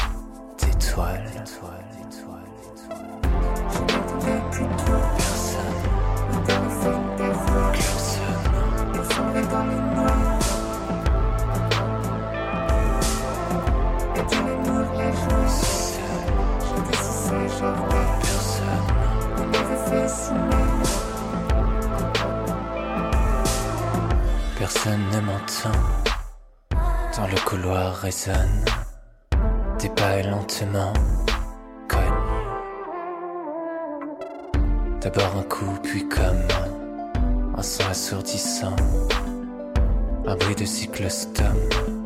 d'étoiles. 0.57 1.45
Dans 27.15 27.27
le 27.27 27.45
couloir 27.45 27.95
résonne. 27.97 28.65
Des 29.79 29.89
pas 29.89 30.21
lentement 30.23 30.93
cognent. 31.87 32.01
D'abord 35.01 35.35
un 35.37 35.43
coup, 35.43 35.77
puis 35.83 36.07
comme 36.09 36.41
un 37.55 37.61
son 37.61 37.83
assourdissant. 37.89 38.75
Un 40.25 40.35
bruit 40.35 40.55
de 40.55 40.65
cyclostome 40.65 41.98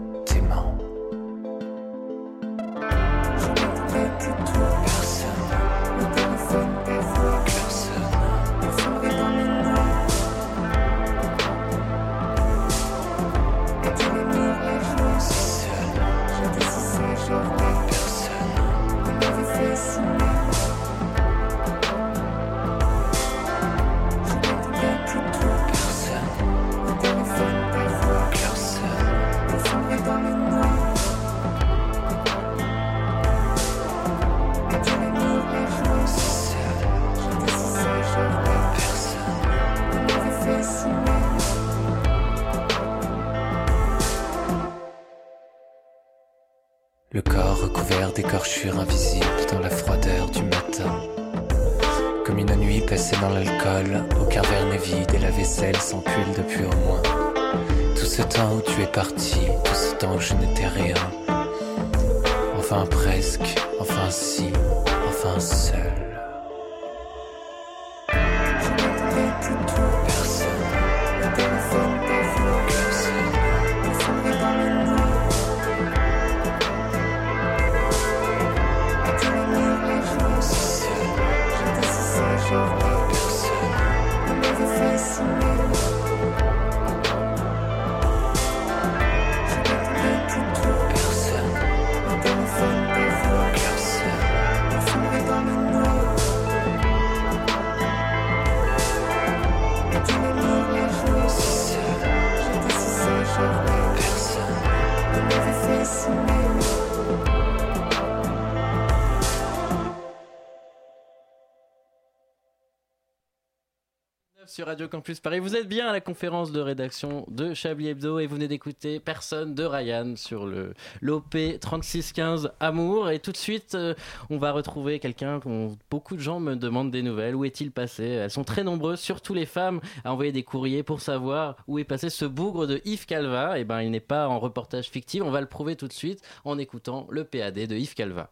Radio 114.64 114.88
Campus 114.88 115.20
Paris, 115.20 115.40
vous 115.40 115.56
êtes 115.56 115.68
bien 115.68 115.88
à 115.88 115.92
la 115.92 116.00
conférence 116.00 116.54
de 116.54 116.62
rédaction 116.62 117.26
de 117.28 117.54
Chablis 117.54 117.90
Hebdo 117.90 118.20
et 118.20 118.28
vous 118.28 118.36
venez 118.36 118.48
d'écouter 118.48 119.00
Personne 119.00 119.54
de 119.56 119.64
Ryan 119.64 120.16
sur 120.16 120.46
le 120.46 120.74
l'OP 121.02 121.36
3615 121.60 122.52
Amour. 122.62 123.10
Et 123.10 123.20
tout 123.20 123.34
de 123.34 123.38
suite, 123.38 123.76
euh, 123.76 123.94
on 124.30 124.38
va 124.38 124.52
retrouver 124.52 125.00
quelqu'un 125.00 125.40
dont 125.40 125.78
beaucoup 125.92 126.16
de 126.16 126.22
gens 126.22 126.40
me 126.40 126.56
demandent 126.56 126.92
des 126.92 127.02
nouvelles. 127.02 127.36
Où 127.36 127.44
est-il 127.44 127.72
passé? 127.72 128.06
Elles 128.06 128.32
sont 128.32 128.46
très 128.46 128.64
nombreuses, 128.64 129.02
surtout 129.02 129.34
les 129.34 129.46
femmes, 129.46 129.82
à 130.06 130.14
envoyer 130.14 130.32
des 130.32 130.44
courriers 130.44 130.84
pour 130.84 131.02
savoir 131.02 131.58
où 131.68 131.78
est 131.78 131.84
passé 131.84 132.10
ce 132.10 132.26
bougre 132.26 132.66
de 132.66 132.82
Yves 132.86 133.06
Calva. 133.06 133.60
Et 133.60 133.66
ben, 133.66 133.82
il 133.82 133.92
n'est 133.92 134.00
pas 134.00 134.30
en 134.30 134.40
reportage 134.40 134.90
fictif. 134.90 135.24
On 135.24 135.32
va 135.32 135.42
le 135.42 135.48
prouver 135.48 135.76
tout 135.76 135.88
de 135.88 135.94
suite 135.94 136.22
en 136.46 136.58
écoutant 136.58 137.08
le 137.10 137.26
PAD 137.26 137.56
de 137.56 137.76
Yves 137.76 137.96
Calva. 137.96 138.30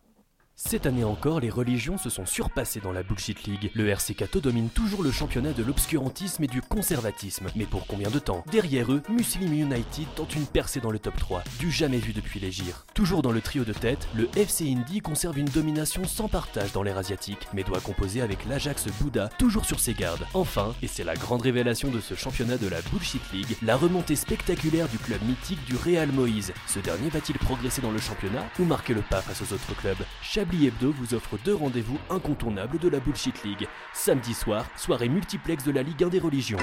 Cette 0.64 0.86
année 0.86 1.04
encore, 1.04 1.40
les 1.40 1.50
religions 1.50 1.98
se 1.98 2.10
sont 2.10 2.26
surpassées 2.26 2.80
dans 2.80 2.94
la 2.94 3.02
Bullshit 3.04 3.46
League. 3.46 3.72
Le 3.74 3.90
RC 3.90 4.14
Cato 4.14 4.40
domine 4.40 4.70
toujours 4.70 5.02
le 5.04 5.12
championnat 5.12 5.54
de 5.54 5.64
l'obscurantisme 5.64 6.44
et 6.44 6.48
du 6.48 6.62
conservatisme. 6.62 7.48
Mais 7.56 7.66
pour 7.66 7.88
combien 7.88 8.10
de 8.10 8.20
temps? 8.20 8.46
Derrière 8.52 8.92
eux, 8.94 9.02
Muslim 9.10 9.52
United 9.52 10.06
tente 10.16 10.36
une 10.36 10.46
percée 10.46 10.80
dans 10.80 10.92
le 10.92 11.00
top 11.00 11.18
3, 11.18 11.44
du 11.60 11.72
jamais 11.72 11.98
vu 11.98 12.14
depuis 12.14 12.40
les 12.40 12.52
gires. 12.52 12.86
Toujours 12.94 13.22
dans 13.24 13.32
le 13.32 13.42
trio 13.42 13.66
de 13.66 13.74
tête, 13.74 14.08
le 14.16 14.30
FC 14.38 14.72
Indy 14.72 15.02
conserve 15.02 15.40
une 15.40 15.50
domination 15.50 16.06
sans 16.06 16.30
partage 16.30 16.72
dans 16.72 16.84
l'ère 16.84 17.00
asiatique, 17.00 17.48
mais 17.54 17.64
doit 17.64 17.82
composer 17.82 18.22
avec 18.22 18.46
l'Ajax 18.46 18.86
Bouddha, 19.02 19.30
toujours 19.40 19.66
sur 19.66 19.80
ses 19.80 19.96
gardes. 19.96 20.26
Enfin, 20.36 20.74
et 20.84 20.88
c'est 20.88 21.04
la 21.04 21.16
grande 21.16 21.42
révélation 21.42 21.90
de 21.90 22.00
ce 22.00 22.14
championnat 22.14 22.58
de 22.58 22.68
la 22.68 22.82
Bullshit 22.94 23.24
League, 23.34 23.58
la 23.64 23.76
remontée 23.76 24.16
spectaculaire 24.16 24.88
du 24.88 25.00
club 25.00 25.22
mythique 25.24 25.66
du 25.66 25.76
Real 25.76 26.12
Moïse. 26.12 26.54
Ce 26.68 26.80
dernier 26.80 27.10
va-t-il 27.10 27.38
progresser 27.40 27.82
dans 27.82 27.92
le 27.92 28.00
championnat 28.00 28.46
ou 28.60 28.64
marquer 28.64 28.94
le 28.94 29.02
pas 29.02 29.22
face 29.22 29.42
aux 29.42 29.54
autres 29.54 29.76
clubs? 29.76 29.98
Hebdo 30.54 30.94
vous 30.98 31.14
offre 31.14 31.38
deux 31.44 31.56
rendez-vous 31.56 31.98
incontournables 32.10 32.78
de 32.78 32.90
la 32.90 33.00
Bullshit 33.00 33.44
League. 33.44 33.68
Samedi 33.94 34.34
soir, 34.34 34.66
soirée 34.76 35.10
multiplex 35.10 35.64
de 35.64 35.72
la 35.72 35.82
Ligue 35.82 36.04
1 36.04 36.10
des 36.10 36.20
religions. 36.20 36.58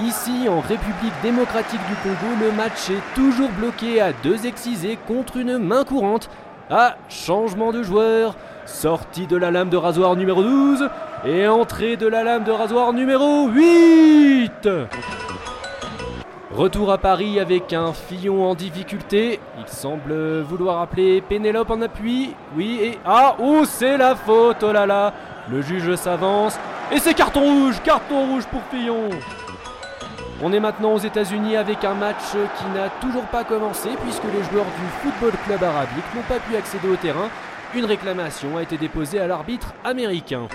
Ici, 0.00 0.48
en 0.48 0.60
République 0.60 1.12
démocratique 1.22 1.80
du 1.88 1.94
Congo, 2.02 2.34
le 2.40 2.52
match 2.52 2.90
est 2.90 3.14
toujours 3.14 3.50
bloqué 3.50 4.00
à 4.00 4.12
deux 4.12 4.46
excisés 4.46 4.98
contre 5.06 5.38
une 5.38 5.58
main 5.58 5.84
courante. 5.84 6.28
Ah, 6.70 6.96
changement 7.08 7.72
de 7.72 7.82
joueur, 7.82 8.36
sortie 8.66 9.26
de 9.26 9.36
la 9.36 9.50
lame 9.50 9.70
de 9.70 9.76
rasoir 9.76 10.14
numéro 10.16 10.42
12 10.42 10.88
et 11.24 11.46
entrée 11.48 11.96
de 11.96 12.06
la 12.06 12.22
lame 12.22 12.44
de 12.44 12.52
rasoir 12.52 12.92
numéro 12.92 13.48
8. 13.48 14.68
Retour 16.54 16.92
à 16.92 16.98
Paris 16.98 17.40
avec 17.40 17.72
un 17.72 17.94
Fillon 17.94 18.44
en 18.44 18.54
difficulté. 18.54 19.40
Il 19.58 19.66
semble 19.68 20.42
vouloir 20.42 20.82
appeler 20.82 21.22
Pénélope 21.22 21.70
en 21.70 21.80
appui. 21.80 22.34
Oui, 22.54 22.78
et. 22.82 22.98
Ah, 23.06 23.36
oh, 23.40 23.62
c'est 23.64 23.96
la 23.96 24.14
faute, 24.14 24.58
oh 24.62 24.70
là 24.70 24.84
là 24.84 25.14
Le 25.50 25.62
juge 25.62 25.94
s'avance. 25.94 26.58
Et 26.92 26.98
c'est 26.98 27.14
carton 27.14 27.40
rouge 27.40 27.80
Carton 27.82 28.26
rouge 28.26 28.44
pour 28.48 28.60
Fillon 28.70 29.08
On 30.42 30.52
est 30.52 30.60
maintenant 30.60 30.92
aux 30.92 30.98
États-Unis 30.98 31.56
avec 31.56 31.84
un 31.84 31.94
match 31.94 32.32
qui 32.32 32.78
n'a 32.78 32.90
toujours 33.00 33.24
pas 33.24 33.44
commencé 33.44 33.88
puisque 34.02 34.24
les 34.24 34.42
joueurs 34.50 34.66
du 34.66 34.86
Football 35.00 35.32
Club 35.46 35.64
Arabique 35.64 36.14
n'ont 36.14 36.22
pas 36.28 36.38
pu 36.38 36.54
accéder 36.54 36.88
au 36.88 36.96
terrain. 36.96 37.30
Une 37.74 37.86
réclamation 37.86 38.58
a 38.58 38.62
été 38.62 38.76
déposée 38.76 39.20
à 39.20 39.26
l'arbitre 39.26 39.72
américain. 39.84 40.48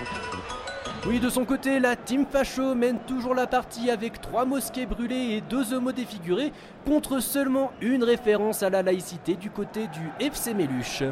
Oui, 1.08 1.20
de 1.22 1.30
son 1.30 1.46
côté, 1.46 1.80
la 1.80 1.96
Team 1.96 2.26
Facho 2.30 2.76
mène 2.76 3.00
toujours 3.08 3.34
la 3.34 3.48
partie 3.48 3.90
avec 3.90 4.20
trois 4.20 4.44
mosquées 4.44 4.86
brûlées 4.86 5.38
et 5.38 5.42
deux 5.42 5.74
homos 5.74 5.94
défigurés 5.94 6.52
contre 6.86 7.22
seulement 7.22 7.72
une 7.80 8.04
référence 8.04 8.62
à 8.62 8.70
la 8.70 8.84
laïcité 8.84 9.36
du 9.36 9.50
côté 9.50 9.88
du 9.88 10.12
FC 10.20 10.54
Méluche. 10.54 11.04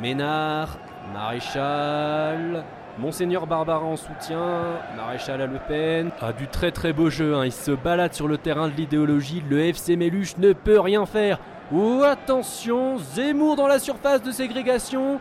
Ménard, 0.00 0.78
Maréchal, 1.12 2.64
Monseigneur 2.98 3.46
Barbara 3.46 3.84
en 3.84 3.96
soutien, 3.96 4.78
Maréchal 4.96 5.42
à 5.42 5.46
Le 5.46 5.58
Pen. 5.68 6.10
Ah, 6.22 6.32
du 6.32 6.48
très 6.48 6.70
très 6.70 6.94
beau 6.94 7.10
jeu, 7.10 7.34
hein. 7.34 7.44
il 7.44 7.52
se 7.52 7.72
balade 7.72 8.14
sur 8.14 8.28
le 8.28 8.38
terrain 8.38 8.68
de 8.68 8.74
l'idéologie, 8.74 9.42
le 9.50 9.60
FC 9.60 9.96
Méluche 9.96 10.38
ne 10.38 10.54
peut 10.54 10.80
rien 10.80 11.04
faire. 11.04 11.38
Oh 11.70 12.02
attention, 12.02 12.96
Zemmour 12.96 13.56
dans 13.56 13.66
la 13.66 13.78
surface 13.78 14.22
de 14.22 14.30
ségrégation. 14.30 15.20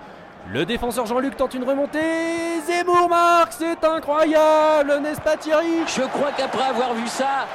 Le 0.51 0.65
défenseur 0.65 1.06
Jean-Luc 1.06 1.38
tente 1.38 1.53
une 1.53 1.63
remontée. 1.63 2.62
Zemmour 2.67 3.08
marque, 3.10 3.53
c'est 3.53 3.84
incroyable, 3.84 4.99
n'est-ce 5.01 5.21
pas 5.21 5.38
Thierry? 5.38 5.86
Je 5.88 6.01
crois 6.01 6.32
qu'après 6.34 6.63
avoir 6.63 6.93
vu 6.93 7.08
ça, 7.08 7.47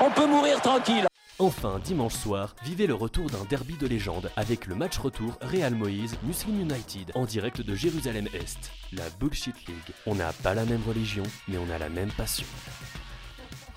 on 0.00 0.10
peut 0.10 0.26
mourir 0.26 0.60
tranquille. 0.60 1.06
Enfin, 1.40 1.80
dimanche 1.84 2.14
soir, 2.14 2.54
vivez 2.64 2.86
le 2.86 2.94
retour 2.94 3.28
d'un 3.30 3.44
derby 3.48 3.76
de 3.76 3.86
légende 3.86 4.30
avec 4.36 4.66
le 4.66 4.74
match 4.74 4.98
retour 4.98 5.38
Real 5.40 5.74
Moïse 5.74 6.16
Muslim 6.24 6.60
United 6.60 7.12
en 7.14 7.26
direct 7.26 7.60
de 7.60 7.74
Jérusalem-Est. 7.74 8.70
La 8.92 9.04
Bullshit 9.20 9.54
League. 9.66 9.94
On 10.06 10.14
n'a 10.14 10.32
pas 10.32 10.54
la 10.54 10.64
même 10.64 10.82
religion, 10.86 11.24
mais 11.48 11.58
on 11.58 11.72
a 11.72 11.78
la 11.78 11.88
même 11.88 12.10
passion. 12.12 12.46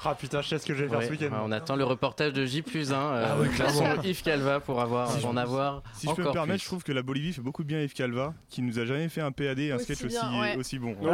Ah 0.03 0.15
putain, 0.15 0.41
je 0.41 0.47
sais 0.47 0.57
ce 0.57 0.65
que 0.65 0.73
je 0.73 0.83
vais 0.83 0.89
faire 0.89 0.97
Ouais, 0.99 1.05
ce 1.05 1.11
week-end. 1.11 1.29
on 1.45 1.51
attend 1.51 1.75
le 1.75 1.83
reportage 1.83 2.33
de 2.33 2.43
J 2.43 2.63
plus 2.63 2.91
1 2.91 2.95
Ah 2.97 3.37
ouais, 3.37 3.47
clairement. 3.49 4.01
Yves 4.03 4.23
Calva 4.23 4.59
pour 4.59 4.81
avoir, 4.81 5.11
Si 5.11 5.21
je- 5.21 5.27
en 5.27 5.37
avoir 5.37 5.83
Si 5.93 6.07
je 6.09 6.13
peux 6.15 6.23
me 6.23 6.31
permettre, 6.31 6.55
plus. 6.57 6.63
je 6.63 6.65
trouve 6.65 6.83
que 6.83 6.91
la 6.91 7.03
Bolivie 7.03 7.33
fait 7.33 7.41
beaucoup 7.41 7.63
bien 7.63 7.79
Yves 7.81 7.93
Calva, 7.93 8.33
qui 8.49 8.63
nous 8.63 8.79
a 8.79 8.85
jamais 8.85 9.09
fait 9.09 9.21
un 9.21 9.31
PAD 9.31 9.59
et 9.59 9.71
un 9.71 9.75
Aussi 9.75 9.85
sketch 9.85 10.03
aussi, 10.05 10.17
bien, 10.17 10.41
ouais. 10.41 10.55
aussi 10.57 10.79
bon. 10.79 10.95
Oh. 11.01 11.05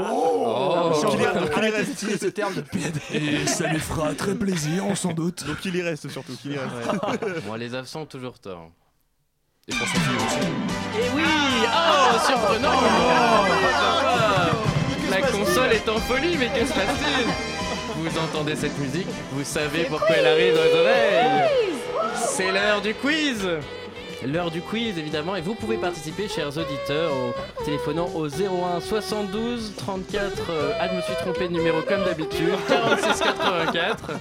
Donc 1.03 1.13
il 1.13 1.25
reste- 1.25 1.81
il 1.81 1.85
d'utiliser 1.89 2.17
ce 2.17 2.27
terme 2.27 2.53
de 2.55 2.61
PAD. 2.61 2.97
Et 3.13 3.45
ça 3.45 3.67
lui 3.67 3.79
fera 3.79 4.13
très 4.13 4.35
plaisir, 4.35 4.85
on 4.85 4.95
s'en 4.95 5.11
doute. 5.11 5.45
Donc 5.45 5.57
il 5.65 5.75
y 5.75 5.81
reste 5.81 6.07
surtout, 6.07 6.33
qu'il 6.37 6.53
y 6.53 6.57
reste. 6.57 6.73
Ouais. 7.03 7.41
bon, 7.45 7.55
les 7.55 7.75
absents 7.75 8.01
ont 8.03 8.05
toujours 8.05 8.39
tort. 8.39 8.69
Et 9.67 9.73
François 9.73 9.99
Fillon 9.99 10.25
aussi. 10.25 10.47
Et 10.97 11.09
oui 11.13 11.23
Oh, 11.65 12.17
surprenant 12.25 12.71
La 15.11 15.21
console 15.29 15.73
est 15.73 15.89
en 15.89 15.97
folie, 15.97 16.37
mais 16.37 16.47
que 16.47 16.65
se 16.65 16.73
passe-t-il? 16.73 17.56
Vous 18.09 18.19
entendez 18.19 18.55
cette 18.55 18.77
musique 18.79 19.07
Vous 19.33 19.43
savez 19.43 19.83
pourquoi 19.83 20.15
elle 20.15 20.27
arrive 20.27 20.55
dans 20.55 20.63
les 20.63 20.73
oreilles 20.73 21.49
C'est 22.15 22.51
l'heure 22.51 22.81
du 22.81 22.93
quiz 22.93 23.45
L'heure 24.25 24.49
du 24.49 24.61
quiz 24.61 24.97
évidemment 24.97 25.35
et 25.35 25.41
vous 25.41 25.55
pouvez 25.55 25.77
participer 25.77 26.27
chers 26.29 26.57
auditeurs 26.57 27.11
en 27.13 27.63
téléphonant 27.65 28.09
au 28.15 28.27
01 28.27 28.79
72 28.79 29.73
34 29.77 30.31
euh, 30.49 30.71
ah 30.79 30.87
je 30.89 30.95
me 30.95 31.01
suis 31.01 31.13
trompé 31.15 31.47
de 31.49 31.53
numéro 31.53 31.81
comme 31.81 32.03
d'habitude 32.03 32.53
46 32.67 33.21
84 33.21 34.11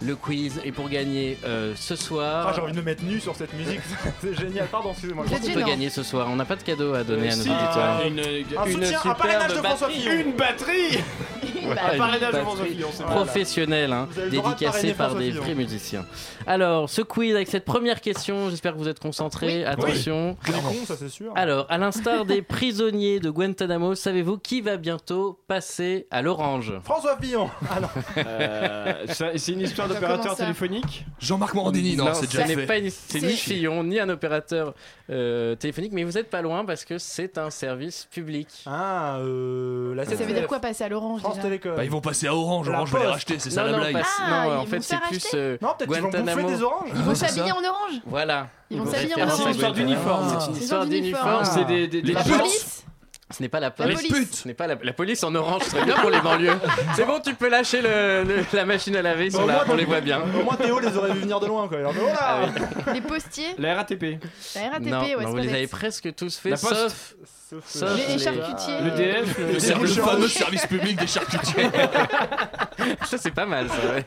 le 0.00 0.14
quiz 0.14 0.60
est 0.64 0.72
pour 0.72 0.88
gagner 0.88 1.38
euh, 1.44 1.74
ce 1.76 1.96
soir 1.96 2.46
Ah, 2.48 2.52
j'ai 2.54 2.62
envie 2.62 2.72
de 2.72 2.76
me 2.76 2.82
mettre 2.82 3.02
nu 3.02 3.18
sur 3.18 3.34
cette 3.34 3.52
musique. 3.54 3.80
C'est 4.20 4.38
génial. 4.38 4.68
Pardon, 4.68 4.92
excusez-moi. 4.92 5.24
Qu'est-ce 5.28 5.48
qu'on 5.48 5.54
peut 5.54 5.66
gagner 5.66 5.90
ce 5.90 6.04
soir? 6.04 6.28
On 6.30 6.36
n'a 6.36 6.44
pas 6.44 6.54
de 6.54 6.62
cadeau 6.62 6.94
à 6.94 7.02
donner 7.02 7.32
à 7.32 7.36
nos 7.36 7.42
si, 7.42 7.50
auditeurs. 7.50 8.00
euh, 8.04 8.42
Un 8.58 8.70
soutien, 8.70 9.00
un 9.04 9.14
parrainage 9.14 9.54
de 9.54 9.56
François 9.56 9.88
Fillon. 9.88 10.12
Une 10.12 10.32
batterie 10.34 10.98
une 11.42 11.57
parrainage 11.66 12.20
de 12.20 12.24
batterie 12.26 12.42
François 12.42 12.64
Fillon, 12.66 12.88
c'est 12.92 13.04
professionnel, 13.04 13.92
hein, 13.92 14.08
Vous 14.10 14.18
avez 14.20 14.30
le 14.30 14.36
droit 14.36 14.50
de 14.50 14.54
dédicacé 14.58 14.72
parrainer 14.78 14.94
par 14.94 15.06
François 15.08 15.20
des 15.24 15.30
Fillon. 15.32 15.42
vrais 15.44 15.54
musiciens. 15.54 16.06
Alors, 16.46 16.88
ce 16.90 17.02
quiz 17.02 17.34
avec 17.34 17.48
cette 17.48 17.64
première 17.64 18.00
question, 18.00 18.50
j'espère 18.50 18.72
que 18.74 18.78
vous 18.78 18.88
êtes 18.88 18.98
concentrés. 19.00 19.64
Attention. 19.64 20.36
C'est 20.44 20.52
con, 20.52 20.60
ça 20.86 20.96
c'est 20.96 21.08
sûr. 21.08 21.32
Alors, 21.34 21.66
à 21.68 21.78
l'instar 21.78 22.24
des 22.24 22.42
prisonniers 22.42 23.20
de 23.20 23.30
Guantanamo, 23.30 23.94
savez-vous 23.94 24.38
qui 24.38 24.60
va 24.60 24.76
bientôt 24.76 25.38
passer 25.46 26.06
à 26.10 26.22
l'orange? 26.22 26.72
François 26.84 27.16
Fillon. 27.20 27.50
Ah 27.70 27.80
non. 27.80 27.88
Euh, 28.16 29.06
ça- 29.08 29.30
C'est 29.36 29.52
une 29.52 29.60
histoire 29.60 29.88
d'opérateur 29.88 30.22
comment 30.22 30.34
ça 30.36 30.44
téléphonique? 30.44 31.04
Jean-Marc 31.20 31.54
Morandini, 31.54 31.96
non, 31.96 32.06
c'est 32.14 32.26
ce 32.26 32.30
déjà 32.32 32.46
n'est 32.46 32.54
fait. 32.54 32.66
pas 32.66 32.78
une- 32.78 32.90
c'est 32.90 33.20
C'est- 33.20 33.26
ni 33.26 33.32
Fillon 33.32 33.84
ni 33.84 33.98
un 34.00 34.08
opérateur 34.08 34.74
euh, 35.10 35.54
téléphonique, 35.54 35.92
mais 35.92 36.04
vous 36.04 36.18
êtes 36.18 36.28
pas 36.30 36.42
loin 36.42 36.64
parce 36.64 36.84
que 36.84 36.98
c'est 36.98 37.38
un 37.38 37.50
service 37.50 38.06
public. 38.10 38.46
Ah, 38.66 39.16
euh. 39.20 39.94
La 39.94 40.04
Ça 40.04 40.10
veut 40.10 40.16
SNCF. 40.24 40.34
dire 40.34 40.46
quoi 40.46 40.60
passer 40.60 40.84
à 40.84 40.88
l'orange 40.88 41.20
France 41.20 41.36
déjà? 41.36 41.47
Télécom. 41.48 41.74
Bah, 41.76 41.84
ils 41.84 41.90
vont 41.90 42.00
passer 42.00 42.26
à 42.28 42.34
Orange, 42.34 42.68
La 42.68 42.76
Orange 42.76 42.90
va 42.90 42.98
les 42.98 43.04
Poste. 43.04 43.14
racheter, 43.14 43.38
c'est 43.38 43.50
ça 43.50 43.62
non, 43.64 43.70
la 43.70 43.72
non, 43.78 43.90
blague. 43.90 44.04
Ah, 44.20 44.30
non, 44.30 44.44
ils 44.44 44.56
en 44.56 44.60
vont 44.60 44.66
fait, 44.66 44.80
se 44.80 44.88
c'est 44.88 44.96
faire 44.96 45.08
plus 45.08 45.16
acheter 45.16 45.36
euh, 45.36 45.58
Non, 45.60 45.68
peut-être 45.78 45.92
qu'ils 45.92 46.02
vont 46.02 46.08
Guantanamo. 46.10 46.42
bouffer 46.42 46.54
des 46.56 46.62
oranges. 46.62 46.88
Ils 46.94 47.02
vont 47.02 47.14
c'est 47.14 47.26
s'habiller 47.28 47.48
ça. 47.52 47.56
en 47.56 47.64
orange 47.64 47.92
Voilà. 48.06 48.48
Ils 48.70 48.78
vont 48.80 48.86
s'habiller 48.90 49.14
en 49.14 49.26
référence 49.26 49.40
orange. 49.40 49.56
à 49.56 49.60
C'est 49.60 49.66
une 49.70 49.72
histoire 49.72 49.72
Guantanamo. 49.72 49.88
d'uniforme. 49.88 50.28
C'est 50.28 50.46
une 50.50 50.56
histoire 50.56 50.82
histoire 50.82 50.86
d'uniforme. 50.86 51.44
C'est 51.44 51.64
des, 51.64 51.88
des, 51.88 52.02
des 52.02 52.12
La 52.12 52.22
police 52.22 52.84
Ce 53.30 53.42
n'est 53.42 53.48
pas 53.50 53.60
la 53.60 53.66
La 53.66 53.70
police. 53.84 54.08
police. 54.08 54.40
Ce 54.42 54.48
n'est 54.48 54.54
pas 54.54 54.66
la, 54.66 54.76
la 54.82 54.92
police 54.94 55.22
en 55.24 55.34
orange, 55.34 55.62
ce 55.64 55.70
serait 55.70 55.84
bien 55.84 55.96
pour 55.96 56.08
les 56.10 56.20
banlieues. 56.20 56.56
C'est 56.96 57.04
bon, 57.04 57.20
tu 57.22 57.34
peux 57.34 57.48
lâcher 57.50 57.82
le, 57.82 58.24
le- 58.24 58.44
la 58.54 58.64
machine 58.64 58.96
à 58.96 59.02
laver, 59.02 59.26
ils 59.26 59.32
sont 59.32 59.42
Au 59.42 59.46
là, 59.46 59.64
moins, 59.66 59.74
on 59.74 59.76
les 59.76 59.84
voit 59.84 60.00
bien. 60.00 60.20
Au 60.22 60.42
moins 60.44 60.56
Théo 60.56 60.78
les 60.80 60.96
aurait 60.96 61.12
vu 61.12 61.20
venir 61.20 61.38
de 61.40 61.46
loin 61.46 61.68
quoi. 61.68 61.78
Oh 61.82 61.92
là 61.92 62.14
Ah 62.20 62.40
oui. 62.46 62.92
Les 62.94 63.00
postiers 63.02 63.54
La 63.58 63.74
RATP. 63.74 64.18
La 64.54 64.68
RATP, 64.70 64.86
non, 64.86 65.00
ouais, 65.00 65.14
non, 65.14 65.18
c'est 65.18 65.24
vous 65.26 65.34
pas 65.36 65.40
les 65.42 65.52
avez 65.54 65.66
presque 65.66 66.14
tous 66.14 66.36
fait, 66.38 66.50
La 66.50 66.56
Poste. 66.56 66.74
sauf, 66.74 67.14
Sauf, 67.48 67.96
Les 67.96 68.14
les- 68.14 68.18
charcutiers. 68.18 68.74
Le 68.84 68.90
DF. 68.90 69.38
Le, 69.38 69.52
le- 69.54 69.58
ser- 69.58 69.74
le 69.80 69.86
fameux 69.86 70.28
service 70.28 70.66
public 70.66 70.98
des 71.00 71.06
charcutiers. 71.06 71.64
Ça, 73.04 73.16
c'est 73.18 73.30
pas 73.34 73.46
mal, 73.46 73.68
ça, 73.68 73.74
ouais. 73.94 74.04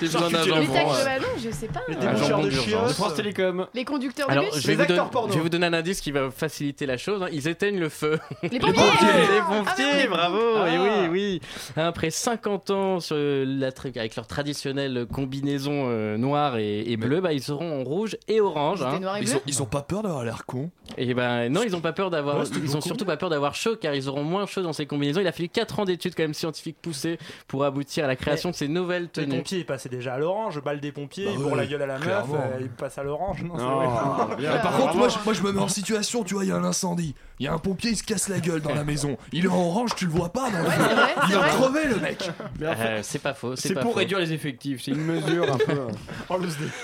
J'ai 0.00 0.06
besoin 0.06 0.30
d'un 0.30 0.44
Charcutier. 0.44 0.60
Les 0.60 0.66
taxes 0.68 0.98
de 1.00 1.04
ballon, 1.04 1.26
je 1.38 1.50
sais 1.50 1.66
pas. 1.66 1.80
Les 1.88 1.94
déboucheurs 1.96 2.40
de. 2.40 2.50
France 2.92 3.14
Télécom. 3.14 3.66
Les 3.74 3.84
conducteurs 3.84 4.28
de 4.28 4.34
bus 4.40 4.48
je 4.54 4.66
vais, 4.66 4.72
Les 4.72 4.76
vous 4.76 4.82
donner- 4.82 4.82
acteurs 4.98 5.10
porno. 5.10 5.28
je 5.32 5.34
vais 5.36 5.42
vous 5.42 5.48
donner 5.48 5.66
un 5.66 5.72
indice 5.74 6.00
qui 6.00 6.10
va 6.12 6.30
faciliter 6.30 6.86
la 6.86 6.96
chose. 6.96 7.22
hein. 7.22 7.28
Ils 7.32 7.46
éteignent 7.48 7.78
le 7.78 7.88
feu. 7.88 8.18
Les 8.42 8.58
pompiers 8.58 8.82
Les 8.82 9.38
Ah, 9.40 9.46
pompiers, 9.48 9.84
oui. 10.02 10.06
bravo 10.08 10.38
Ah. 10.62 10.68
Et 10.70 10.78
oui, 10.78 11.08
oui. 11.10 11.40
Après 11.76 12.10
50 12.10 12.70
ans 12.70 13.00
sur 13.00 13.16
la 13.18 13.68
avec 13.96 14.16
leur 14.16 14.26
traditionnelle 14.26 15.06
combinaison 15.12 15.86
euh, 15.88 16.16
noire 16.16 16.56
et, 16.58 16.80
et 16.90 16.96
bleue, 16.96 17.20
bah, 17.20 17.32
ils 17.32 17.42
seront 17.42 17.80
en 17.80 17.84
rouge 17.84 18.16
et 18.28 18.40
orange. 18.40 18.82
Hein. 18.82 19.00
et 19.18 19.22
Ils 19.22 19.36
ont, 19.36 19.40
ils 19.46 19.62
ont 19.62 19.66
pas 19.66 19.82
peur 19.82 20.02
d'avoir 20.02 20.24
l'air 20.24 20.46
con. 20.46 20.70
Et 20.96 21.12
ben 21.14 21.48
non, 21.52 21.62
ils 21.64 21.76
ont 21.76 21.80
pas 21.80 21.92
peur 21.92 22.10
d'avoir. 22.10 22.27
Ouais, 22.36 22.44
ils 22.62 22.76
ont 22.76 22.80
surtout 22.80 23.04
pas 23.04 23.16
peur 23.16 23.30
d'avoir 23.30 23.54
chaud, 23.54 23.76
car 23.80 23.94
ils 23.94 24.08
auront 24.08 24.24
moins 24.24 24.46
chaud 24.46 24.62
dans 24.62 24.72
ces 24.72 24.86
combinaisons. 24.86 25.20
Il 25.20 25.26
a 25.26 25.32
fallu 25.32 25.48
4 25.48 25.80
ans 25.80 25.84
d'études 25.84 26.14
quand 26.14 26.22
même 26.24 26.34
scientifiques 26.34 26.76
poussées 26.80 27.18
pour 27.46 27.64
aboutir 27.64 28.04
à 28.04 28.06
la 28.08 28.16
création 28.16 28.50
de 28.50 28.54
ces 28.54 28.68
nouvelles 28.68 29.04
Les 29.04 29.08
tenues. 29.08 29.36
pompiers 29.38 29.58
ils 29.58 29.66
passaient 29.66 29.88
déjà 29.88 30.14
à 30.14 30.18
l'orange, 30.18 30.60
balle 30.62 30.80
des 30.80 30.92
pompiers, 30.92 31.26
Bah 31.26 31.30
ils 31.34 31.38
bourrent 31.38 31.52
ouais, 31.52 31.56
la 31.58 31.66
gueule 31.66 31.82
à 31.82 31.86
la 31.86 31.98
meuf, 31.98 32.26
euh, 32.34 32.58
ils 32.60 32.68
passent 32.70 32.98
à 32.98 33.02
l'orange. 33.02 33.42
Non, 33.42 33.56
Non, 33.56 33.58
Par 34.62 34.76
contre, 34.76 34.96
moi 34.96 35.08
je, 35.08 35.16
moi 35.24 35.32
je 35.34 35.42
me 35.42 35.52
mets 35.52 35.60
en 35.60 35.68
situation, 35.68 36.24
tu 36.24 36.34
vois, 36.34 36.44
il 36.44 36.48
y 36.48 36.52
a 36.52 36.56
un 36.56 36.64
incendie. 36.64 37.14
Il 37.40 37.44
y 37.44 37.48
a 37.48 37.52
un 37.52 37.58
pompier, 37.58 37.90
il 37.90 37.96
se 37.96 38.02
casse 38.02 38.28
la 38.28 38.40
gueule 38.40 38.60
dans 38.60 38.74
la 38.74 38.84
maison. 38.84 39.16
Il 39.32 39.44
est 39.44 39.48
en 39.48 39.56
orange, 39.60 39.94
tu 39.96 40.04
le 40.06 40.10
vois 40.10 40.30
pas 40.32 40.50
dans 40.50 40.58
le 40.58 40.70
film. 40.70 40.86
Il 41.28 41.34
vrai. 41.34 41.48
crever 41.50 41.86
le 41.88 41.96
mec. 41.96 42.30
Euh, 42.62 42.98
c'est 43.02 43.20
pas 43.20 43.34
faux. 43.34 43.54
C'est 43.56 43.74
pour 43.74 43.92
faux. 43.92 43.98
réduire 43.98 44.18
les 44.18 44.32
effectifs, 44.32 44.82
c'est 44.84 44.90
une 44.90 45.04
mesure 45.04 45.52
un 45.52 45.58
peu. 45.58 45.78
En 46.28 46.38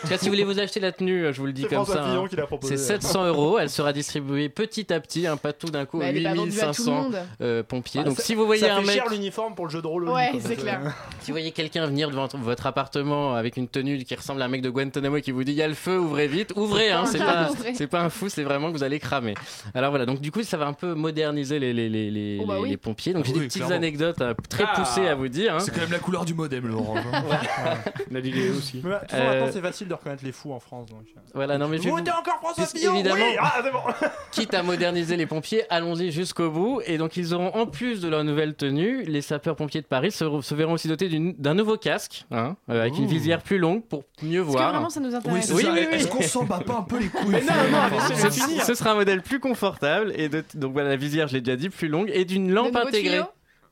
cas, 0.08 0.16
si 0.18 0.24
vous 0.26 0.30
voulez 0.32 0.44
vous 0.44 0.58
acheter 0.58 0.80
la 0.80 0.92
tenue, 0.92 1.32
je 1.32 1.38
vous 1.40 1.46
le 1.46 1.52
dis 1.52 1.62
comme 1.62 1.84
François 1.84 1.94
ça. 1.96 2.04
Hein. 2.06 2.58
C'est 2.62 2.76
700 2.76 3.26
euros. 3.26 3.58
Elle 3.58 3.70
sera 3.70 3.92
distribuée 3.92 4.48
petit 4.48 4.92
à 4.92 5.00
petit, 5.00 5.26
hein, 5.26 5.36
pas 5.36 5.52
tout 5.52 5.68
d'un 5.68 5.84
coup, 5.86 5.98
Bah, 5.98 6.06
à 6.06 6.08
tout 6.12 6.14
le 6.14 6.20
8500 6.22 6.92
monde. 6.92 7.16
euh, 7.40 7.62
pompiers. 7.62 8.02
Bah, 8.02 8.08
Donc 8.08 8.20
si 8.20 8.34
vous 8.34 8.46
voyez 8.46 8.62
ça 8.62 8.76
un 8.76 8.80
fait 8.80 8.86
mec, 8.86 8.94
cher 8.96 9.08
l'uniforme 9.10 9.54
pour 9.54 9.66
le 9.66 9.70
jeu 9.70 9.82
de 9.82 9.86
rôle. 9.86 10.08
Ouais, 10.08 10.32
c'est 10.40 10.56
clair. 10.56 10.94
si 11.20 11.30
vous 11.30 11.34
voyez 11.34 11.50
quelqu'un 11.52 11.86
venir 11.86 12.10
devant 12.10 12.28
votre 12.34 12.66
appartement 12.66 13.34
avec 13.34 13.56
une 13.56 13.68
tenue 13.68 14.02
qui 14.04 14.14
ressemble 14.14 14.40
à 14.42 14.46
un 14.46 14.48
mec 14.48 14.62
de 14.62 14.70
Guantanamo 14.70 15.16
et 15.16 15.22
qui 15.22 15.30
vous 15.32 15.44
dit 15.44 15.52
il 15.52 15.58
y 15.58 15.62
a 15.62 15.68
le 15.68 15.74
feu, 15.74 15.98
ouvrez 15.98 16.26
vite, 16.28 16.52
ouvrez. 16.56 16.90
Hein, 16.90 17.04
c'est 17.06 17.18
pas, 17.24 17.50
Ouvrez. 17.50 17.74
c'est 17.74 17.86
pas 17.86 18.00
un 18.00 18.10
fou, 18.10 18.28
c'est 18.28 18.42
vraiment 18.44 18.68
que 18.72 18.76
vous 18.76 18.82
allez 18.84 18.98
cramer. 18.98 19.34
Alors 19.74 19.90
voilà. 19.90 20.06
Donc 20.06 20.20
du 20.20 20.30
coup, 20.30 20.42
coup, 20.44 20.50
ça 20.50 20.56
va 20.56 20.66
un 20.66 20.72
peu 20.72 20.94
moderniser 20.94 21.58
les, 21.58 21.72
les, 21.72 21.88
les, 21.88 22.10
les, 22.10 22.38
Oh 22.42 22.46
bah 22.46 22.54
les- 22.56 22.60
oui. 22.62 22.70
les 22.70 22.76
pompiers. 22.76 23.12
Donc, 23.12 23.24
j'ai 23.24 23.32
Oui, 23.32 23.40
des 23.40 23.46
petites 23.46 23.58
clairement. 23.62 23.76
anecdotes 23.76 24.20
euh, 24.20 24.34
très 24.48 24.64
Ah. 24.66 24.72
poussées 24.80 25.06
à 25.08 25.14
vous 25.14 25.28
dire. 25.28 25.54
hein. 25.54 25.60
C'est 25.60 25.72
quand 25.72 25.80
même 25.80 25.92
la 25.92 25.98
couleur 25.98 26.24
du 26.24 26.34
modem, 26.34 26.66
le 26.66 26.74
orange. 26.74 27.00
hein. 27.12 27.22
On 28.10 28.14
a 28.14 28.20
dit 28.20 28.30
Léo 28.32 28.54
aussi. 28.56 28.80
Mais, 28.84 28.90
Euh, 29.14 29.32
maintenant, 29.40 29.52
c'est 29.52 29.60
facile 29.60 29.88
de 29.88 29.94
reconnaître 29.94 30.24
les 30.24 30.32
fous 30.32 30.52
en 30.52 30.60
France. 30.60 30.88
Donc. 30.90 31.00
euh. 31.16 31.20
Voilà, 31.34 31.58
non, 31.58 31.68
mais 31.68 31.78
Vous 31.78 31.90
encore 31.90 32.38
François 32.40 32.66
Fillon 32.66 32.94
évidemment- 32.94 33.16
Oui 33.16 33.36
Ah, 33.40 33.62
bon 33.72 33.78
quitte 34.32 34.54
à 34.54 34.62
moderniser 34.62 35.16
les 35.16 35.26
pompiers, 35.26 35.62
allons-y 35.70 36.10
jusqu'au 36.10 36.50
bout. 36.50 36.80
Et 36.86 36.98
donc, 36.98 37.16
ils 37.16 37.34
auront, 37.34 37.54
en 37.54 37.66
plus 37.66 38.00
de 38.00 38.08
leur 38.08 38.24
nouvelle 38.24 38.54
tenue, 38.54 39.02
les 39.04 39.20
sapeurs-pompiers 39.22 39.80
de 39.80 39.86
Paris 39.86 40.10
se, 40.12 40.40
se 40.40 40.54
verront 40.54 40.72
aussi 40.74 40.88
dotés 40.88 41.08
d'un 41.38 41.54
nouveau 41.54 41.76
casque, 41.76 42.24
hein, 42.30 42.56
euh, 42.70 42.80
avec 42.82 42.96
une 42.98 43.04
Ouh. 43.04 43.08
visière 43.08 43.42
plus 43.42 43.58
longue 43.58 43.82
pour 43.84 44.04
mieux 44.22 44.40
Est-ce 44.40 44.46
que 44.46 44.52
voir. 44.52 44.70
vraiment 44.72 44.90
ça 44.90 45.00
nous 45.00 45.08
Oui, 45.10 45.14
intéresse 45.16 45.46
c'est 45.46 45.54
Oui, 45.54 45.62
ça. 45.62 45.72
oui, 45.72 45.86
oui. 45.90 45.96
Est-ce 45.96 46.08
qu'on 46.08 46.22
s'en 46.22 46.44
bat 46.44 46.60
pas 46.64 46.76
un 46.78 46.82
peu 46.82 46.98
les 46.98 47.08
couilles? 47.08 47.34
Ce 48.64 48.74
sera 48.74 48.90
un 48.92 48.94
modèle 48.94 49.22
plus 49.22 49.40
confortable 49.40 50.12
et 50.16 50.28
de, 50.42 50.58
donc 50.58 50.72
voilà 50.72 50.90
la 50.90 50.96
visière, 50.96 51.28
je 51.28 51.34
l'ai 51.34 51.40
déjà 51.40 51.56
dit, 51.56 51.68
plus 51.70 51.88
longue 51.88 52.10
et 52.12 52.24
d'une 52.24 52.52
lampe 52.52 52.76
intégrée. 52.76 53.20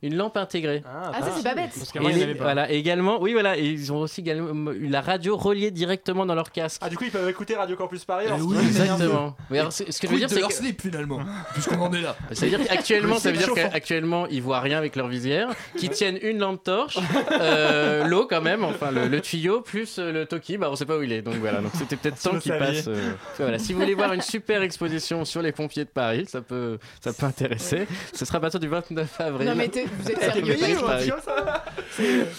Une 0.03 0.17
lampe 0.17 0.37
intégrée. 0.37 0.83
Ah, 0.87 1.13
ça, 1.21 1.31
c'est 1.37 1.43
pas 1.45 1.55
bête. 1.55 1.71
Parce 1.77 1.89
Et, 1.89 1.93
qu'avant, 1.93 2.09
il 2.09 2.15
n'y 2.15 2.15
en 2.15 2.17
les- 2.19 2.31
avait 2.31 2.35
pas. 2.35 2.45
voilà, 2.45 2.73
et 2.73 2.77
également, 2.77 3.21
oui 3.23 3.33
voilà, 3.35 3.57
et 3.57 3.65
ils 3.65 3.93
ont 3.93 3.99
aussi 3.99 4.21
également 4.21 4.73
eu 4.73 4.89
la 4.89 5.01
radio 5.01 5.37
reliée 5.37 5.71
directement 5.71 6.27
dans 6.27 6.35
leur 6.35 6.51
casque. 6.51 6.81
Ah, 6.85 6.89
du 6.89 6.97
coup, 6.97 7.05
ils 7.05 7.11
peuvent 7.11 7.29
écouter 7.29 7.55
Radio 7.55 7.77
Campus 7.77 8.05
Paris. 8.05 8.27
alors 8.27 8.39
c'est 8.39 8.45
oui, 8.45 8.53
énergie. 8.57 8.69
Exactement. 8.81 9.37
Mais 9.51 9.59
alors, 9.61 9.73
c'est- 9.73 9.91
ce 9.93 10.01
que 10.01 10.09
je 10.09 10.13
veux 10.13 10.19
dire, 10.19 10.29
de 10.29 10.35
c'est 10.35 10.41
leur 10.41 10.49
que 10.49 10.55
slip 10.55 10.81
finalement, 10.83 11.21
puisqu'on 11.53 11.81
en 11.81 11.93
est 11.93 12.01
là. 12.01 12.17
Ça 12.33 12.47
veut 12.47 12.57
dire 12.57 12.67
qu'actuellement, 12.67 13.15
Le 13.15 13.21
ça 13.21 13.31
veut 13.31 13.37
dire 13.39 13.55
qu'actuellement, 13.55 14.27
ils 14.27 14.43
voient 14.43 14.61
rien 14.61 14.79
avec 14.79 14.97
leur 14.97 15.07
visière, 15.09 15.49
qu'ils 15.77 15.91
tiennent 15.91 16.19
une 16.23 16.39
lampe 16.39 16.65
torche, 16.65 16.99
euh, 17.41 18.05
l'eau 18.09 18.27
quand 18.29 18.41
même, 18.41 18.65
enfin 18.65 18.91
le, 18.91 19.07
le 19.09 19.21
tuyau, 19.21 19.61
plus 19.61 19.99
euh, 19.99 20.13
le 20.13 20.27
Toki, 20.27 20.59
bah 20.59 20.69
on 20.71 20.77
sait 20.77 20.87
pas 20.87 20.97
où 20.99 21.03
il 21.03 21.13
est. 21.13 21.23
Donc 21.23 21.35
voilà, 21.37 21.61
donc 21.61 21.71
c'était 21.75 21.97
peut-être 21.97 22.21
temps 22.21 22.33
vous 22.33 22.41
qu'il 22.41 22.53
saviez. 22.53 22.77
passe. 22.79 22.89
euh, 22.89 23.13
voilà, 23.39 23.59
si 23.59 23.73
vous 23.73 23.81
voulez 23.81 23.95
voir 23.95 24.13
une 24.13 24.21
super 24.21 24.63
exposition 24.63 25.25
sur 25.25 25.43
les 25.43 25.53
pompiers 25.53 25.85
de 25.85 25.91
Paris, 25.91 26.25
ça 26.29 26.41
peut, 26.41 26.79
ça 27.01 27.13
peut 27.13 27.27
intéresser. 27.27 27.87
Ce 28.13 28.25
sera 28.25 28.39
à 28.39 28.41
partir 28.41 28.59
du 28.61 28.69
29 28.69 29.21
avril. 29.21 29.49
Non, 29.49 29.55
mais 29.55 29.69
t'es- 29.69 29.87
vous 29.99 30.11
êtes 30.11 30.21
sérieux 30.21 30.57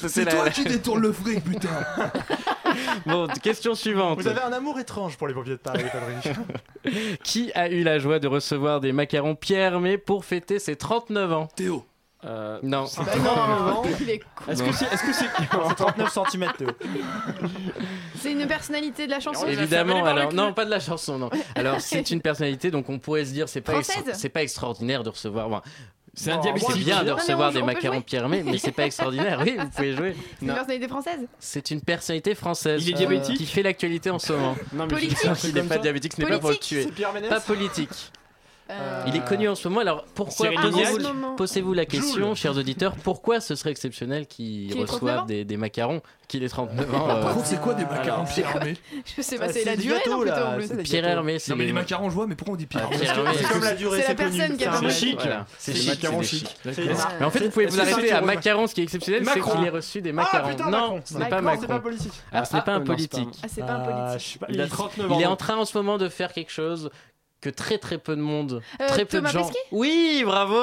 C'est 0.08 0.26
toi 0.26 0.46
la- 0.46 0.50
qui 0.52 0.64
détournes 0.64 1.02
le 1.02 1.12
fric, 1.12 1.44
putain. 1.44 1.70
Bon, 3.06 3.28
question 3.42 3.76
suivante. 3.76 4.20
Vous 4.22 4.28
avez 4.28 4.42
un 4.42 4.52
amour 4.54 4.80
étrange 4.80 5.16
pour 5.18 5.28
les 5.28 5.34
pompiers 5.34 5.52
de 5.54 5.58
Paris, 5.58 5.84
Patrick. 5.92 6.36
Qui 7.24 7.52
a 7.54 7.70
eu 7.70 7.84
la 7.84 8.00
joie 8.00 8.18
de 8.20 8.28
recevoir 8.28 8.80
des 8.80 8.92
macarons 8.92 9.36
Pierre 9.36 9.74
Hermé 9.74 9.98
pour 10.00 10.26
fêter 10.26 10.58
ses 10.58 10.76
39 10.76 11.34
ans 11.34 11.48
Théo. 11.56 11.86
Euh, 12.26 12.58
Non. 12.64 12.86
Bah 12.98 13.82
il 14.02 14.10
est 14.10 14.20
con. 14.20 14.52
Est-ce 14.52 14.64
que 14.64 14.72
c'est. 14.72 14.86
Est-ce 14.86 15.04
que 15.04 15.14
c'est. 15.14 15.26
C'est 15.70 15.76
39 15.76 16.18
cm, 16.32 16.52
Théo. 16.58 16.70
C'est 18.20 18.32
une 18.32 18.48
personnalité 18.48 19.06
de 19.06 19.12
la 19.12 19.20
chanson. 19.20 19.46
Évidemment, 19.46 20.04
alors 20.06 20.34
non, 20.34 20.54
pas 20.54 20.66
de 20.66 20.70
la 20.72 20.80
chanson, 20.80 21.18
non. 21.20 21.30
Alors 21.56 21.80
c'est 21.82 22.10
une 22.12 22.22
personnalité, 22.22 22.72
donc 22.72 22.90
on 22.90 22.98
pourrait 22.98 23.26
se 23.26 23.32
dire 23.34 23.48
c'est 23.50 23.62
pas 23.62 23.74
c'est 23.84 24.36
extraordinaire 24.38 25.04
de 25.04 25.10
recevoir. 25.10 25.50
bon, 25.50 25.62
C'est 26.16 26.32
un 26.32 26.42
c'est 26.44 26.78
bien 26.78 27.00
de 27.00 27.06
mais 27.06 27.12
recevoir 27.12 27.50
on- 27.50 27.54
des 27.54 27.64
macarons 27.64 28.04
Hermé, 28.12 28.44
mais 28.44 28.60
c'est 28.60 28.72
pas 28.72 28.86
extraordinaire. 28.86 29.42
Oui, 29.44 29.58
vous 29.58 29.68
pouvez 29.70 29.96
jouer. 29.96 30.16
C'est 30.40 30.42
une 30.46 30.52
personnalité 30.54 30.88
française. 30.88 31.20
C'est 31.40 31.72
une 31.72 31.82
personnalité 31.82 32.36
française. 32.36 32.84
Il 32.88 32.92
est 32.92 32.94
euh, 32.94 32.98
diabétique 32.98 33.38
qui 33.38 33.46
fait 33.48 33.64
l'actualité 33.64 34.10
en 34.12 34.20
ce 34.20 34.34
moment. 34.34 34.56
Non, 34.74 34.84
mais 34.86 34.90
Politique. 34.90 35.18
Il 35.44 35.54
n'est 35.56 35.64
pas 35.64 35.80
diabétique, 35.80 36.14
ce 36.16 36.22
n'est 36.22 36.28
pas 36.30 36.38
pour 36.40 36.52
le 36.52 36.58
tuer. 36.58 36.88
Pas 37.30 37.40
politique. 37.40 38.12
Euh, 38.70 39.04
Il 39.08 39.16
est 39.16 39.26
connu 39.26 39.50
en 39.50 39.56
ce 39.56 39.68
moment. 39.68 39.82
Alors 39.82 40.06
pourquoi 40.16 40.48
Ah, 40.58 40.70
posez-vous 41.38 41.74
la 41.74 41.86
question, 41.86 42.34
chers 42.34 42.58
auditeurs, 42.58 42.96
pourquoi 42.96 43.40
ce 43.42 43.56
serait 43.56 43.72
exceptionnel 43.72 44.26
Qu'il 44.26 44.72
ait 44.72 44.86
39 44.86 44.90
ans 44.90 44.94
reçoivent 44.94 45.26
des, 45.28 45.44
des 45.46 45.58
macarons 45.58 46.02
qu'il 46.30 46.44
ait 46.44 46.50
39 46.50 46.96
ans 46.96 47.10
euh, 47.10 47.22
Par 47.22 47.34
contre, 47.34 47.46
c'est 47.46 47.60
quoi 47.60 47.74
des 47.74 47.84
macarons 47.86 48.24
Pierre 48.26 48.56
Hermé 48.56 48.78
Je 49.18 49.22
sais 49.22 49.38
pas, 49.38 49.46
Ah, 49.50 49.54
c'est 49.54 49.66
la 49.66 49.76
durée, 49.76 49.98
gâteaux, 49.98 50.24
non, 50.26 50.32
en 50.32 50.56
plus. 50.58 50.84
Pierre. 50.84 51.06
Hermé, 51.06 51.40
c'est 51.40 51.52
Non, 51.52 51.58
mais 51.58 51.66
les 51.66 51.74
macarons, 51.74 52.10
je 52.10 52.16
vois, 52.16 52.26
mais 52.26 52.36
pourquoi 52.36 52.54
on 52.54 52.58
dit 52.58 52.66
Pierre 52.66 52.88
Ah, 52.90 52.94
Hermé 52.96 53.06
Pierre 53.06 53.36
C'est 53.38 53.54
comme 53.54 53.64
la 53.64 53.74
durée, 53.76 54.02
C'est 54.02 54.08
la 54.08 54.16
personne 54.16 54.58
qui 54.58 54.66
a 54.66 54.74
C'est 54.80 54.90
chic. 54.92 55.20
C'est 55.58 55.74
chic, 55.76 55.90
macarons. 55.90 56.24
C'est- 56.24 56.46
Mais 57.20 57.26
en 57.26 57.30
fait, 57.32 57.40
vous 57.44 57.50
pouvez 57.52 57.66
vous 57.66 57.80
arrêter 57.82 58.12
à 58.14 58.18
sur- 58.18 58.26
Macaron. 58.26 58.68
Ce 58.68 58.74
qui 58.74 58.80
est 58.82 58.86
exceptionnel, 58.86 59.26
c'est 59.26 59.42
qu'il 59.42 59.66
ait 59.66 59.70
reçu 59.70 60.02
des 60.02 60.10
Ah 60.12 60.14
macarons. 60.14 60.50
putain, 60.50 60.70
non, 60.70 61.02
ce 61.04 61.18
n'est 61.18 61.28
pas 61.30 61.42
Macron. 61.42 61.68
Alors, 62.32 62.48
ce 62.48 62.54
n'est 62.54 62.60
Ah, 62.60 62.62
pas 62.62 62.72
un 62.72 62.76
euh, 62.76 62.80
non, 62.80 62.86
c'est 62.86 62.88
pas 62.88 62.90
politique. 62.90 63.40
Ah, 63.44 63.48
c'est 63.54 63.62
pas 63.62 63.74
un 63.74 63.82
Euh, 63.82 64.08
politique. 64.14 64.28
je 64.28 64.34
sais 64.34 64.40
pas. 64.40 64.48
Il 64.50 64.62
a 64.62 64.68
39 64.68 65.12
ans. 65.12 65.16
Il 65.20 65.22
est 65.22 65.26
en 65.28 65.36
train 65.36 65.58
en 65.58 65.66
ce 65.66 65.78
moment 65.78 65.98
de 65.98 66.08
faire 66.08 66.32
quelque 66.34 66.52
chose 66.52 66.90
que 67.44 67.50
très 67.50 67.78
très 67.78 67.98
peu 67.98 68.16
de 68.16 68.22
monde, 68.22 68.62
Euh, 68.82 68.88
très 68.88 69.06
peu 69.06 69.18
Thomas 69.18 69.30
de 69.30 69.34
gens. 69.34 69.42
Pesquet? 69.46 69.60
Oui, 69.72 70.24
bravo, 70.26 70.54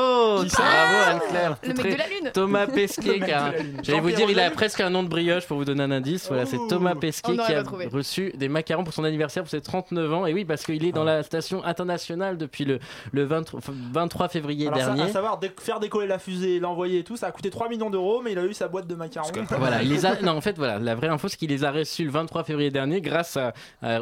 bravo 0.44 0.96
Anne-Claire. 1.06 1.56
Le 1.62 1.68
mec 1.68 1.76
Très- 1.78 1.92
de 1.92 1.98
la 1.98 2.06
Lune. 2.08 2.30
Thomas 2.32 2.66
Pesquet, 2.66 3.20
car 3.26 3.52
j'allais 3.82 4.00
vous 4.00 4.10
dire, 4.10 4.30
il 4.30 4.40
a 4.40 4.50
presque 4.50 4.80
un 4.80 4.90
nom 4.90 5.02
de 5.02 5.08
brioche 5.08 5.46
pour 5.46 5.56
vous 5.58 5.64
donner 5.64 5.82
un 5.82 5.90
indice. 5.90 6.28
Voilà, 6.28 6.46
c'est. 6.46 6.56
Thomas 6.68 6.94
Pesquet 6.94 7.36
qui 7.36 7.52
a 7.52 7.62
trouvé. 7.62 7.86
reçu 7.86 8.32
des 8.36 8.48
macarons 8.48 8.84
pour 8.84 8.94
son 8.94 9.04
anniversaire 9.04 9.42
pour 9.42 9.50
ses 9.50 9.60
39 9.60 10.12
ans. 10.12 10.26
Et 10.26 10.32
oui, 10.34 10.44
parce 10.44 10.64
qu'il 10.64 10.84
est 10.84 10.92
dans 10.92 11.04
la 11.04 11.22
station 11.22 11.64
internationale 11.64 12.38
depuis 12.38 12.64
le, 12.64 12.78
le 13.12 13.24
23, 13.24 13.58
enfin, 13.58 13.72
23 13.92 14.28
février 14.28 14.68
Alors, 14.68 14.78
ça, 14.80 14.86
dernier. 14.86 15.02
à 15.02 15.08
savoir, 15.08 15.38
dé- 15.38 15.50
faire 15.60 15.80
décoller 15.80 16.06
la 16.06 16.18
fusée, 16.18 16.58
l'envoyer 16.60 17.00
et 17.00 17.04
tout, 17.04 17.16
ça 17.16 17.26
a 17.26 17.30
coûté 17.32 17.50
3 17.50 17.68
millions 17.68 17.90
d'euros, 17.90 18.20
mais 18.24 18.32
il 18.32 18.38
a 18.38 18.44
eu 18.44 18.54
sa 18.54 18.68
boîte 18.68 18.86
de 18.86 18.94
macarons. 18.94 19.28
Voilà, 19.58 19.82
il 19.82 19.90
les 19.90 20.06
a. 20.06 20.20
Non, 20.22 20.32
en 20.32 20.40
fait, 20.40 20.56
voilà, 20.56 20.78
la 20.78 20.94
vraie 20.94 21.08
info, 21.08 21.28
c'est 21.28 21.36
qu'il 21.36 21.50
les 21.50 21.64
a 21.64 21.70
reçus 21.70 22.04
le 22.04 22.10
23 22.10 22.44
février 22.44 22.70
dernier 22.70 23.00
grâce 23.00 23.36
à- 23.36 23.52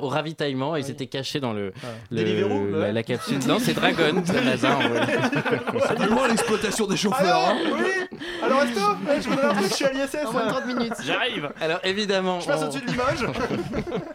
au 0.01 0.09
ravitaillement. 0.09 0.77
Ils 0.77 0.91
étaient 0.91 1.07
cachés 1.07 1.41
dans 1.41 1.53
le, 1.53 1.73
le- 2.11 2.23
La, 2.72 2.78
ouais. 2.78 2.92
la 2.92 3.02
capsule. 3.02 3.38
Non, 3.46 3.59
c'est 3.61 3.74
Dragon, 3.74 4.22
c'est 4.24 4.33
vrai. 4.40 4.57
C'est 5.88 5.98
du 6.00 6.09
moins 6.11 6.28
l'exploitation 6.28 6.87
des 6.87 6.96
chauffeurs. 6.96 7.20
Alors, 7.20 7.48
hein. 7.48 7.57
oui 7.78 8.18
Alors, 8.42 8.59
Ouais, 9.09 9.20
Je 9.20 9.28
voudrais 9.28 9.44
un 9.46 9.54
truc, 9.54 9.68
je 9.68 9.74
suis 9.74 9.85
à 9.85 9.92
l'ISS. 9.92 10.16
En 10.26 10.33
moins 10.33 10.44
de 10.46 10.50
30 10.50 10.66
minutes. 10.66 10.92
J'arrive. 11.04 11.50
Alors 11.61 11.81
évidemment, 11.85 12.40
Je 12.40 12.46
passe 12.46 12.61
on- 12.62 12.64
au-dessus 12.66 12.81
de 12.85 12.90
Limoges. 12.90 13.26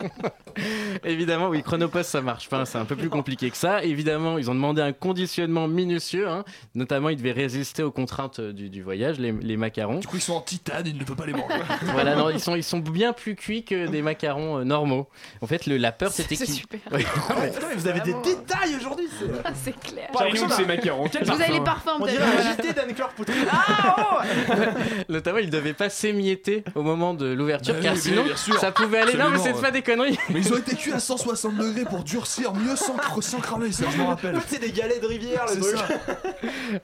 évidemment, 1.04 1.48
oui, 1.50 1.64
Chronopost 1.64 2.10
ça 2.10 2.22
marche 2.22 2.50
pas, 2.50 2.66
c'est 2.66 2.78
un 2.78 2.86
peu 2.86 2.96
plus 2.96 3.10
compliqué 3.10 3.50
que 3.50 3.58
ça. 3.58 3.84
Évidemment, 3.84 4.38
ils 4.38 4.50
ont 4.50 4.56
demandé 4.56 4.82
un 4.82 4.94
conditionnement 4.94 5.68
minutieux, 5.68 6.28
hein. 6.28 6.44
notamment 6.76 7.10
ils 7.10 7.18
devaient 7.18 7.32
résister 7.32 7.84
aux 7.84 7.92
contraintes 7.92 8.40
euh, 8.40 8.54
du, 8.54 8.70
du 8.70 8.82
voyage, 8.84 9.20
les, 9.20 9.32
les 9.32 9.58
macarons. 9.58 10.00
Du 10.00 10.08
coup, 10.08 10.18
ils 10.18 10.22
sont 10.22 10.34
en 10.34 10.42
titane, 10.42 10.84
il 10.86 10.98
ne 10.98 11.04
peut 11.04 11.16
pas 11.16 11.26
les 11.26 11.34
manger. 11.34 11.56
voilà, 11.94 12.16
non, 12.16 12.30
ils 12.30 12.40
sont 12.40 12.56
ils 12.56 12.64
sont 12.64 12.80
bien 12.80 13.14
plus 13.14 13.36
cuits 13.36 13.64
que 13.64 13.88
des 13.88 14.02
macarons 14.02 14.60
euh, 14.60 14.64
normaux. 14.64 15.08
En 15.42 15.48
fait, 15.48 15.66
le, 15.66 15.78
la 15.78 15.92
peur 15.92 16.12
c'était 16.12 16.36
C'est 16.36 16.46
qu'ils 16.46 16.54
super. 16.56 16.80
Oui. 16.92 17.04
Ah 17.30 17.40
ouais, 17.40 17.50
putain, 17.52 17.68
mais 17.70 17.76
vous 17.76 17.88
avez 17.88 18.00
des 18.02 18.14
Détails 18.48 18.76
aujourd'hui. 18.80 19.08
c'est- 19.20 19.26
Ah, 19.44 19.52
clair. 19.86 20.10
Que 20.32 20.54
c'est 20.54 20.66
macarons. 20.66 21.08
Quel 21.12 21.24
Vous 21.26 21.32
avez 21.32 21.54
les 21.54 21.60
parfum. 21.62 21.98
parfums 21.98 22.02
On 22.02 22.06
dirait 22.06 22.24
un. 22.24 22.54
JT 22.54 22.74
d'Anne-Claire 22.74 23.10
Poutry. 23.10 23.34
Ah 23.52 23.96
oh 23.98 24.54
Notamment, 25.10 25.38
ils 25.40 25.50
devaient 25.50 25.74
pas 25.74 25.90
s'émietter 25.90 26.64
au 26.76 26.82
moment 26.84 27.14
de 27.14 27.28
l'ouverture, 27.28 27.76
Bah 27.76 27.80
car 27.84 27.98
sinon, 27.98 28.24
ça 28.60 28.72
pouvait 28.72 29.00
aller. 29.00 29.14
Non, 29.16 29.30
mais 29.30 29.40
c'est 29.40 29.54
pas 29.60 29.72
des 29.72 29.82
conneries. 29.82 30.18
Mais 30.30 30.40
ils 30.40 30.54
ont 30.54 30.58
été 30.58 30.76
cuits 30.76 30.94
à 30.94 31.00
160 31.00 31.56
degrés 31.58 31.86
pour 31.86 32.04
durcir 32.04 32.54
mieux 32.54 32.76
sans, 32.76 32.96
sans 33.22 33.40
cramer, 33.40 33.72
ça 33.72 33.86
je 33.92 33.98
me 33.98 34.04
rappelle. 34.08 34.40
C'est 34.48 34.60
des 34.60 34.72
galets 34.72 35.02
de 35.02 35.08
rivière, 35.08 35.46
le 35.48 35.62
C'est 35.62 35.74
truc. 35.76 35.78
ça. 35.78 36.16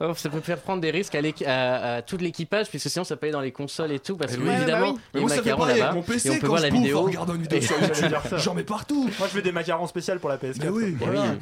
Oh, 0.00 0.12
ça 0.16 0.28
peut 0.28 0.40
faire 0.40 0.58
prendre 0.58 0.80
des 0.80 0.90
risques 0.90 1.14
à, 1.46 2.02
tout 2.02 2.16
l'équipage, 2.16 2.68
puisque 2.68 2.88
sinon 2.88 3.04
ça 3.04 3.16
peut 3.16 3.26
aller 3.26 3.32
dans 3.32 3.40
les 3.40 3.52
consoles 3.52 3.92
et 3.92 3.98
tout, 3.98 4.16
parce 4.16 4.32
Eh 4.34 4.38
que 4.38 4.42
bah 4.46 4.54
évidemment. 4.56 4.94
Mais 5.14 5.20
les 5.20 5.26
macarons 5.26 5.64
là-bas, 5.64 5.92
mon 5.92 6.00
et 6.00 6.04
PC 6.04 6.30
on 6.30 6.34
peut 6.34 6.40
quand 6.42 6.46
voir 6.48 6.58
je 6.60 6.66
la 6.66 6.70
vidéo. 6.72 7.00
regardant 7.02 7.34
une 7.34 7.42
vidéo 7.42 7.58
Et- 7.58 7.62
sur 7.62 7.74
J'allais 7.78 7.88
YouTube. 7.94 8.08
dire 8.08 8.22
ça. 8.28 8.36
J'en 8.38 8.54
mets 8.54 8.62
partout. 8.62 9.10
Moi, 9.18 9.28
je 9.28 9.36
fais 9.36 9.42
des 9.42 9.52
macarons 9.52 9.86
spéciaux 9.86 10.14
pour 10.20 10.28
la 10.30 10.36
PS4. 10.36 10.56
Mais 10.62 10.68
oui. 10.68 10.96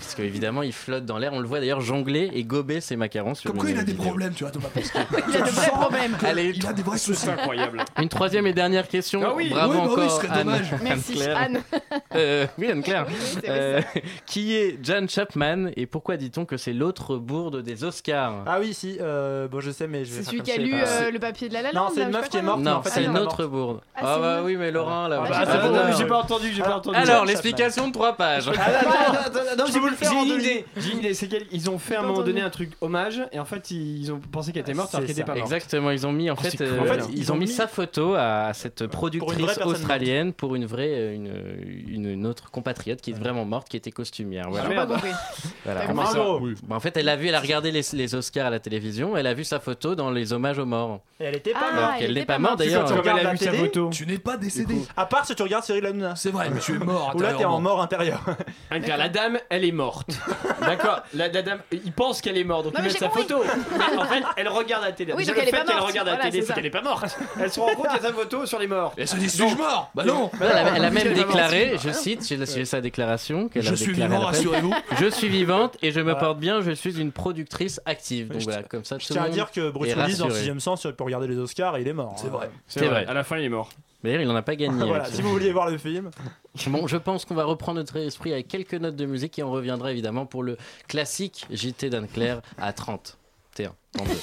Parce 0.09 0.15
qu'évidemment, 0.17 0.63
il 0.63 0.73
flotte 0.73 1.05
dans 1.05 1.19
l'air. 1.19 1.35
On 1.35 1.39
le 1.41 1.47
voit 1.47 1.61
d'ailleurs 1.61 1.83
jongler 1.83 2.31
et 2.33 2.43
gober 2.43 2.81
ses 2.81 2.97
macarons 2.97 3.35
sur 3.35 3.51
Comme 3.51 3.59
quoi 3.61 3.69
il 3.69 3.79
a 3.79 3.83
des 3.83 3.93
vidéo. 3.93 4.07
problèmes, 4.07 4.33
tu 4.33 4.43
vois, 4.43 4.51
Thomas 4.51 4.69
Pesquet. 4.73 5.01
Il 5.29 5.37
a 5.37 5.41
de 5.43 5.51
vrais 5.51 5.69
problèmes. 5.69 6.17
Allez, 6.25 6.53
Il 6.57 6.67
a 6.67 6.73
des 6.73 6.83
vrais 6.83 6.97
soucis. 6.97 7.27
C'est 7.27 7.31
incroyable. 7.31 7.85
une 8.01 8.09
troisième 8.09 8.47
et 8.47 8.55
dernière 8.55 8.89
question. 8.89 9.21
Ah 9.23 9.33
oui. 9.37 9.51
Bravo 9.51 9.73
Oui, 9.75 9.77
bah 9.79 9.85
oui, 9.87 9.93
encore, 9.93 10.11
ce 10.11 10.17
serait 10.17 10.29
Anne. 10.39 10.45
dommage. 10.47 10.75
Merci. 10.83 11.23
Anne. 11.25 11.61
Euh, 12.15 12.47
oui, 12.57 12.71
Anne-Claire. 12.71 13.05
Oui, 13.07 13.15
Euh, 13.49 13.83
qui 14.25 14.57
est 14.57 14.79
John 14.83 15.09
Chapman 15.11 15.67
et 15.77 15.85
pourquoi 15.87 16.17
dit-on 16.17 16.47
que 16.47 16.57
c'est 16.57 16.73
l'autre 16.73 17.17
bourde 17.19 17.63
des 17.63 17.85
Oscars? 17.85 18.45
Ah 18.47 18.59
oui, 18.61 18.73
si. 18.73 18.97
euh, 19.01 19.47
Bon, 19.47 19.61
je 19.61 19.71
sais, 19.71 19.87
mais 19.87 20.07
je 20.07 20.11
vais 20.15 20.17
C'est 20.23 20.23
faire 20.23 20.31
celui 20.31 20.43
qui 20.43 20.53
a 20.53 20.57
lu 20.57 20.73
euh, 20.75 21.11
le 21.11 21.19
papier 21.19 21.51
de 21.51 21.55
la 21.55 21.61
La 21.63 21.73
Non, 21.73 21.89
c'est 21.93 22.01
là, 22.01 22.07
une 22.07 22.13
meuf 22.13 22.23
pas 22.23 22.29
qui 22.29 22.37
est 22.39 22.43
morte. 22.43 22.61
Non, 22.61 22.81
c'est 22.83 23.05
une 23.05 23.19
autre 23.19 23.45
bourde. 23.45 23.81
Ah, 23.95 24.01
Ah 24.05 24.19
bah 24.21 24.41
oui, 24.43 24.57
mais 24.57 24.71
Laurent, 24.71 25.07
là. 25.07 25.23
Ah, 25.31 25.93
J'ai 25.99 26.07
pas 26.07 26.17
entendu, 26.19 26.51
j'ai 26.55 26.63
pas 26.63 26.77
entendu. 26.77 26.97
Alors, 26.97 27.27
l'explication 27.27 27.89
de 27.89 27.93
trois 27.93 28.15
pages. 28.15 28.51
Ah, 28.59 29.27
Non, 29.59 29.67
j'ai 29.91 29.97
peux 29.97 30.05
vous 30.07 30.11
le 30.11 30.11
faire 30.11 30.19
en 30.19 30.23
une 30.25 30.29
deux 30.29 30.41
idée. 30.41 30.65
J'ai 30.77 30.93
une 30.93 30.99
idée. 30.99 31.15
C'est 31.15 31.29
qu'ils 31.29 31.71
ont 31.71 31.79
fait 31.79 31.97
à 31.97 32.01
un 32.01 32.07
moment 32.07 32.23
donné 32.23 32.41
un 32.41 32.51
truc 32.51 32.73
hommage 32.81 33.23
et 33.33 33.39
en 33.39 33.45
fait 33.45 33.71
ils 33.71 34.13
ont 34.13 34.21
pensé 34.33 34.53
qu'elle 34.53 34.63
était 34.63 34.75
morte 34.75 34.95
alors 34.95 35.07
qu'elle 35.07 35.13
était 35.19 35.25
pas 35.25 35.35
morte. 35.35 35.47
Exactement, 35.47 35.91
ils 35.91 36.07
ont 36.07 36.13
mis 36.13 36.31
en 36.31 36.37
fait, 36.37 36.61
euh. 36.61 36.81
En 36.81 36.85
fait, 36.85 37.01
ils, 37.11 37.19
ils 37.19 37.33
ont 37.33 37.35
ont 37.35 37.39
mis 37.39 37.47
mis- 37.47 37.53
sa 37.53 37.67
photo 37.67 38.15
à 38.15 38.53
cette 38.55 38.87
productrice 38.87 39.59
australienne 39.65 40.33
pour 40.33 40.55
une 40.55 40.67
vraie, 40.67 40.89
euh, 40.91 41.15
une, 41.15 41.95
une, 41.95 42.11
une 42.11 42.27
autre 42.27 42.51
compatriote 42.51 43.01
qui 43.01 43.11
est 43.11 43.19
vraiment 43.19 43.45
morte, 43.45 43.69
qui 43.69 43.77
était 43.77 43.91
costumière. 43.93 44.49
Voilà. 44.51 44.87
Bravo. 44.87 44.95
Bah, 46.69 46.77
en 46.77 46.81
fait, 46.81 46.97
elle 46.97 47.09
a 47.09 47.17
vu, 47.17 47.29
elle 47.29 47.35
a 47.35 47.41
regardé 47.41 47.71
les, 47.71 47.83
les 47.93 48.15
Oscars 48.15 48.47
à 48.47 48.51
la 48.51 48.59
télévision, 48.61 49.17
elle 49.17 49.27
a 49.27 49.35
vu 49.35 49.45
sa 49.45 49.61
photo 49.61 49.95
dans 49.95 50.11
les 50.11 50.33
hommages 50.33 50.59
aux 50.59 50.67
morts. 50.67 51.01
Et 51.21 51.25
elle 51.25 51.37
était 51.37 51.53
pas 51.53 51.61
morte. 51.73 51.73
Alors 51.75 51.91
elle 52.01 52.15
n'est 52.15 52.25
pas 52.25 52.39
morte 52.39 52.59
d'ailleurs. 52.59 52.85
Tu 52.85 52.95
Comme 52.95 53.03
elle 53.05 53.11
regardes 53.13 53.21
a 53.21 53.23
la 53.25 53.31
vu 53.33 53.39
sa 53.39 53.45
télé, 53.51 53.59
photo. 53.59 53.91
Tu 53.93 54.07
n'es 54.07 54.19
pas 54.19 54.37
décédé. 54.37 54.77
À 54.97 55.07
part 55.07 55.25
si 55.27 55.35
tu 55.35 55.43
regardes 55.43 55.65
Cyril 55.65 55.85
Hanouna. 55.87 56.17
C'est 56.17 56.31
vrai, 56.31 56.49
mais 56.51 56.61
tu 56.61 56.75
es 56.75 56.79
mort. 56.79 57.13
Ou 57.15 57.21
là, 57.21 57.35
t'es 57.35 57.45
en 57.45 57.61
mort 57.61 57.81
intérieur. 57.83 58.23
La 58.71 59.09
dame, 59.09 59.39
elle 59.51 59.65
est 59.65 59.73
morte. 59.79 60.11
D'accord 60.61 61.01
la, 61.15 61.29
la 61.29 61.43
dame, 61.43 61.61
il 61.73 61.93
pense 61.93 62.21
qu'elle 62.21 62.37
est 62.37 62.45
morte, 62.45 62.65
donc 62.65 62.75
Non, 62.75 62.81
il 62.81 62.83
mais 62.83 62.89
met 62.89 62.93
j'ai 62.93 62.99
sa 62.99 63.09
compris. 63.09 63.23
photo. 63.23 63.43
Mais 63.79 63.97
en 63.97 64.05
fait, 64.05 64.23
elle 64.37 64.49
regarde 64.49 64.85
la 64.85 64.93
télé. 64.93 65.13
Oui, 65.13 65.19
Déjà, 65.25 65.33
donc 65.33 65.37
le 65.37 65.43
elle 65.43 65.49
est 65.49 65.51
fait 65.53 65.57
pas 65.59 65.65
qu'elle 65.65 65.77
morte. 65.77 65.89
regarde 65.91 66.07
la 66.09 66.15
Voilà, 66.15 66.31
télé, 66.31 66.41
c'est 66.41 66.47
c'est 66.47 66.49
ça. 66.49 66.55
qu'elle 66.55 66.67
est 66.67 66.71
pas 66.71 66.83
morte. 66.83 67.19
Elle 67.41 67.51
se 67.53 67.61
rend 67.61 67.67
compte 67.75 67.87
qu'il 67.89 67.97
y 67.97 67.99
a 68.01 68.09
sa 68.09 68.13
photo 68.13 68.45
sur 68.47 68.59
les 68.59 68.67
morts. 68.67 68.93
Et 68.99 69.03
elle 69.03 69.09
se 69.09 69.17
dit, 69.17 69.31
suis-je 69.31 69.57
mort 69.57 69.91
Bah 69.95 70.05
non 70.05 70.31
Elle 70.41 70.47
a, 70.49 70.77
elle 70.77 70.85
a 70.85 70.91
même 70.91 71.13
déclaré, 71.15 71.77
je 71.83 71.91
cite, 71.91 72.27
j'ai 72.27 72.45
j'ai 72.45 72.65
sa 72.65 72.81
déclaration. 72.81 73.49
qu'elle 73.49 73.63
Je 73.63 73.73
a 73.73 73.77
suis 73.77 73.87
déclarée 73.95 74.09
vivant, 74.11 74.21
à 74.29 74.33
la 74.33 74.39
presse. 74.39 74.47
rassurez-vous. 74.47 74.75
Je 75.01 75.07
suis 75.07 75.29
vivante 75.29 75.77
et 75.83 75.91
je 75.93 76.01
me 76.01 76.05
Voilà. 76.05 76.19
porte 76.21 76.39
bien, 76.39 76.61
je 76.61 76.73
suis 76.73 77.01
une 77.01 77.13
productrice 77.13 77.81
active. 77.87 78.29
Donc 78.29 78.41
Je 78.41 78.45
voilà, 78.45 78.63
comme 78.65 78.85
ça, 78.85 78.99
Je 78.99 79.07
tout 79.07 79.13
tiens 79.13 79.23
le 79.23 79.27
à 79.27 79.29
monde 79.29 79.35
dire 79.35 79.51
que 79.53 79.71
Bruce 79.71 79.91
est 79.91 79.95
Willis 79.95 80.17
dans 80.19 80.25
rassuré. 80.25 80.35
Sixième 80.39 80.61
Sens, 80.61 80.87
pour 80.97 81.07
regarder 81.07 81.29
les 81.29 81.39
Oscars, 81.39 81.77
et 81.77 81.83
il 81.83 81.89
est 81.89 81.93
mort. 81.93 82.15
C'est 82.17 82.29
vrai. 82.29 82.51
C'est 82.67 82.87
vrai. 82.87 83.07
À 83.07 83.15
la 83.15 83.23
fin, 83.25 83.39
il 83.39 83.45
est 83.45 83.49
mort. 83.49 83.69
D'ailleurs, 84.03 84.21
il 84.21 84.29
n'en 84.29 84.37
a 84.37 84.43
pas 84.43 84.57
gagné. 84.57 84.85
voilà, 84.87 85.07
si 85.07 85.23
vous 85.23 85.31
vouliez 85.31 85.53
voir 85.53 85.71
le 85.71 85.79
film. 85.79 86.11
Bon, 86.67 86.89
je 86.89 86.97
pense 86.97 87.25
qu'on 87.25 87.37
va 87.37 87.45
reprendre 87.45 87.79
notre 87.79 87.97
esprit 87.99 88.33
avec 88.33 88.49
quelques 88.49 88.75
notes 88.75 88.97
de 88.97 89.07
musique 89.07 89.39
et 89.39 89.45
on 89.45 89.51
reviendra 89.53 89.93
évidemment 89.93 90.27
pour 90.27 90.43
le 90.43 90.57
classique 90.89 91.47
JT 91.53 91.89
d'Anne-Claire 91.89 92.41
à 92.59 92.73
30. 92.73 93.17
T1, 93.57 93.71
32. 93.93 94.15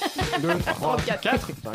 2, 0.42 0.58
3, 0.58 0.96
4, 0.98 1.46
5. 1.46 1.74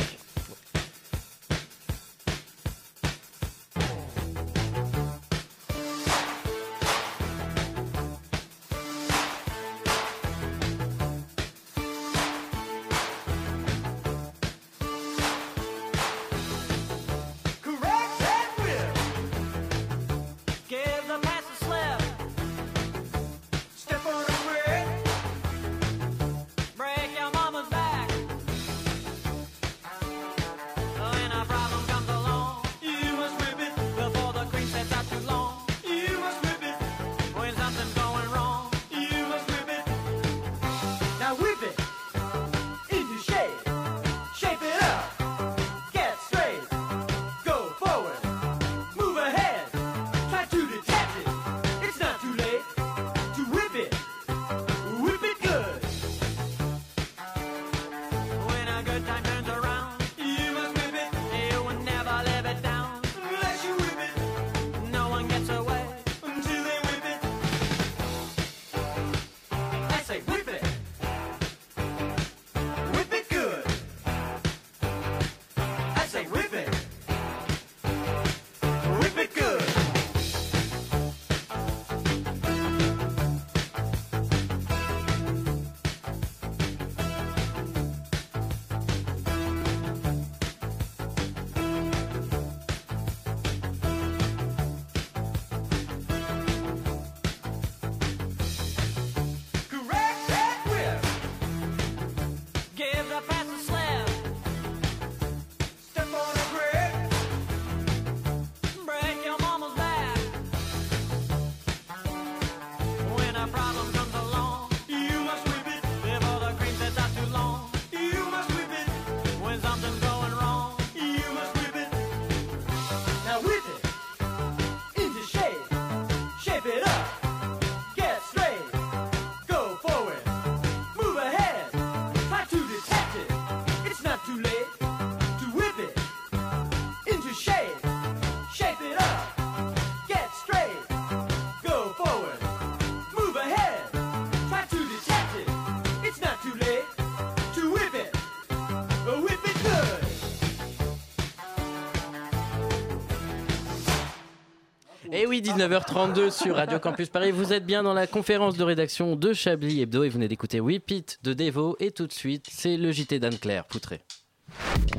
Oui, 155.31 155.41
19h32 155.41 156.29
sur 156.29 156.57
Radio 156.57 156.77
Campus 156.77 157.07
Paris. 157.07 157.31
Vous 157.31 157.53
êtes 157.53 157.65
bien 157.65 157.83
dans 157.83 157.93
la 157.93 158.05
conférence 158.05 158.57
de 158.57 158.65
rédaction 158.65 159.15
de 159.15 159.31
Chablis 159.31 159.79
Hebdo 159.79 160.03
et 160.03 160.09
vous 160.09 160.15
venez 160.15 160.27
d'écouter 160.27 160.59
Whip 160.59 160.91
de 161.23 161.31
Devo. 161.31 161.77
Et 161.79 161.91
tout 161.91 162.05
de 162.05 162.11
suite, 162.11 162.47
c'est 162.51 162.75
le 162.75 162.91
JT 162.91 163.17
d'Anne-Claire 163.19 163.63
Poutré. 163.63 164.01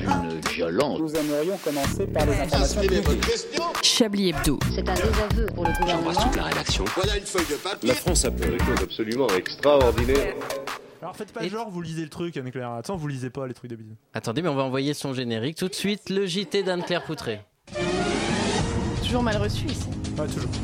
Une 0.01 0.40
violence. 0.51 1.01
Nous 1.01 1.14
aimerions 1.14 1.59
commencer 1.59 2.07
par 2.07 2.25
les 2.25 2.33
informations 2.33 2.81
publiques. 2.81 3.05
Chablis 3.83 4.31
Hebdo. 4.31 4.59
C'est 4.75 4.88
un 4.88 4.95
désaveu 4.95 5.47
pour 5.55 5.66
le 5.66 5.79
gouvernement. 5.79 6.31
la 6.35 6.45
rédaction. 6.45 6.87
Voilà 6.95 7.18
une 7.18 7.27
feuille 7.27 7.51
de 7.51 7.57
papier. 7.57 7.88
La 7.90 7.95
France 7.95 8.25
a 8.25 8.31
fait 8.31 8.53
des 8.53 8.59
choses 8.64 8.83
absolument 8.83 9.29
extraordinaires. 9.37 10.35
Alors 11.03 11.14
faites 11.14 11.33
pas 11.33 11.47
genre, 11.47 11.68
vous 11.68 11.83
lisez 11.83 12.05
le 12.05 12.09
truc, 12.09 12.38
Anne-Claire. 12.38 12.71
Attends, 12.71 12.97
vous 12.97 13.09
lisez 13.09 13.29
pas 13.29 13.47
les 13.47 13.53
trucs 13.53 13.68
d'habitude. 13.68 13.97
Attendez, 14.14 14.40
mais 14.40 14.49
on 14.49 14.55
va 14.55 14.62
envoyer 14.62 14.95
son 14.95 15.12
générique 15.12 15.59
tout 15.59 15.68
de 15.68 15.75
suite. 15.75 16.09
Le 16.09 16.25
JT 16.25 16.62
d'Anne-Claire 16.62 17.05
Poutré. 17.05 17.40
Toujours 19.05 19.23
mal 19.23 19.37
reçu 19.37 19.66
ici. 19.66 19.88
Ouais, 20.18 20.27
toujours. 20.27 20.51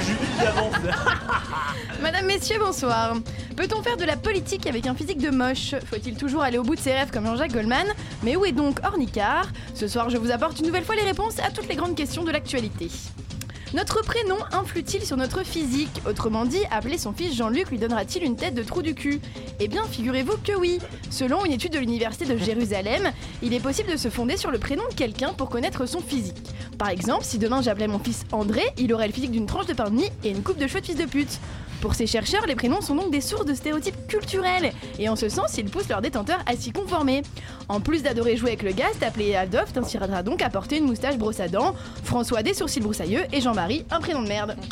Julie 0.00 0.18
d'avance. 0.38 0.74
Madame, 2.02 2.26
messieurs, 2.26 2.58
bonsoir. 2.58 3.14
Peut-on 3.56 3.82
faire 3.82 3.96
de 3.96 4.04
la 4.04 4.16
politique 4.16 4.66
avec 4.66 4.86
un 4.86 4.94
physique 4.94 5.18
de 5.18 5.30
moche? 5.30 5.74
Faut-il 5.86 6.16
toujours 6.16 6.42
aller 6.42 6.58
au 6.58 6.64
bout 6.64 6.74
de 6.74 6.80
ses 6.80 6.92
rêves 6.92 7.10
comme 7.12 7.24
Jean-Jacques 7.24 7.52
Goldman? 7.52 7.86
Mais 8.24 8.34
où 8.34 8.44
est 8.44 8.52
donc 8.52 8.80
Ornicard 8.84 9.46
Ce 9.74 9.86
soir, 9.86 10.10
je 10.10 10.16
vous 10.16 10.32
apporte 10.32 10.58
une 10.58 10.66
nouvelle 10.66 10.84
fois 10.84 10.96
les 10.96 11.02
réponses 11.02 11.38
à 11.38 11.50
toutes 11.50 11.68
les 11.68 11.76
grandes 11.76 11.94
questions 11.94 12.24
de 12.24 12.32
l'actualité. 12.32 12.88
Notre 13.74 14.04
prénom 14.04 14.36
influe-t-il 14.52 15.04
sur 15.04 15.16
notre 15.16 15.42
physique 15.42 16.00
Autrement 16.08 16.44
dit, 16.44 16.60
appeler 16.70 16.96
son 16.96 17.12
fils 17.12 17.34
Jean-Luc 17.34 17.70
lui 17.70 17.78
donnera-t-il 17.78 18.24
une 18.24 18.36
tête 18.36 18.54
de 18.54 18.62
trou 18.62 18.82
du 18.82 18.94
cul 18.94 19.20
Eh 19.58 19.66
bien, 19.66 19.82
figurez-vous 19.82 20.36
que 20.44 20.52
oui. 20.52 20.78
Selon 21.10 21.44
une 21.44 21.50
étude 21.50 21.72
de 21.72 21.80
l'Université 21.80 22.24
de 22.24 22.36
Jérusalem, 22.36 23.10
il 23.42 23.52
est 23.52 23.58
possible 23.58 23.90
de 23.90 23.96
se 23.96 24.10
fonder 24.10 24.36
sur 24.36 24.52
le 24.52 24.60
prénom 24.60 24.84
de 24.88 24.94
quelqu'un 24.94 25.32
pour 25.32 25.48
connaître 25.50 25.86
son 25.86 25.98
physique. 25.98 26.36
Par 26.78 26.88
exemple, 26.88 27.24
si 27.24 27.38
demain 27.38 27.62
j'appelais 27.62 27.88
mon 27.88 27.98
fils 27.98 28.22
André, 28.30 28.62
il 28.78 28.94
aurait 28.94 29.08
le 29.08 29.12
physique 29.12 29.32
d'une 29.32 29.46
tranche 29.46 29.66
de 29.66 29.74
pain 29.74 29.90
de 29.90 29.96
mie 29.96 30.10
et 30.22 30.30
une 30.30 30.44
coupe 30.44 30.58
de 30.58 30.68
cheveux 30.68 30.80
fils 30.80 30.96
de 30.96 31.06
pute. 31.06 31.40
Pour 31.84 31.94
ces 31.94 32.06
chercheurs, 32.06 32.46
les 32.46 32.54
prénoms 32.54 32.80
sont 32.80 32.94
donc 32.94 33.10
des 33.10 33.20
sources 33.20 33.44
de 33.44 33.52
stéréotypes 33.52 34.06
culturels, 34.08 34.72
et 34.98 35.10
en 35.10 35.16
ce 35.16 35.28
sens, 35.28 35.58
ils 35.58 35.66
poussent 35.66 35.90
leurs 35.90 36.00
détenteurs 36.00 36.38
à 36.46 36.56
s'y 36.56 36.72
conformer. 36.72 37.20
En 37.68 37.78
plus 37.78 38.02
d'adorer 38.02 38.38
jouer 38.38 38.52
avec 38.52 38.62
le 38.62 38.72
gaz, 38.72 39.02
appelé 39.02 39.34
Adolphe 39.34 39.74
t'incitera 39.74 40.22
donc 40.22 40.40
à 40.40 40.48
porter 40.48 40.78
une 40.78 40.86
moustache 40.86 41.18
brosse 41.18 41.40
à 41.40 41.48
dents, 41.48 41.74
François 42.02 42.42
des 42.42 42.54
sourcils 42.54 42.80
broussailleux 42.80 43.24
et 43.32 43.42
Jean-Marie 43.42 43.84
un 43.90 44.00
prénom 44.00 44.22
de 44.22 44.28
merde. 44.28 44.56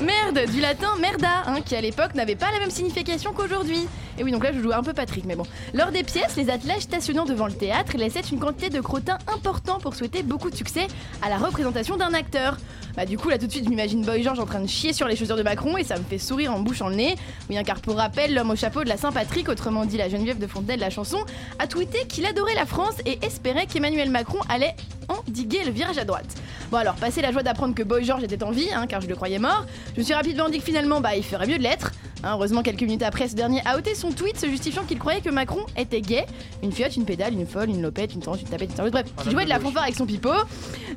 Merde, 0.00 0.50
du 0.50 0.62
latin 0.62 0.96
merda, 0.98 1.42
hein, 1.46 1.60
qui 1.60 1.76
à 1.76 1.80
l'époque 1.82 2.14
n'avait 2.14 2.34
pas 2.34 2.50
la 2.52 2.58
même 2.58 2.70
signification 2.70 3.34
qu'aujourd'hui. 3.34 3.86
Et 4.18 4.24
oui, 4.24 4.32
donc 4.32 4.42
là 4.42 4.50
je 4.50 4.58
joue 4.58 4.72
un 4.72 4.82
peu 4.82 4.94
Patrick, 4.94 5.26
mais 5.26 5.36
bon. 5.36 5.44
Lors 5.74 5.92
des 5.92 6.02
pièces, 6.02 6.36
les 6.36 6.48
athlètes 6.48 6.80
stationnant 6.80 7.26
devant 7.26 7.46
le 7.46 7.52
théâtre 7.52 7.98
laissaient 7.98 8.20
une 8.20 8.38
quantité 8.38 8.70
de 8.70 8.80
crottins 8.80 9.18
important 9.26 9.78
pour 9.78 9.94
souhaiter 9.94 10.22
beaucoup 10.22 10.48
de 10.48 10.56
succès 10.56 10.86
à 11.20 11.28
la 11.28 11.36
représentation 11.36 11.98
d'un 11.98 12.14
acteur. 12.14 12.56
Bah 12.96 13.06
du 13.06 13.16
coup 13.18 13.28
là 13.28 13.38
tout 13.38 13.46
de 13.46 13.52
suite 13.52 13.64
je 13.64 13.70
m'imagine 13.70 14.04
Boy 14.04 14.22
George 14.22 14.40
en 14.40 14.46
train 14.46 14.60
de 14.60 14.66
chier 14.66 14.92
sur 14.92 15.06
les 15.06 15.16
chaussures 15.16 15.36
de 15.36 15.42
Macron 15.42 15.76
et 15.76 15.84
ça 15.84 15.98
me 15.98 16.04
fait 16.04 16.18
sourire 16.18 16.52
en 16.52 16.60
bouche 16.60 16.82
en 16.82 16.88
le 16.88 16.96
nez. 16.96 17.16
Oui 17.48 17.56
car 17.64 17.80
pour 17.80 17.96
rappel 17.96 18.34
l'homme 18.34 18.50
au 18.50 18.56
chapeau 18.56 18.84
de 18.84 18.88
la 18.88 18.96
Saint-Patrick, 18.96 19.48
autrement 19.48 19.84
dit 19.84 19.96
la 19.96 20.08
Geneviève 20.08 20.38
de 20.38 20.46
Fontenay 20.46 20.76
de 20.76 20.80
la 20.80 20.90
chanson, 20.90 21.18
a 21.58 21.66
tweeté 21.66 22.06
qu'il 22.06 22.26
adorait 22.26 22.54
la 22.54 22.66
France 22.66 22.96
et 23.06 23.18
espérait 23.24 23.66
qu'Emmanuel 23.66 24.10
Macron 24.10 24.38
allait 24.48 24.74
endiguer 25.08 25.64
le 25.64 25.72
virage 25.72 25.98
à 25.98 26.04
droite. 26.04 26.40
Bon 26.70 26.78
alors 26.78 26.94
passé 26.94 27.20
la 27.20 27.32
joie 27.32 27.42
d'apprendre 27.42 27.74
que 27.74 27.82
Boy 27.82 28.04
George 28.04 28.22
était 28.22 28.42
en 28.42 28.50
vie, 28.50 28.68
hein, 28.72 28.86
car 28.86 29.00
je 29.00 29.08
le 29.08 29.16
croyais 29.16 29.38
mort, 29.38 29.66
je 29.94 30.00
me 30.00 30.04
suis 30.04 30.14
rapidement 30.14 30.48
dit 30.48 30.58
que 30.58 30.64
finalement 30.64 31.00
bah 31.00 31.16
il 31.16 31.24
ferait 31.24 31.46
mieux 31.46 31.58
de 31.58 31.62
l'être. 31.62 31.92
Hein, 32.22 32.32
heureusement 32.34 32.62
quelques 32.62 32.82
minutes 32.82 33.02
après 33.02 33.28
ce 33.28 33.34
dernier 33.34 33.62
a 33.64 33.78
ôté 33.78 33.94
son 33.94 34.12
tweet 34.12 34.38
se 34.38 34.46
justifiant 34.46 34.84
qu'il 34.84 34.98
croyait 34.98 35.22
que 35.22 35.30
Macron 35.30 35.64
était 35.76 36.02
gay. 36.02 36.26
Une 36.62 36.70
fiotte, 36.70 36.96
une 36.96 37.06
pédale, 37.06 37.32
une 37.32 37.46
folle, 37.46 37.70
une 37.70 37.80
lopette, 37.80 38.12
une 38.12 38.20
tranche, 38.20 38.42
une 38.42 38.48
tapette, 38.48 38.70
une 38.70 38.76
serviette, 38.76 38.92
bref, 38.92 39.06
qui 39.22 39.30
jouait 39.30 39.44
de 39.44 39.48
la 39.48 39.58
fanfare 39.58 39.84
avec 39.84 39.94
son 39.96 40.04
pipeau. 40.04 40.34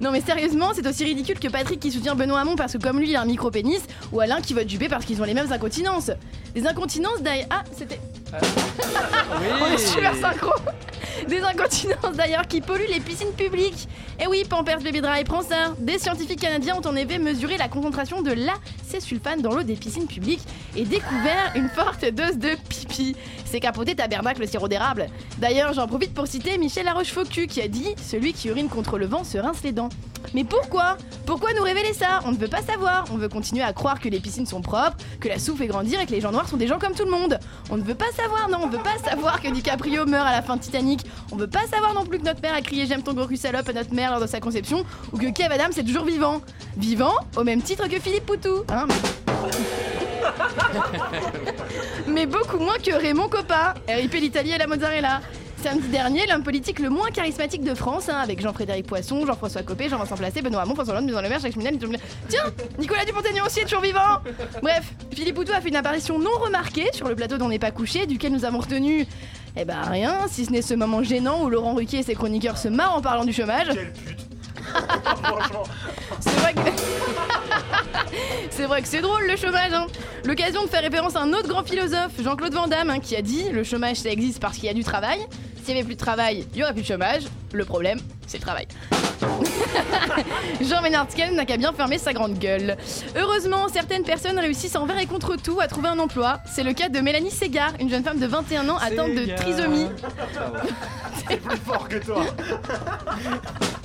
Non 0.01 0.11
mais 0.11 0.19
sérieusement, 0.19 0.71
c'est 0.75 0.85
aussi 0.85 1.05
ridicule 1.05 1.39
que 1.39 1.47
Patrick 1.47 1.79
qui 1.83 1.91
soutient 1.91 2.15
Benoît 2.15 2.39
Hamon 2.39 2.55
parce 2.55 2.71
que 2.71 2.77
comme 2.77 2.97
lui 2.97 3.09
il 3.09 3.15
a 3.17 3.21
un 3.21 3.25
micro-pénis, 3.25 3.81
ou 4.13 4.21
Alain 4.21 4.39
qui 4.39 4.53
vote 4.53 4.69
Juppé 4.69 4.87
parce 4.87 5.03
qu'ils 5.03 5.21
ont 5.21 5.25
les 5.25 5.33
mêmes 5.33 5.51
incontinences. 5.51 6.11
Des 6.55 6.65
incontinences 6.65 7.21
d'ailleurs... 7.21 7.47
Ah, 7.49 7.63
c'était... 7.77 7.99
On 8.33 9.73
est 9.73 9.77
super 9.77 10.15
synchro 10.15 10.51
Des 11.27 11.41
incontinences 11.41 12.15
d'ailleurs 12.15 12.47
qui 12.47 12.61
polluent 12.61 12.89
les 12.89 12.99
piscines 12.99 13.31
publiques. 13.31 13.87
Et 14.19 14.27
oui, 14.27 14.43
Pampers 14.49 14.79
Baby 14.79 15.01
Dry, 15.01 15.23
prends 15.23 15.41
ça. 15.41 15.73
Des 15.79 15.99
scientifiques 15.99 16.39
canadiens 16.39 16.75
ont 16.75 16.87
en 16.87 16.95
effet 16.95 17.17
mesuré 17.17 17.57
la 17.57 17.67
concentration 17.67 18.21
de 18.21 18.31
l'acésulfane 18.31 19.41
dans 19.41 19.53
l'eau 19.53 19.63
des 19.63 19.75
piscines 19.75 20.07
publiques 20.07 20.43
et 20.75 20.83
découvert 20.83 21.51
une 21.55 21.69
forte 21.69 22.05
dose 22.05 22.37
de 22.37 22.55
pipi. 22.69 23.15
C'est 23.45 23.59
capoté 23.59 23.95
tabernacle 23.95 24.41
le 24.41 24.47
sirop 24.47 24.67
d'érable. 24.67 25.07
D'ailleurs, 25.37 25.73
j'en 25.73 25.87
profite 25.87 26.13
pour 26.13 26.27
citer 26.27 26.57
Michel 26.57 26.85
Larochefoucauld 26.85 27.47
qui 27.47 27.61
a 27.61 27.67
dit 27.67 27.95
Celui 28.01 28.33
qui 28.33 28.49
urine 28.49 28.69
contre 28.69 28.97
le 28.97 29.05
vent 29.05 29.23
se 29.23 29.37
rince 29.37 29.63
les 29.63 29.71
dents. 29.71 29.89
Mais 30.33 30.43
pourquoi? 30.43 30.97
Pourquoi 31.25 31.53
nous 31.53 31.63
révéler 31.63 31.93
ça? 31.93 32.21
On 32.25 32.31
ne 32.31 32.37
veut 32.37 32.47
pas 32.47 32.61
savoir. 32.61 33.05
On 33.11 33.17
veut 33.17 33.29
continuer 33.29 33.61
à 33.61 33.73
croire 33.73 33.99
que 33.99 34.09
les 34.09 34.19
piscines 34.19 34.45
sont 34.45 34.61
propres, 34.61 34.97
que 35.19 35.27
la 35.27 35.37
soupe 35.37 35.57
fait 35.57 35.67
grandir 35.67 35.99
et 35.99 36.05
que 36.05 36.11
les 36.11 36.21
gens 36.21 36.31
noirs 36.31 36.47
sont 36.47 36.57
des 36.57 36.67
gens 36.67 36.79
comme 36.79 36.93
tout 36.93 37.05
le 37.05 37.11
monde. 37.11 37.39
On 37.69 37.77
ne 37.77 37.83
veut 37.83 37.95
pas 37.95 38.11
savoir, 38.15 38.22
non, 38.49 38.59
on 38.63 38.67
veut 38.67 38.79
pas 38.79 38.97
savoir 39.03 39.41
que 39.41 39.47
DiCaprio 39.49 40.05
meurt 40.05 40.27
à 40.27 40.31
la 40.31 40.41
fin 40.41 40.57
de 40.57 40.61
Titanic. 40.61 41.05
On 41.31 41.35
veut 41.35 41.47
pas 41.47 41.65
savoir 41.67 41.93
non 41.93 42.05
plus 42.05 42.19
que 42.19 42.25
notre 42.25 42.41
mère 42.41 42.53
a 42.53 42.61
crié 42.61 42.85
J'aime 42.85 43.03
ton 43.03 43.13
gros 43.13 43.27
cul 43.27 43.37
salope 43.37 43.67
à 43.69 43.73
notre 43.73 43.93
mère 43.93 44.11
lors 44.11 44.21
de 44.21 44.27
sa 44.27 44.39
conception 44.39 44.85
ou 45.11 45.17
que 45.17 45.31
Kev 45.31 45.53
Adams 45.53 45.71
est 45.77 45.83
toujours 45.83 46.05
vivant. 46.05 46.41
Vivant 46.77 47.15
au 47.35 47.43
même 47.43 47.61
titre 47.61 47.87
que 47.87 47.99
Philippe 47.99 48.25
Poutou. 48.25 48.63
Mais... 48.87 48.93
mais 52.07 52.25
beaucoup 52.25 52.57
moins 52.57 52.77
que 52.77 52.91
Raymond 52.91 53.29
Coppa, 53.29 53.73
RIP 53.87 54.13
l'Italie 54.13 54.51
et 54.51 54.57
la 54.57 54.67
mozzarella. 54.67 55.21
Samedi 55.63 55.87
dernier, 55.87 56.27
l'homme 56.27 56.43
politique 56.43 56.79
le 56.79 56.89
moins 56.89 57.09
charismatique 57.09 57.63
de 57.63 57.73
France, 57.73 58.09
hein, 58.09 58.17
avec 58.21 58.41
Jean-Frédéric 58.41 58.85
Poisson, 58.85 59.25
Jean-François 59.25 59.63
Copé, 59.63 59.87
Jean-Vincent 59.87 60.17
Placé, 60.17 60.41
Benoît 60.41 60.61
Hamon, 60.63 60.75
François 60.75 60.93
Hollande, 60.93 61.05
Maison 61.05 61.21
Le 61.21 61.29
Maire, 61.29 61.39
Jacques 61.39 61.55
Nicolas- 61.55 61.99
Tiens, 62.27 62.43
Nicolas 62.77 63.05
Dupont-Aignan 63.05 63.45
aussi 63.45 63.61
est 63.61 63.63
toujours 63.63 63.79
vivant 63.81 64.19
Bref, 64.61 64.91
Philippe 65.13 65.35
Poutou 65.35 65.53
a 65.53 65.61
fait 65.61 65.69
une 65.69 65.77
apparition 65.77 66.19
non 66.19 66.31
remarquée 66.37 66.87
sur 66.91 67.07
le 67.07 67.15
plateau 67.15 67.37
d'On 67.37 67.47
n'est 67.47 67.59
pas 67.59 67.71
couché, 67.71 68.05
duquel 68.05 68.33
nous 68.33 68.43
avons 68.43 68.59
retenu, 68.59 69.07
eh 69.55 69.63
ben 69.63 69.81
rien, 69.83 70.27
si 70.27 70.43
ce 70.43 70.51
n'est 70.51 70.61
ce 70.61 70.73
moment 70.73 71.01
gênant 71.01 71.43
où 71.45 71.49
Laurent 71.49 71.75
Ruquier 71.75 71.99
et 71.99 72.03
ses 72.03 72.15
chroniqueurs 72.15 72.57
se 72.57 72.67
marrent 72.67 72.95
en 72.95 73.01
parlant 73.01 73.23
du 73.23 73.31
chômage. 73.31 73.69
C'est 76.19 76.39
vrai 76.39 76.53
que... 76.53 76.59
C'est 78.51 78.65
vrai 78.65 78.81
que 78.83 78.87
c'est 78.87 79.01
drôle 79.01 79.25
le 79.27 79.35
chômage, 79.35 79.73
hein. 79.73 79.87
L'occasion 80.25 80.63
de 80.63 80.67
faire 80.69 80.83
référence 80.83 81.15
à 81.15 81.21
un 81.21 81.33
autre 81.33 81.47
grand 81.47 81.63
philosophe, 81.63 82.11
Jean-Claude 82.23 82.53
Van 82.53 82.67
Damme, 82.67 82.91
hein, 82.91 82.99
qui 82.99 83.15
a 83.15 83.21
dit 83.23 83.45
le 83.51 83.63
chômage 83.63 83.97
ça 83.97 84.09
existe 84.09 84.39
parce 84.39 84.57
qu'il 84.57 84.65
y 84.65 84.69
a 84.69 84.73
du 84.75 84.83
travail. 84.83 85.19
S'il 85.63 85.75
n'y 85.75 85.79
avait 85.79 85.85
plus 85.85 85.95
de 85.95 85.99
travail, 85.99 86.45
il 86.53 86.59
y 86.59 86.63
aurait 86.63 86.73
plus 86.73 86.81
de 86.81 86.87
chômage. 86.87 87.23
Le 87.53 87.63
problème, 87.63 87.97
c'est 88.27 88.37
le 88.37 88.43
travail. 88.43 88.67
Jean 90.61 90.81
Ménard 90.81 91.07
n'a 91.31 91.45
qu'à 91.45 91.55
bien 91.55 91.71
fermer 91.71 91.97
sa 91.97 92.11
grande 92.11 92.37
gueule. 92.37 92.75
Heureusement, 93.15 93.69
certaines 93.69 94.03
personnes 94.03 94.37
réussissent 94.37 94.75
envers 94.75 94.99
et 94.99 95.05
contre 95.05 95.37
tout 95.37 95.61
à 95.61 95.67
trouver 95.67 95.87
un 95.87 95.99
emploi. 95.99 96.39
C'est 96.45 96.63
le 96.63 96.73
cas 96.73 96.89
de 96.89 96.99
Mélanie 96.99 97.31
Segar, 97.31 97.71
une 97.79 97.89
jeune 97.89 98.03
femme 98.03 98.19
de 98.19 98.27
21 98.27 98.67
ans 98.67 98.77
atteinte 98.77 99.15
de 99.15 99.33
trisomie. 99.37 99.87
C'est 101.29 101.37
plus 101.37 101.57
fort 101.57 101.87
que 101.87 101.97
toi. 101.97 102.25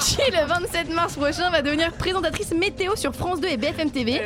qui 0.00 0.16
le 0.30 0.46
27 0.46 0.94
mars 0.94 1.14
prochain 1.14 1.50
va 1.50 1.60
devenir 1.62 1.92
présentatrice 1.92 2.52
météo 2.52 2.96
sur 2.96 3.14
France 3.14 3.40
2 3.40 3.48
et 3.48 3.56
BFM 3.56 3.90
TV. 3.90 4.20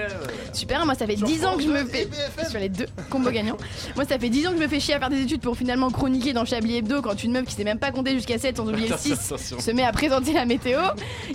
Super, 0.52 0.84
moi 0.86 0.94
ça 0.94 1.06
fait 1.06 1.16
10 1.16 1.44
ans 1.44 1.56
que 1.56 1.62
je 1.62 1.68
me 1.68 1.84
fais 1.84 2.08
sur 2.48 2.60
les 2.60 2.68
deux 2.68 2.86
combo 3.10 3.30
gagnants. 3.30 3.56
Moi 3.96 4.04
ça 4.04 4.18
fait 4.18 4.28
10 4.28 4.46
ans 4.46 4.50
que 4.52 4.58
je 4.58 4.62
me 4.62 4.68
fais 4.68 4.78
chier 4.78 4.94
à 4.94 5.00
faire 5.00 5.10
des 5.10 5.22
études 5.22 5.40
pour 5.40 5.56
finalement 5.56 5.90
chroniquer 5.90 6.32
dans 6.32 6.44
Chablis 6.44 6.76
Hebdo 6.76 7.02
quand 7.02 7.22
une 7.24 7.32
meuf 7.32 7.44
qui 7.44 7.54
sait 7.54 7.64
même 7.64 7.78
pas 7.78 7.90
compter 7.90 8.12
jusqu'à 8.12 8.38
7 8.38 8.56
sans 8.56 8.68
oublier 8.68 8.88
le 8.88 8.96
6 8.96 9.12
Attention. 9.12 9.60
se 9.60 9.70
met 9.72 9.84
à 9.84 9.92
présenter 9.92 10.32
la 10.32 10.46
météo. 10.46 10.80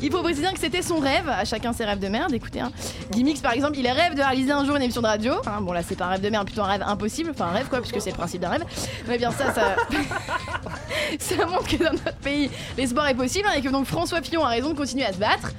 Il 0.02 0.12
faut 0.12 0.22
préciser 0.22 0.48
que 0.54 0.60
c'était 0.60 0.82
son 0.82 1.00
rêve, 1.00 1.28
à 1.28 1.44
chacun 1.46 1.74
ses 1.74 1.86
rêves 1.86 2.00
de 2.00 2.08
merde, 2.08 2.34
écoutez. 2.34 2.62
Hein. 2.62 2.72
Gimmicks 3.12 3.42
par 3.42 3.52
exemple, 3.54 3.78
il 3.78 3.88
rêve 3.88 4.16
de 4.16 4.22
réaliser 4.22 4.52
un 4.52 4.66
jour 4.66 4.78
une 4.78 4.84
émission 4.84 5.02
de 5.02 5.08
radio. 5.08 5.34
Hein, 5.46 5.62
bon 5.62 5.74
là 5.74 5.82
c'est 5.86 5.98
pas 5.98 6.06
un 6.06 6.10
rêve 6.10 6.22
de 6.22 6.30
merde, 6.30 6.46
plutôt 6.46 6.62
un 6.62 6.68
rêve 6.68 6.84
impossible, 6.86 7.32
enfin 7.32 7.48
un 7.48 7.54
rêve 7.54 7.68
quoi, 7.70 7.80
puisque 7.80 8.02
c'est 8.02 8.12
le 8.12 8.18
principe 8.18 8.42
d'un 8.42 8.50
rêve. 8.50 8.64
Mais 9.08 9.18
bien 9.18 9.32
ça, 9.32 9.54
ça... 9.54 9.76
ça 11.20 11.46
montre 11.46 11.68
que 11.68 11.84
dans 11.84 11.92
notre 11.92 12.18
pays, 12.18 12.50
l'espoir 12.78 13.08
est 13.08 13.16
possible 13.16 13.29
hein, 13.38 13.52
et 13.56 13.62
que 13.62 13.70
donc 13.70 13.86
François 13.86 14.22
Fillon 14.22 14.44
a 14.44 14.50
raison 14.50 14.70
de 14.70 14.78
continuer 14.78 15.06
à 15.06 15.14
se 15.14 15.18
battre. 15.18 15.52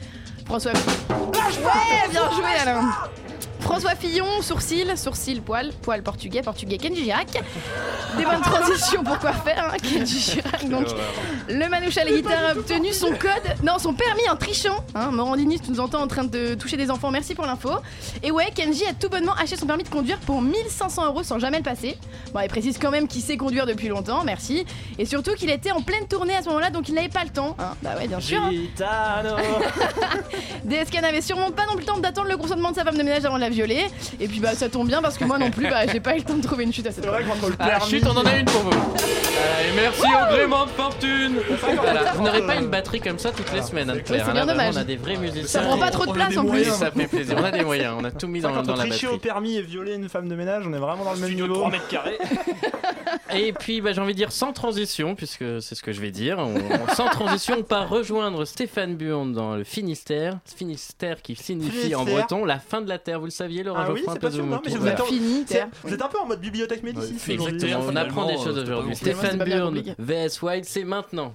François 0.46 0.72
Ouais, 0.72 2.10
bien 2.10 2.30
joué 2.32 2.44
Alain 2.60 2.90
François 3.70 3.94
Fillon, 3.94 4.26
sourcil, 4.42 4.98
sourcil, 4.98 5.40
poil, 5.42 5.70
poil 5.80 6.02
portugais, 6.02 6.42
portugais, 6.42 6.76
Kenji 6.76 7.04
Girac. 7.04 7.28
Des 8.18 8.24
bonnes 8.24 8.40
transitions 8.40 9.04
pour 9.04 9.16
quoi 9.20 9.32
faire, 9.32 9.70
hein, 9.72 9.76
Kenji 9.80 10.18
Girac. 10.18 10.68
Donc, 10.68 10.88
le 11.48 11.68
manouche 11.68 11.96
à 11.96 12.02
la 12.02 12.10
guitare 12.10 12.48
a 12.48 12.52
obtenu 12.58 12.92
son 12.92 13.10
code, 13.10 13.54
non, 13.62 13.78
son 13.78 13.94
permis 13.94 14.28
en 14.28 14.34
trichant. 14.34 14.74
Hein, 14.96 15.12
Morandini, 15.12 15.60
tu 15.60 15.70
nous 15.70 15.78
entends 15.78 16.02
en 16.02 16.08
train 16.08 16.24
de 16.24 16.54
toucher 16.54 16.76
des 16.76 16.90
enfants, 16.90 17.12
merci 17.12 17.36
pour 17.36 17.46
l'info. 17.46 17.70
Et 18.24 18.32
ouais, 18.32 18.50
Kenji 18.52 18.84
a 18.86 18.92
tout 18.92 19.08
bonnement 19.08 19.34
acheté 19.34 19.56
son 19.56 19.66
permis 19.66 19.84
de 19.84 19.88
conduire 19.88 20.18
pour 20.18 20.42
1500 20.42 21.06
euros 21.06 21.22
sans 21.22 21.38
jamais 21.38 21.58
le 21.58 21.62
passer. 21.62 21.96
Bon, 22.34 22.40
il 22.40 22.48
précise 22.48 22.76
quand 22.76 22.90
même 22.90 23.06
qu'il 23.06 23.22
sait 23.22 23.36
conduire 23.36 23.66
depuis 23.66 23.86
longtemps, 23.86 24.24
merci. 24.24 24.66
Et 24.98 25.06
surtout 25.06 25.34
qu'il 25.34 25.48
était 25.48 25.70
en 25.70 25.80
pleine 25.80 26.08
tournée 26.08 26.34
à 26.34 26.42
ce 26.42 26.48
moment-là, 26.48 26.70
donc 26.70 26.88
il 26.88 26.94
n'avait 26.96 27.08
pas 27.08 27.22
le 27.22 27.30
temps. 27.30 27.54
hein. 27.60 27.74
Bah 27.82 27.90
ouais, 27.96 28.08
bien 28.08 28.18
sûr. 28.18 28.40
Gitano. 28.50 29.36
DSK 30.64 31.00
n'avait 31.02 31.20
sûrement 31.22 31.52
pas 31.52 31.66
non 31.66 31.74
plus 31.74 31.82
le 31.82 31.86
temps 31.86 31.98
d'attendre 31.98 32.28
le 32.28 32.36
consentement 32.36 32.72
de 32.72 32.76
sa 32.76 32.84
femme 32.84 32.96
de 32.98 33.02
ménage 33.04 33.24
avant 33.24 33.36
de 33.36 33.40
la 33.42 33.59
Et 34.20 34.28
puis 34.28 34.40
bah 34.40 34.54
ça 34.54 34.68
tombe 34.68 34.86
bien 34.88 35.02
parce 35.02 35.18
que 35.18 35.24
moi 35.24 35.38
non 35.38 35.50
plus, 35.50 35.68
bah 35.68 35.86
j'ai 35.86 36.00
pas 36.00 36.14
eu 36.14 36.18
le 36.18 36.24
temps 36.24 36.36
de 36.36 36.42
trouver 36.42 36.64
une 36.64 36.72
chute 36.72 36.86
à 36.86 36.92
cette 36.92 37.04
heure. 37.06 37.18
Ah, 37.58 37.80
chut, 37.80 38.02
on 38.06 38.16
en 38.16 38.24
a 38.24 38.36
une 38.36 38.44
pour 38.46 38.60
vous. 38.62 38.70
Allez, 38.70 39.72
merci 39.74 40.02
au 40.02 40.34
gréement 40.34 40.64
de 40.66 40.70
fortune. 40.70 41.36
Voilà, 41.76 42.12
Vous 42.12 42.22
n'aurez 42.22 42.46
pas 42.46 42.56
une 42.56 42.68
batterie 42.68 43.00
comme 43.00 43.18
ça 43.18 43.30
toutes 43.30 43.52
les 43.52 43.62
semaines, 43.62 43.90
Anne-Claire. 43.90 44.24
c'est 44.24 44.30
hein. 44.30 44.34
bien 44.34 44.44
Là, 44.46 44.54
vraiment, 44.54 44.70
dommage. 44.70 44.74
On 44.76 44.80
a 44.80 44.84
des 44.84 44.96
vrais 44.96 45.16
musiciens. 45.16 45.46
Ça 45.46 45.60
prend 45.60 45.78
pas 45.78 45.90
trop 45.90 46.06
de 46.06 46.12
place, 46.12 46.36
en 46.36 46.44
plus. 46.44 46.64
Ça 46.64 46.90
fait 46.90 47.06
plaisir. 47.06 47.36
On 47.38 47.44
a 47.44 47.50
des 47.50 47.64
moyens. 47.64 47.94
On 47.98 48.04
a 48.04 48.10
tout 48.10 48.28
mis 48.28 48.40
dans, 48.40 48.50
dans 48.50 48.72
on 48.72 48.76
la 48.76 48.84
tricher 48.84 49.06
batterie. 49.06 49.06
au 49.14 49.18
permis 49.18 49.56
et 49.56 49.62
violer 49.62 49.94
une 49.94 50.08
femme 50.08 50.28
de 50.28 50.34
ménage, 50.34 50.64
on 50.66 50.72
est 50.72 50.78
vraiment 50.78 51.04
dans 51.04 51.12
le 51.12 51.18
même 51.20 51.34
niveau. 51.34 51.54
3 51.54 51.70
mètres 51.70 51.88
carrés. 51.88 52.18
Et 53.34 53.52
puis, 53.52 53.80
bah, 53.80 53.92
j'ai 53.92 54.00
envie 54.00 54.12
de 54.12 54.18
dire 54.18 54.32
sans 54.32 54.52
transition, 54.52 55.14
puisque 55.14 55.44
c'est 55.62 55.74
ce 55.74 55.82
que 55.82 55.92
je 55.92 56.00
vais 56.00 56.10
dire. 56.10 56.38
On- 56.38 56.54
on- 56.56 56.94
sans 56.94 57.06
transition, 57.08 57.56
on 57.58 57.62
part 57.62 57.88
rejoindre 57.88 58.44
Stéphane 58.44 58.96
Burn 58.96 59.32
dans 59.32 59.54
le 59.56 59.64
Finistère. 59.64 60.38
Finistère 60.56 61.22
qui 61.22 61.36
signifie 61.36 61.94
en 61.94 62.04
breton 62.04 62.44
la 62.44 62.58
fin 62.58 62.80
de 62.80 62.88
la 62.88 62.98
terre. 62.98 63.18
Vous 63.20 63.26
le 63.26 63.30
saviez, 63.40 63.62
Laurent 63.62 63.80
Ah 63.82 63.92
oui, 63.92 64.00
Geoffroy, 64.00 64.04
c'est 64.04 64.10
un 64.10 64.14
peu 64.14 64.20
pas 64.20 64.30
de 64.30 64.34
sûr. 64.34 64.46
Non, 64.46 64.60
mais 64.64 64.70
mots. 64.72 64.78
vous 64.80 64.86
êtes, 64.86 65.00
en- 65.00 65.04
Fini, 65.04 65.44
vous 65.84 65.94
êtes 65.94 66.02
un 66.02 66.08
peu 66.08 66.18
en 66.18 66.26
mode 66.26 66.40
bibliothèque 66.40 66.82
médicis. 66.82 67.32
Exactement, 67.32 67.80
on 67.86 67.96
apprend 67.96 68.26
des 68.26 68.36
choses 68.36 68.58
aujourd'hui. 68.58 68.94
Stéphane 68.96 69.38
Burn. 69.38 69.82
VS 69.98 70.40
Wild, 70.42 70.64
c'est 70.64 70.84
maintenant. 70.84 71.34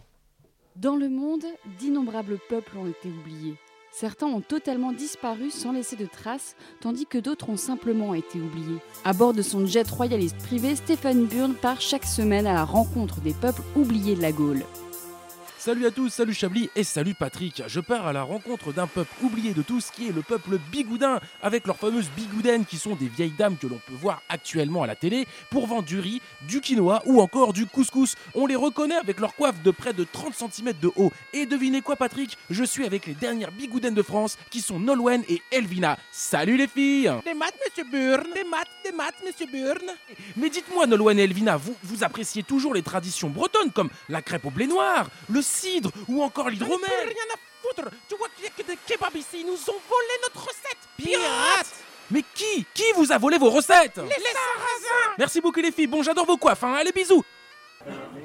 Dans 0.75 0.95
le 0.95 1.07
monde, 1.09 1.43
d'innombrables 1.79 2.37
peuples 2.49 2.77
ont 2.77 2.87
été 2.87 3.07
oubliés. 3.09 3.55
Certains 3.91 4.25
ont 4.27 4.41
totalement 4.41 4.91
disparu 4.91 5.49
sans 5.51 5.71
laisser 5.71 5.95
de 5.95 6.05
traces, 6.05 6.57
tandis 6.81 7.05
que 7.05 7.17
d'autres 7.17 7.47
ont 7.47 7.55
simplement 7.55 8.13
été 8.13 8.39
oubliés. 8.41 8.79
À 9.05 9.13
bord 9.13 9.33
de 9.33 9.41
son 9.41 9.65
jet 9.65 9.89
royaliste 9.89 10.37
privé, 10.39 10.75
Stéphane 10.75 11.25
Burn 11.27 11.53
part 11.53 11.79
chaque 11.79 12.03
semaine 12.03 12.45
à 12.45 12.53
la 12.53 12.65
rencontre 12.65 13.21
des 13.21 13.31
peuples 13.33 13.61
oubliés 13.73 14.15
de 14.15 14.21
la 14.21 14.33
Gaule. 14.33 14.63
Salut 15.65 15.87
à 15.87 15.89
tous, 15.89 16.09
salut 16.09 16.35
Chablis 16.35 16.69
et 16.75 16.83
salut 16.83 17.15
Patrick. 17.15 17.63
Je 17.65 17.79
pars 17.79 18.05
à 18.05 18.13
la 18.13 18.21
rencontre 18.21 18.71
d'un 18.71 18.85
peuple 18.85 19.11
oublié 19.23 19.55
de 19.55 19.63
tous 19.63 19.89
qui 19.89 20.07
est 20.07 20.11
le 20.11 20.21
peuple 20.21 20.59
bigoudin, 20.71 21.19
avec 21.41 21.65
leurs 21.65 21.77
fameuses 21.77 22.11
bigoudaines 22.15 22.67
qui 22.67 22.77
sont 22.77 22.93
des 22.93 23.07
vieilles 23.07 23.33
dames 23.35 23.57
que 23.57 23.65
l'on 23.65 23.79
peut 23.79 23.95
voir 23.99 24.21
actuellement 24.29 24.83
à 24.83 24.85
la 24.85 24.95
télé 24.95 25.25
pour 25.49 25.65
vendre 25.65 25.87
du 25.87 25.99
riz, 25.99 26.21
du 26.47 26.61
quinoa 26.61 27.01
ou 27.07 27.19
encore 27.19 27.51
du 27.51 27.65
couscous. 27.65 28.13
On 28.35 28.45
les 28.45 28.55
reconnaît 28.55 28.93
avec 28.93 29.19
leur 29.19 29.33
coiffe 29.33 29.59
de 29.63 29.71
près 29.71 29.93
de 29.93 30.03
30 30.03 30.35
cm 30.35 30.73
de 30.79 30.91
haut. 30.97 31.11
Et 31.33 31.47
devinez 31.47 31.81
quoi 31.81 31.95
Patrick? 31.95 32.37
Je 32.51 32.63
suis 32.63 32.85
avec 32.85 33.07
les 33.07 33.15
dernières 33.15 33.51
bigoudaines 33.51 33.95
de 33.95 34.03
France 34.03 34.37
qui 34.51 34.61
sont 34.61 34.77
Nolwenn 34.77 35.23
et 35.27 35.41
Elvina. 35.49 35.97
Salut 36.11 36.57
les 36.57 36.67
filles 36.67 37.11
Des 37.25 37.33
maths 37.33 37.55
monsieur 37.65 37.89
Burn 37.91 38.31
Des 38.35 38.43
maths, 38.43 38.67
des 38.83 38.91
maths 38.91 39.15
monsieur 39.25 39.47
Burn 39.47 39.95
Mais 40.37 40.51
dites-moi 40.51 40.85
Nolwenn 40.85 41.17
et 41.17 41.23
Elvina, 41.23 41.57
vous, 41.57 41.75
vous 41.81 42.03
appréciez 42.03 42.43
toujours 42.43 42.75
les 42.75 42.83
traditions 42.83 43.31
bretonnes 43.31 43.71
comme 43.71 43.89
la 44.09 44.21
crêpe 44.21 44.45
au 44.45 44.51
blé 44.51 44.67
noir, 44.67 45.09
le 45.27 45.41
cidre 45.55 45.91
ou 46.07 46.21
encore 46.23 46.49
l'hydromel. 46.49 46.89
rien 47.03 47.33
à 47.33 47.37
foutre. 47.61 47.89
Tu 48.09 48.15
vois 48.15 48.27
qu'il 48.35 48.45
y 48.45 48.47
a 48.47 48.51
que 48.51 48.63
des 48.63 48.77
kebabs 48.87 49.15
ici, 49.15 49.39
ils 49.41 49.45
nous 49.45 49.53
ont 49.53 49.81
volé 49.89 50.13
notre 50.23 50.41
recette. 50.41 50.77
Pirates 50.97 51.73
Mais 52.11 52.23
qui? 52.33 52.65
Qui 52.73 52.91
vous 52.95 53.11
a 53.11 53.17
volé 53.17 53.37
vos 53.37 53.49
recettes? 53.49 53.97
Les 53.97 54.09
sarrasins 54.09 55.15
Merci 55.17 55.41
beaucoup 55.41 55.59
les 55.59 55.71
filles, 55.71 55.87
bon 55.87 56.03
j'adore 56.03 56.25
vos 56.25 56.37
coiffes, 56.37 56.63
hein. 56.63 56.73
allez 56.73 56.91
bisous 56.91 57.23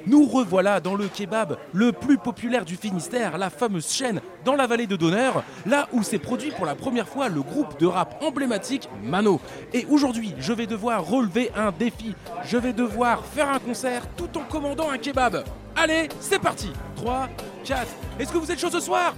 Nous 0.07 0.25
revoilà 0.25 0.79
dans 0.79 0.95
le 0.95 1.07
kebab 1.07 1.57
le 1.73 1.91
plus 1.91 2.17
populaire 2.17 2.65
du 2.65 2.75
Finistère, 2.75 3.37
la 3.37 3.49
fameuse 3.49 3.91
chaîne 3.91 4.21
dans 4.43 4.55
la 4.55 4.65
vallée 4.65 4.87
de 4.87 4.95
Donneur, 4.95 5.43
là 5.65 5.87
où 5.93 6.01
s'est 6.01 6.17
produit 6.17 6.51
pour 6.51 6.65
la 6.65 6.75
première 6.75 7.07
fois 7.07 7.29
le 7.29 7.41
groupe 7.41 7.79
de 7.79 7.85
rap 7.85 8.21
emblématique 8.23 8.89
Mano. 9.03 9.39
Et 9.73 9.85
aujourd'hui, 9.89 10.33
je 10.39 10.53
vais 10.53 10.67
devoir 10.67 11.05
relever 11.05 11.51
un 11.55 11.71
défi. 11.71 12.15
Je 12.45 12.57
vais 12.57 12.73
devoir 12.73 13.23
faire 13.25 13.49
un 13.49 13.59
concert 13.59 14.03
tout 14.17 14.37
en 14.37 14.43
commandant 14.43 14.89
un 14.89 14.97
kebab. 14.97 15.43
Allez, 15.75 16.09
c'est 16.19 16.39
parti 16.39 16.71
3, 16.95 17.29
4. 17.63 17.87
Est-ce 18.19 18.31
que 18.31 18.37
vous 18.37 18.51
êtes 18.51 18.59
chaud 18.59 18.71
ce 18.71 18.79
soir? 18.79 19.13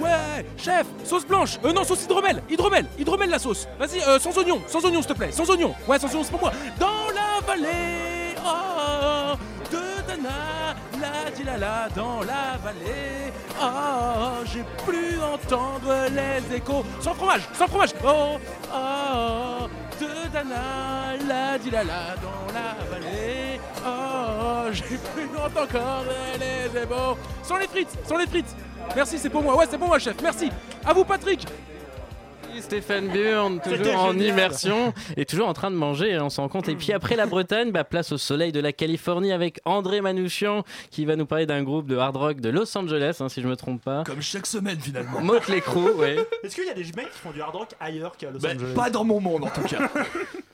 Ouais, 0.00 0.44
chef, 0.58 0.86
sauce 1.04 1.26
blanche. 1.26 1.58
Euh 1.64 1.72
non, 1.72 1.84
sauce 1.84 2.04
hydromel, 2.04 2.42
hydromel, 2.50 2.86
hydromel 2.98 3.30
la 3.30 3.38
sauce. 3.38 3.66
Vas-y, 3.78 4.00
euh, 4.06 4.18
sans 4.18 4.36
oignon, 4.36 4.60
sans 4.66 4.84
oignon 4.84 5.00
s'il 5.00 5.12
te 5.12 5.16
plaît, 5.16 5.32
sans 5.32 5.48
oignon. 5.50 5.74
Ouais, 5.88 5.98
sans 5.98 6.08
oignon, 6.08 6.22
c'est 6.22 6.30
pour 6.30 6.40
moi. 6.40 6.52
Dans 6.78 7.08
la 7.14 7.46
vallée, 7.46 8.25
oh, 8.46 9.34
de 9.70 10.06
Dana, 10.06 10.74
la 11.00 11.30
dilala, 11.30 11.88
dans 11.94 12.20
la 12.20 12.56
vallée, 12.62 13.32
oh, 13.60 14.44
j'ai 14.52 14.64
plus 14.84 15.20
entendre 15.20 15.94
les 16.10 16.56
échos. 16.56 16.84
Sans 17.00 17.14
fromage, 17.14 17.42
sans 17.52 17.66
fromage. 17.66 17.90
Oh, 18.04 18.38
oh, 18.72 19.66
de 20.00 20.28
Dana, 20.32 21.16
la 21.28 21.58
dilala, 21.58 22.14
dans 22.22 22.52
la 22.52 22.84
vallée, 22.90 23.60
oh, 23.84 24.70
j'ai 24.72 24.98
plus 25.14 25.28
entendre 25.36 26.12
les 26.38 26.82
échos. 26.82 27.18
Sans 27.42 27.56
les 27.56 27.68
frites, 27.68 27.96
sans 28.06 28.16
les 28.16 28.26
frites. 28.26 28.56
Merci, 28.94 29.18
c'est 29.18 29.30
pour 29.30 29.42
moi. 29.42 29.56
Ouais, 29.56 29.66
c'est 29.68 29.78
pour 29.78 29.88
moi, 29.88 29.98
chef. 29.98 30.16
Merci. 30.22 30.50
À 30.84 30.92
vous, 30.92 31.04
Patrick. 31.04 31.46
Stéphane 32.62 33.08
Burn, 33.08 33.60
toujours 33.60 33.96
en 33.98 34.18
immersion 34.18 34.92
et 35.16 35.24
toujours 35.24 35.48
en 35.48 35.52
train 35.52 35.70
de 35.70 35.76
manger, 35.76 36.14
hein, 36.14 36.22
on 36.24 36.30
s'en 36.30 36.42
rend 36.42 36.48
compte. 36.48 36.68
Et 36.68 36.74
puis 36.76 36.92
après 36.92 37.16
la 37.16 37.26
Bretagne, 37.26 37.70
bah, 37.72 37.84
place 37.84 38.12
au 38.12 38.18
soleil 38.18 38.52
de 38.52 38.60
la 38.60 38.72
Californie 38.72 39.32
avec 39.32 39.60
André 39.64 40.00
Manouchian 40.00 40.64
qui 40.90 41.04
va 41.04 41.16
nous 41.16 41.26
parler 41.26 41.46
d'un 41.46 41.62
groupe 41.62 41.86
de 41.86 41.96
hard 41.96 42.16
rock 42.16 42.40
de 42.40 42.48
Los 42.48 42.76
Angeles, 42.76 43.18
hein, 43.20 43.28
si 43.28 43.42
je 43.42 43.48
me 43.48 43.56
trompe 43.56 43.82
pas. 43.82 44.04
Comme 44.04 44.22
chaque 44.22 44.46
semaine 44.46 44.78
finalement. 44.80 45.20
Motley 45.20 45.60
Crue, 45.60 45.90
ouais. 45.92 46.16
Est-ce 46.42 46.54
qu'il 46.54 46.64
y 46.66 46.70
a 46.70 46.74
des 46.74 46.84
mecs 46.96 47.10
qui 47.10 47.18
font 47.22 47.30
du 47.30 47.40
hard 47.40 47.54
rock 47.54 47.68
ailleurs 47.80 48.16
qu'à 48.16 48.30
Los 48.30 48.38
Bah, 48.40 48.50
Angeles? 48.54 48.74
pas 48.74 48.90
dans 48.90 49.04
mon 49.04 49.20
monde 49.20 49.44
en 49.44 49.48
tout 49.50 49.62
cas. 49.62 49.88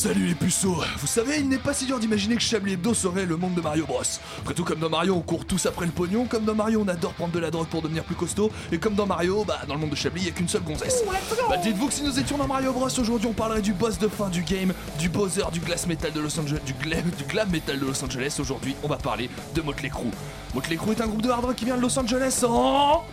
Salut 0.00 0.28
les 0.28 0.34
puceaux 0.34 0.78
Vous 0.96 1.06
savez, 1.06 1.40
il 1.40 1.48
n'est 1.50 1.58
pas 1.58 1.74
si 1.74 1.84
dur 1.84 1.98
d'imaginer 1.98 2.34
que 2.34 2.40
Chablis 2.40 2.72
Hebdo 2.72 2.94
serait 2.94 3.26
le 3.26 3.36
monde 3.36 3.52
de 3.52 3.60
Mario 3.60 3.84
Bros. 3.84 4.00
Après 4.38 4.54
tout, 4.54 4.64
comme 4.64 4.78
dans 4.78 4.88
Mario, 4.88 5.14
on 5.14 5.20
court 5.20 5.44
tous 5.44 5.66
après 5.66 5.84
le 5.84 5.92
pognon, 5.92 6.24
comme 6.24 6.46
dans 6.46 6.54
Mario, 6.54 6.82
on 6.82 6.88
adore 6.88 7.12
prendre 7.12 7.34
de 7.34 7.38
la 7.38 7.50
drogue 7.50 7.66
pour 7.66 7.82
devenir 7.82 8.02
plus 8.04 8.14
costaud, 8.14 8.50
et 8.72 8.78
comme 8.78 8.94
dans 8.94 9.04
Mario, 9.04 9.44
bah 9.44 9.58
dans 9.68 9.74
le 9.74 9.80
monde 9.80 9.90
de 9.90 9.96
Chablis, 9.96 10.22
il 10.22 10.24
n'y 10.24 10.30
a 10.30 10.32
qu'une 10.32 10.48
seule 10.48 10.62
gonzesse. 10.62 11.04
Bah 11.50 11.58
dites-vous 11.58 11.88
que 11.88 11.92
si 11.92 12.02
nous 12.02 12.18
étions 12.18 12.38
dans 12.38 12.46
Mario 12.46 12.72
Bros, 12.72 12.88
aujourd'hui 12.98 13.28
on 13.28 13.34
parlerait 13.34 13.60
du 13.60 13.74
boss 13.74 13.98
de 13.98 14.08
fin 14.08 14.30
du 14.30 14.40
game, 14.40 14.72
du 14.98 15.10
Bowser, 15.10 15.44
du 15.52 15.60
glass 15.60 15.86
metal 15.86 16.14
de 16.14 16.20
Los 16.20 16.40
Angeles, 16.40 16.60
du 16.64 16.72
glam, 16.72 17.04
du 17.18 17.24
glam 17.24 17.50
metal 17.50 17.78
de 17.78 17.84
Los 17.84 18.02
Angeles. 18.02 18.38
Aujourd'hui, 18.40 18.76
on 18.82 18.88
va 18.88 18.96
parler 18.96 19.28
de 19.54 19.60
Motley 19.60 19.90
Crue. 19.90 20.12
Motley 20.54 20.76
Crue 20.76 20.92
est 20.92 21.02
un 21.02 21.08
groupe 21.08 21.20
de 21.20 21.28
hard 21.28 21.44
rock 21.44 21.56
qui 21.56 21.66
vient 21.66 21.76
de 21.76 21.82
Los 21.82 21.98
Angeles 21.98 22.42
en 22.48 23.04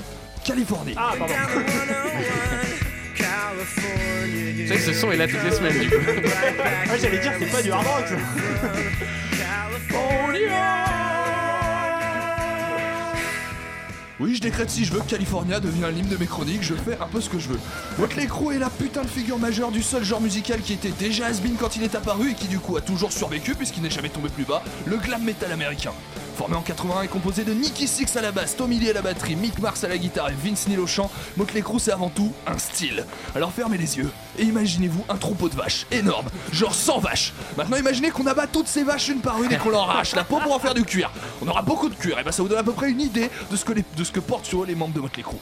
Californie. 0.45 0.93
Ah, 0.95 1.15
pardon. 1.19 1.33
Tu 4.57 4.67
sais 4.67 4.75
que 4.75 4.81
ce 4.81 4.93
son 4.93 5.11
est 5.11 5.17
là 5.17 5.27
toutes 5.27 5.43
les 5.43 5.51
semaines 5.51 5.79
du 5.79 5.89
coup. 5.89 5.95
Ouais, 5.95 6.99
j'allais 7.01 7.19
dire, 7.19 7.33
c'est 7.39 7.51
pas 7.51 7.61
du 7.61 7.71
hard 7.71 7.85
rock. 7.85 8.05
Oui, 14.19 14.35
je 14.35 14.41
décrète 14.41 14.71
si 14.71 14.83
je 14.83 14.91
veux 14.93 14.99
que 14.99 15.09
California 15.09 15.59
devienne 15.59 15.93
l'hymne 15.93 16.09
de 16.09 16.17
mes 16.17 16.25
chroniques, 16.25 16.63
je 16.63 16.73
fais 16.73 16.97
un 16.99 17.05
peu 17.05 17.21
ce 17.21 17.29
que 17.29 17.37
je 17.37 17.49
veux. 17.49 17.59
Motley 17.99 18.25
Crue 18.25 18.55
est 18.55 18.59
la 18.59 18.71
putain 18.71 19.03
de 19.03 19.07
figure 19.07 19.37
majeure 19.37 19.71
du 19.71 19.83
seul 19.83 20.03
genre 20.03 20.21
musical 20.21 20.61
qui 20.61 20.73
était 20.73 20.89
déjà 20.89 21.27
has 21.27 21.39
quand 21.59 21.75
il 21.75 21.83
est 21.83 21.93
apparu 21.93 22.31
et 22.31 22.33
qui 22.33 22.47
du 22.47 22.57
coup 22.57 22.77
a 22.77 22.81
toujours 22.81 23.11
survécu 23.11 23.53
puisqu'il 23.53 23.83
n'est 23.83 23.91
jamais 23.91 24.09
tombé 24.09 24.29
plus 24.29 24.43
bas, 24.43 24.63
le 24.87 24.97
glam 24.97 25.21
metal 25.21 25.51
américain. 25.51 25.91
Formé 26.37 26.55
en 26.55 26.61
81 26.61 27.01
et 27.01 27.07
composé 27.07 27.43
de 27.43 27.51
Nicky 27.51 27.87
Six 27.87 28.15
à 28.15 28.21
la 28.21 28.31
basse, 28.31 28.55
Tommy 28.55 28.77
Lee 28.77 28.91
à 28.91 28.93
la 28.93 29.01
batterie, 29.01 29.35
Mick 29.35 29.57
Mars 29.57 29.83
à 29.83 29.87
la 29.87 29.97
guitare 29.97 30.29
et 30.29 30.35
Vince 30.35 30.67
Neil 30.67 30.77
au 30.77 30.85
chant, 30.85 31.09
Motley 31.35 31.63
Crue 31.63 31.79
c'est 31.79 31.91
avant 31.91 32.09
tout 32.09 32.31
un 32.45 32.59
style. 32.59 33.07
Alors 33.33 33.51
fermez 33.51 33.79
les 33.79 33.97
yeux 33.97 34.11
et 34.37 34.43
imaginez-vous 34.43 35.03
un 35.09 35.15
troupeau 35.15 35.49
de 35.49 35.55
vaches 35.55 35.87
énorme, 35.89 36.27
genre 36.51 36.75
100 36.75 36.99
vaches. 36.99 37.33
Maintenant 37.57 37.77
imaginez 37.77 38.11
qu'on 38.11 38.27
abat 38.27 38.45
toutes 38.45 38.67
ces 38.67 38.83
vaches 38.83 39.07
une 39.07 39.21
par 39.21 39.41
une 39.41 39.51
et 39.51 39.57
qu'on 39.57 39.71
leur 39.71 40.03
la 40.15 40.23
peau 40.23 40.37
pour 40.39 40.53
en 40.53 40.59
faire 40.59 40.75
du 40.75 40.83
cuir. 40.83 41.11
On 41.41 41.47
aura 41.47 41.63
beaucoup 41.63 41.89
de 41.89 41.95
cuir 41.95 42.19
et 42.19 42.23
bah 42.23 42.31
ça 42.31 42.43
vous 42.43 42.49
donne 42.49 42.59
à 42.59 42.63
peu 42.63 42.73
près 42.73 42.91
une 42.91 43.01
idée 43.01 43.31
de 43.49 43.55
ce 43.55 43.65
que, 43.65 43.73
de 43.73 44.03
ce 44.03 44.11
que 44.11 44.19
portent 44.19 44.45
sur 44.45 44.61
eux 44.61 44.67
les 44.67 44.75
membres 44.75 44.93
de 44.93 44.99
Motley 44.99 45.23
Crue. 45.23 45.37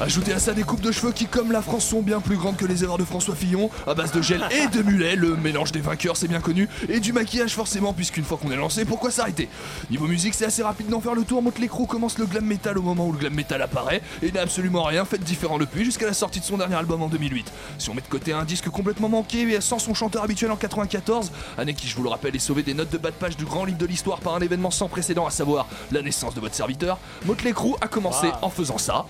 Ajoutez 0.00 0.32
à 0.32 0.38
ça 0.38 0.54
des 0.54 0.62
coupes 0.62 0.80
de 0.80 0.92
cheveux 0.92 1.10
qui, 1.10 1.26
comme 1.26 1.50
la 1.50 1.60
France, 1.60 1.84
sont 1.84 2.02
bien 2.02 2.20
plus 2.20 2.36
grandes 2.36 2.56
que 2.56 2.64
les 2.64 2.84
erreurs 2.84 2.98
de 2.98 3.04
François 3.04 3.34
Fillon, 3.34 3.68
à 3.84 3.94
base 3.94 4.12
de 4.12 4.22
gel 4.22 4.46
et 4.52 4.68
de 4.68 4.80
mulet, 4.82 5.16
le 5.16 5.34
mélange 5.34 5.72
des 5.72 5.80
vainqueurs 5.80 6.16
c'est 6.16 6.28
bien 6.28 6.38
connu, 6.38 6.68
et 6.88 7.00
du 7.00 7.12
maquillage 7.12 7.52
forcément, 7.54 7.92
puisqu'une 7.92 8.22
fois 8.22 8.38
qu'on 8.40 8.52
est 8.52 8.56
lancé, 8.56 8.84
pourquoi 8.84 9.10
s'arrêter? 9.10 9.48
Niveau 9.90 10.06
musique, 10.06 10.34
c'est 10.34 10.44
assez 10.44 10.62
rapide 10.62 10.88
d'en 10.88 11.00
faire 11.00 11.16
le 11.16 11.24
tour, 11.24 11.42
Motley 11.42 11.66
Crue 11.66 11.88
commence 11.88 12.16
le 12.18 12.26
glam 12.26 12.44
metal 12.44 12.78
au 12.78 12.82
moment 12.82 13.08
où 13.08 13.12
le 13.12 13.18
glam 13.18 13.34
metal 13.34 13.60
apparaît, 13.60 14.00
et 14.22 14.30
n'a 14.30 14.42
absolument 14.42 14.84
rien 14.84 15.04
fait 15.04 15.18
de 15.18 15.24
différent 15.24 15.58
depuis, 15.58 15.84
jusqu'à 15.84 16.06
la 16.06 16.14
sortie 16.14 16.38
de 16.38 16.44
son 16.44 16.58
dernier 16.58 16.76
album 16.76 17.02
en 17.02 17.08
2008. 17.08 17.50
Si 17.78 17.90
on 17.90 17.94
met 17.94 18.00
de 18.00 18.06
côté 18.06 18.32
un 18.32 18.44
disque 18.44 18.68
complètement 18.68 19.08
manqué, 19.08 19.40
et 19.52 19.60
sans 19.60 19.80
son 19.80 19.94
chanteur 19.94 20.22
habituel 20.22 20.52
en 20.52 20.56
94, 20.56 21.32
année 21.58 21.74
qui, 21.74 21.88
je 21.88 21.96
vous 21.96 22.04
le 22.04 22.10
rappelle, 22.10 22.36
est 22.36 22.38
sauvée 22.38 22.62
des 22.62 22.74
notes 22.74 22.90
de 22.90 22.98
bas 22.98 23.10
de 23.10 23.16
page 23.16 23.36
du 23.36 23.44
grand 23.44 23.64
livre 23.64 23.78
de 23.78 23.86
l'histoire 23.86 24.20
par 24.20 24.36
un 24.36 24.40
événement 24.40 24.70
sans 24.70 24.88
précédent, 24.88 25.26
à 25.26 25.30
savoir 25.30 25.66
la 25.90 26.02
naissance 26.02 26.36
de 26.36 26.40
votre 26.40 26.54
serviteur, 26.54 26.98
Motley 27.26 27.52
Crue 27.52 27.74
a 27.80 27.88
commencé 27.88 28.28
Wow. 28.28 28.34
en 28.42 28.50
faisant 28.50 28.78
ça. 28.78 29.04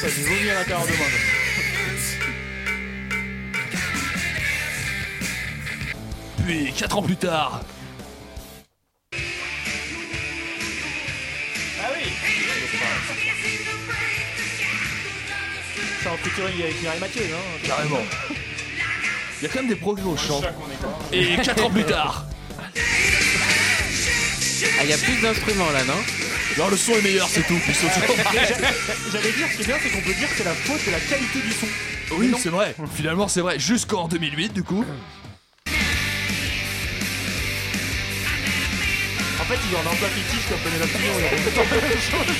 Ça 0.00 0.08
j'ai 0.08 0.22
vomi 0.22 0.50
à 0.50 0.54
l'intérieur 0.54 0.86
de 0.86 0.92
moi. 0.96 1.06
Puis, 6.44 6.72
4 6.72 6.98
ans 6.98 7.02
plus 7.02 7.16
tard, 7.16 7.60
Ah 11.82 11.90
oui 11.94 12.10
C'est 16.02 16.08
en 16.08 16.16
featuring 16.16 16.62
avec 16.62 16.80
Mireille 16.80 17.00
Mathieu, 17.00 17.22
non? 17.30 17.68
Carrément. 17.68 18.00
Il 19.40 19.42
y 19.42 19.46
a 19.46 19.48
quand 19.48 19.60
même 19.60 19.68
des 19.68 19.76
progrès 19.76 20.04
au 20.04 20.16
chant. 20.16 20.40
Et 21.12 21.36
4 21.36 21.64
ans 21.64 21.70
plus 21.70 21.84
tard. 21.84 22.26
Ah, 24.62 24.84
il 24.84 24.90
y 24.90 24.92
a 24.92 24.98
plus 24.98 25.20
d'instruments 25.20 25.70
là, 25.70 25.84
non? 25.84 25.94
Non, 26.58 26.68
le 26.68 26.76
son 26.76 26.92
est 26.92 27.02
meilleur, 27.02 27.28
c'est 27.28 27.46
tout. 27.46 27.58
J'allais 29.12 29.32
dire, 29.32 29.46
ce 29.50 29.56
qui 29.56 29.62
est 29.62 29.66
bien, 29.66 29.76
c'est 29.82 29.90
qu'on 29.90 30.00
peut 30.02 30.14
dire 30.14 30.28
que 30.28 30.34
c'est 30.36 30.44
la 30.44 30.54
faute 30.54 30.84
de 30.84 30.90
la 30.90 31.00
qualité 31.00 31.40
du 31.40 31.52
son. 31.52 31.66
Oui, 32.18 32.32
c'est 32.38 32.48
vrai. 32.48 32.74
Finalement, 32.94 33.28
c'est 33.28 33.40
vrai. 33.40 33.58
Jusqu'en 33.58 34.08
2008, 34.08 34.52
du 34.52 34.62
coup. 34.62 34.84
En 39.40 39.44
fait, 39.44 39.58
ils 39.68 39.76
ont 39.76 39.80
un 39.80 39.92
emploi 39.92 40.08
fictif 40.08 40.48
comme 40.48 40.58
Penelope 40.58 40.88
Fillon, 40.88 41.14
il 41.18 41.22
y 41.22 41.26
a 41.26 41.30
tout 41.30 41.44
le 41.44 41.50
temps 41.52 41.62
la 41.70 41.88
même 41.88 41.98
chose. 41.98 42.36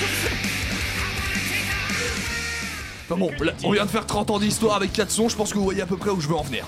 Enfin 3.09 3.19
bon, 3.19 3.31
là, 3.43 3.53
on 3.63 3.71
vient 3.71 3.85
de 3.85 3.89
faire 3.89 4.05
30 4.05 4.29
ans 4.31 4.39
d'histoire 4.39 4.75
avec 4.75 4.93
4 4.93 5.09
sons, 5.11 5.27
je 5.29 5.35
pense 5.35 5.51
que 5.51 5.57
vous 5.57 5.63
voyez 5.63 5.81
à 5.81 5.85
peu 5.85 5.97
près 5.97 6.11
où 6.11 6.21
je 6.21 6.27
veux 6.27 6.35
en 6.35 6.43
venir. 6.43 6.65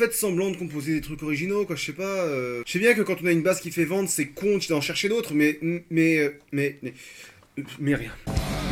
Faites 0.00 0.14
semblant 0.14 0.50
de 0.50 0.56
composer 0.56 0.94
des 0.94 1.02
trucs 1.02 1.22
originaux, 1.22 1.66
quoi, 1.66 1.76
je 1.76 1.84
sais 1.84 1.92
pas. 1.92 2.02
euh, 2.04 2.62
Je 2.66 2.72
sais 2.72 2.78
bien 2.78 2.94
que 2.94 3.02
quand 3.02 3.16
on 3.22 3.26
a 3.26 3.32
une 3.32 3.42
basse 3.42 3.60
qui 3.60 3.70
fait 3.70 3.84
vendre, 3.84 4.08
c'est 4.08 4.28
con 4.28 4.58
d'en 4.70 4.80
chercher 4.80 5.10
d'autres, 5.10 5.34
mais. 5.34 5.58
Mais. 5.90 6.16
euh, 6.20 6.38
Mais. 6.52 6.78
Mais, 6.82 6.94
mais 7.78 7.94
rien. 7.96 8.10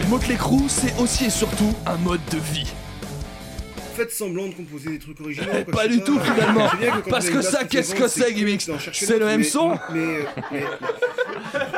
Motley 0.09 0.37
Crue, 0.37 0.71
c'est 0.71 0.95
aussi 0.99 1.27
et 1.27 1.31
surtout 1.31 1.75
un 1.85 1.99
mode 1.99 2.23
de 2.33 2.39
vie. 2.39 2.73
Faites 3.99 4.13
semblant 4.13 4.47
de 4.47 4.55
composer 4.55 4.91
des 4.91 4.99
trucs 5.01 5.21
originaux, 5.21 5.47
quoi, 5.65 5.83
Pas 5.83 5.89
du 5.89 6.01
tout, 6.03 6.21
finalement. 6.21 6.69
Parce 7.11 7.29
que 7.29 7.43
ça, 7.43 7.65
qu'est-ce 7.65 7.97
que 7.97 8.07
c'est, 8.07 8.33
Gimmicks 8.33 8.71
C'est 8.93 9.19
le 9.19 9.27
même 9.27 9.41
mais- 9.41 9.45
son 9.45 9.71
Mais. 9.93 9.99
euh, 9.99 10.23
mais, 10.53 10.65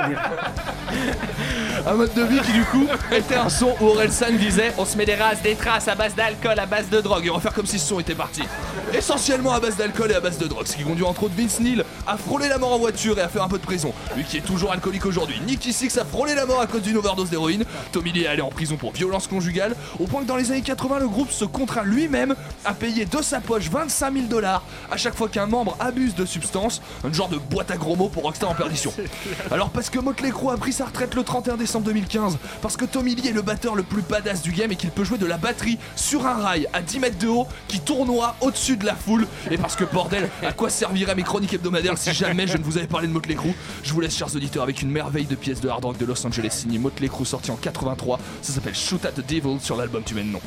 mais- 0.06 0.16
Un 1.86 1.94
mode 1.94 2.12
de 2.12 2.22
vie 2.22 2.40
qui, 2.40 2.52
du 2.52 2.64
coup, 2.64 2.86
était 3.10 3.36
un 3.36 3.48
son 3.48 3.74
où 3.80 3.86
Orelsan 3.86 4.32
disait 4.38 4.72
On 4.76 4.84
se 4.84 4.98
met 4.98 5.06
des 5.06 5.14
races, 5.14 5.40
des 5.40 5.54
traces 5.54 5.88
à 5.88 5.94
base 5.94 6.14
d'alcool, 6.14 6.58
à 6.58 6.66
base 6.66 6.90
de 6.90 7.00
drogue. 7.00 7.24
Et 7.26 7.30
on 7.30 7.34
va 7.36 7.40
faire 7.40 7.54
comme 7.54 7.64
si 7.64 7.78
ce 7.78 7.86
son 7.88 8.00
était 8.00 8.14
parti. 8.14 8.42
Essentiellement 8.92 9.52
à 9.52 9.60
base 9.60 9.76
d'alcool 9.76 10.10
et 10.10 10.14
à 10.14 10.20
base 10.20 10.36
de 10.36 10.46
drogue. 10.46 10.66
Ce 10.66 10.76
qui 10.76 10.82
conduit 10.82 11.04
entre 11.04 11.22
autres 11.22 11.34
Vince 11.38 11.58
Neil 11.60 11.82
à 12.06 12.18
frôler 12.18 12.48
la 12.48 12.58
mort 12.58 12.72
en 12.74 12.78
voiture 12.78 13.18
et 13.18 13.22
à 13.22 13.28
faire 13.28 13.42
un 13.44 13.48
peu 13.48 13.56
de 13.58 13.62
prison. 13.64 13.94
Lui 14.14 14.24
qui 14.24 14.36
est 14.36 14.40
toujours 14.42 14.72
alcoolique 14.72 15.06
aujourd'hui. 15.06 15.40
Nicky 15.46 15.72
Six 15.72 15.96
a 15.96 16.04
frôlé 16.04 16.34
la 16.34 16.44
mort 16.44 16.60
à 16.60 16.66
cause 16.66 16.82
d'une 16.82 16.98
overdose 16.98 17.30
d'héroïne. 17.30 17.64
Tommy 17.92 18.12
Lee 18.12 18.24
est 18.24 18.26
allé 18.26 18.42
en 18.42 18.50
prison 18.50 18.76
pour 18.76 18.92
violence 18.92 19.26
conjugale. 19.26 19.74
Au 19.98 20.06
point 20.06 20.20
que 20.22 20.26
dans 20.26 20.36
les 20.36 20.50
années 20.50 20.60
80, 20.60 20.98
le 20.98 21.08
groupe 21.08 21.30
se 21.30 21.46
contraint 21.46 21.84
lui-même 21.84 22.09
lui-même 22.10 22.34
a 22.64 22.74
payé 22.74 23.04
de 23.04 23.22
sa 23.22 23.40
poche 23.40 23.70
25 23.70 24.12
000 24.12 24.26
dollars 24.26 24.62
à 24.90 24.96
chaque 24.96 25.14
fois 25.14 25.28
qu'un 25.28 25.46
membre 25.46 25.76
abuse 25.78 26.14
de 26.14 26.24
substance, 26.24 26.82
un 27.04 27.12
genre 27.12 27.28
de 27.28 27.38
boîte 27.38 27.70
à 27.70 27.76
gros 27.76 27.94
mots 27.96 28.08
pour 28.08 28.24
Rockstar 28.24 28.50
en 28.50 28.54
perdition. 28.54 28.92
Alors 29.50 29.70
parce 29.70 29.90
que 29.90 29.98
Motley 29.98 30.30
Crue 30.30 30.50
a 30.50 30.56
pris 30.56 30.72
sa 30.72 30.86
retraite 30.86 31.14
le 31.14 31.22
31 31.22 31.56
décembre 31.56 31.86
2015, 31.86 32.38
parce 32.62 32.76
que 32.76 32.84
Tommy 32.84 33.14
Lee 33.14 33.28
est 33.28 33.32
le 33.32 33.42
batteur 33.42 33.74
le 33.74 33.82
plus 33.82 34.02
badass 34.02 34.42
du 34.42 34.52
game 34.52 34.72
et 34.72 34.76
qu'il 34.76 34.90
peut 34.90 35.04
jouer 35.04 35.18
de 35.18 35.26
la 35.26 35.36
batterie 35.36 35.78
sur 35.94 36.26
un 36.26 36.34
rail 36.34 36.66
à 36.72 36.82
10 36.82 36.98
mètres 36.98 37.18
de 37.18 37.28
haut 37.28 37.46
qui 37.68 37.80
tournoie 37.80 38.34
au-dessus 38.40 38.76
de 38.76 38.86
la 38.86 38.94
foule, 38.94 39.26
et 39.50 39.56
parce 39.56 39.76
que 39.76 39.84
bordel, 39.84 40.28
à 40.42 40.52
quoi 40.52 40.70
serviraient 40.70 41.14
mes 41.14 41.22
chroniques 41.22 41.54
hebdomadaires 41.54 41.98
si 41.98 42.12
jamais 42.12 42.46
je 42.46 42.56
ne 42.56 42.62
vous 42.62 42.78
avais 42.78 42.86
parlé 42.86 43.06
de 43.06 43.12
Motley 43.12 43.34
Crue? 43.34 43.54
Je 43.82 43.92
vous 43.92 44.00
laisse 44.00 44.16
chers 44.16 44.34
auditeurs 44.34 44.62
avec 44.62 44.82
une 44.82 44.90
merveille 44.90 45.26
de 45.26 45.36
pièce 45.36 45.60
de 45.60 45.68
hard 45.68 45.84
rock 45.84 45.98
de 45.98 46.06
Los 46.06 46.26
Angeles 46.26 46.50
signée 46.50 46.78
Motley 46.78 47.08
Crue 47.08 47.26
sortie 47.26 47.50
en 47.50 47.56
83, 47.56 48.18
ça 48.42 48.52
s'appelle 48.52 48.74
Shoot 48.74 49.04
at 49.04 49.12
the 49.12 49.26
Devil 49.26 49.60
sur 49.60 49.76
l'album 49.76 50.02
du 50.02 50.14
même 50.14 50.30
nom. 50.30 50.40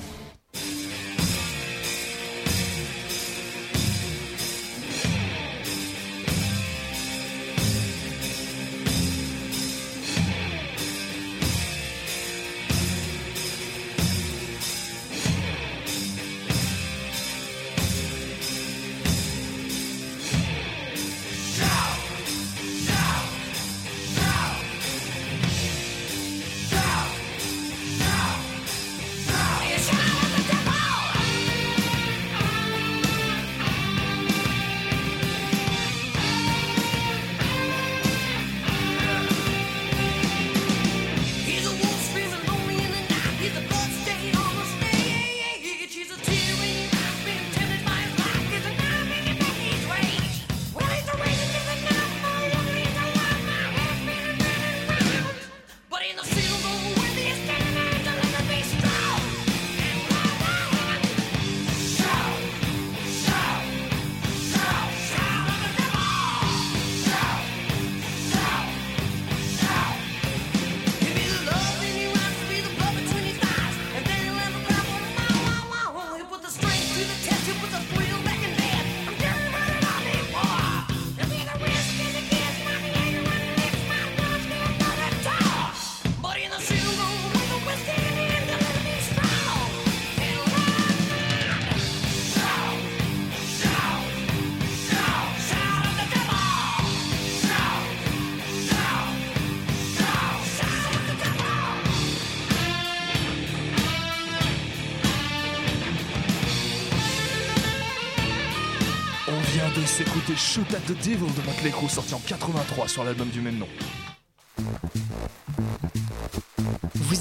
Shoot 110.35 110.73
at 110.73 110.79
the 110.81 110.97
Devil 111.03 111.27
de 111.27 111.41
Motley 111.45 111.71
Crue 111.71 111.89
sorti 111.89 112.13
en 112.13 112.21
83 112.25 112.87
sur 112.87 113.03
l'album 113.03 113.29
du 113.29 113.41
même 113.41 113.57
nom. 113.57 113.67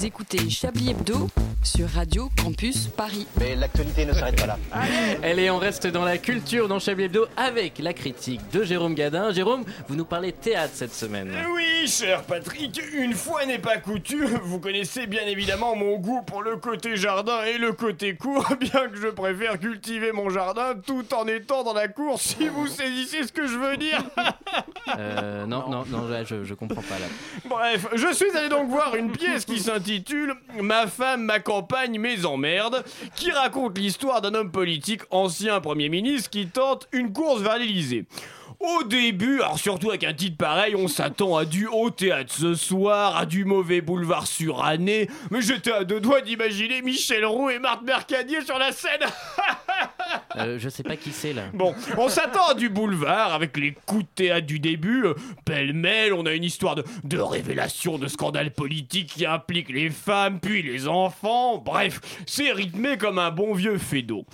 Vous 0.03 0.07
écoutez 0.07 0.49
Chablis 0.49 0.89
Hebdo 0.89 1.29
sur 1.63 1.87
Radio 1.87 2.29
Campus 2.35 2.87
Paris. 2.89 3.25
Mais 3.39 3.55
l'actualité 3.55 4.05
ne 4.05 4.11
s'arrête 4.11 4.35
pas 4.35 4.47
là. 4.47 4.57
Allez, 5.23 5.49
on 5.49 5.57
reste 5.57 5.87
dans 5.87 6.03
la 6.03 6.17
culture 6.17 6.67
dans 6.67 6.77
Chablis 6.77 7.05
Hebdo 7.05 7.25
avec 7.37 7.79
la 7.79 7.93
critique 7.93 8.41
de 8.51 8.65
Jérôme 8.65 8.95
Gadin. 8.95 9.31
Jérôme, 9.31 9.63
vous 9.87 9.95
nous 9.95 10.03
parlez 10.03 10.33
théâtre 10.33 10.73
cette 10.73 10.93
semaine. 10.93 11.33
Oui, 11.55 11.87
cher 11.87 12.23
Patrick, 12.23 12.81
une 12.93 13.13
fois 13.13 13.45
n'est 13.45 13.59
pas 13.59 13.77
coutume, 13.77 14.41
vous 14.43 14.59
connaissez 14.59 15.07
bien 15.07 15.25
évidemment 15.25 15.73
mon 15.77 15.95
goût 15.95 16.21
pour 16.23 16.43
le 16.43 16.57
côté 16.57 16.97
jardin 16.97 17.41
et 17.43 17.57
le 17.57 17.71
côté 17.71 18.17
cour, 18.17 18.45
bien 18.59 18.89
que 18.89 18.97
je 19.01 19.07
préfère 19.07 19.57
cultiver 19.57 20.11
mon 20.11 20.29
jardin 20.29 20.73
tout 20.85 21.13
en 21.13 21.25
étant 21.27 21.63
dans 21.63 21.73
la 21.73 21.87
cour, 21.87 22.19
si 22.19 22.49
vous 22.49 22.67
saisissez 22.67 23.23
ce 23.23 23.31
que 23.31 23.47
je 23.47 23.57
veux 23.57 23.77
dire. 23.77 24.03
Euh, 24.99 25.45
non, 25.47 25.69
non, 25.69 25.85
non, 25.87 26.07
là, 26.07 26.23
je, 26.23 26.43
je 26.43 26.53
comprends 26.53 26.81
pas 26.81 26.99
là. 26.99 27.05
Bref, 27.45 27.87
je 27.95 28.13
suis 28.13 28.29
allé 28.37 28.49
donc 28.49 28.69
voir 28.69 28.95
une 28.95 29.11
pièce 29.11 29.43
qui 29.43 29.57
s'intitule 29.57 29.92
Ma 30.61 30.87
femme, 30.87 31.23
ma 31.23 31.39
campagne, 31.39 31.99
mes 31.99 32.25
emmerdes, 32.25 32.83
qui 33.15 33.31
raconte 33.31 33.77
l'histoire 33.77 34.21
d'un 34.21 34.33
homme 34.33 34.51
politique, 34.51 35.01
ancien 35.11 35.59
Premier 35.59 35.89
ministre, 35.89 36.29
qui 36.29 36.47
tente 36.47 36.87
une 36.91 37.11
course 37.11 37.41
vers 37.41 37.57
l'Elysée. 37.57 38.05
Au 38.63 38.83
début, 38.83 39.41
alors 39.41 39.59
surtout 39.59 39.89
avec 39.89 40.05
un 40.05 40.13
titre 40.13 40.37
pareil, 40.37 40.73
on 40.73 40.87
s'attend 40.87 41.35
à 41.35 41.43
du 41.43 41.67
haut 41.67 41.89
théâtre 41.89 42.33
ce 42.33 42.55
soir, 42.55 43.17
à 43.17 43.25
du 43.25 43.43
mauvais 43.43 43.81
boulevard 43.81 44.25
suranné, 44.25 45.09
mais 45.31 45.41
j'étais 45.41 45.73
à 45.73 45.83
deux 45.83 45.99
doigts 45.99 46.21
d'imaginer 46.21 46.81
Michel 46.81 47.25
Roux 47.25 47.49
et 47.49 47.59
Marthe 47.59 47.83
Mercadier 47.83 48.41
sur 48.45 48.57
la 48.57 48.71
scène 48.71 49.01
Euh, 50.35 50.57
je 50.59 50.67
sais 50.67 50.81
pas 50.83 50.95
qui 50.95 51.11
c'est 51.11 51.33
là. 51.33 51.43
Bon, 51.53 51.75
on 51.97 52.09
s'attend 52.09 52.47
à 52.47 52.53
du 52.55 52.67
boulevard 52.69 53.33
avec 53.33 53.55
les 53.55 53.75
coups 53.85 54.01
de 54.03 54.09
théâtre 54.15 54.47
du 54.47 54.59
début. 54.59 55.05
euh, 55.05 55.13
Pêle-mêle, 55.45 56.11
on 56.13 56.25
a 56.25 56.33
une 56.33 56.43
histoire 56.43 56.73
de, 56.75 56.83
de 57.03 57.19
révélation 57.19 57.99
de 57.99 58.07
scandales 58.07 58.51
politiques 58.51 59.13
qui 59.13 59.25
impliquent 59.27 59.69
les 59.69 59.91
femmes, 59.91 60.39
puis 60.39 60.63
les 60.63 60.87
enfants. 60.87 61.59
Bref, 61.59 61.99
c'est 62.25 62.51
rythmé 62.51 62.97
comme 62.97 63.19
un 63.19 63.29
bon 63.29 63.53
vieux 63.53 63.77
fédo. 63.77 64.25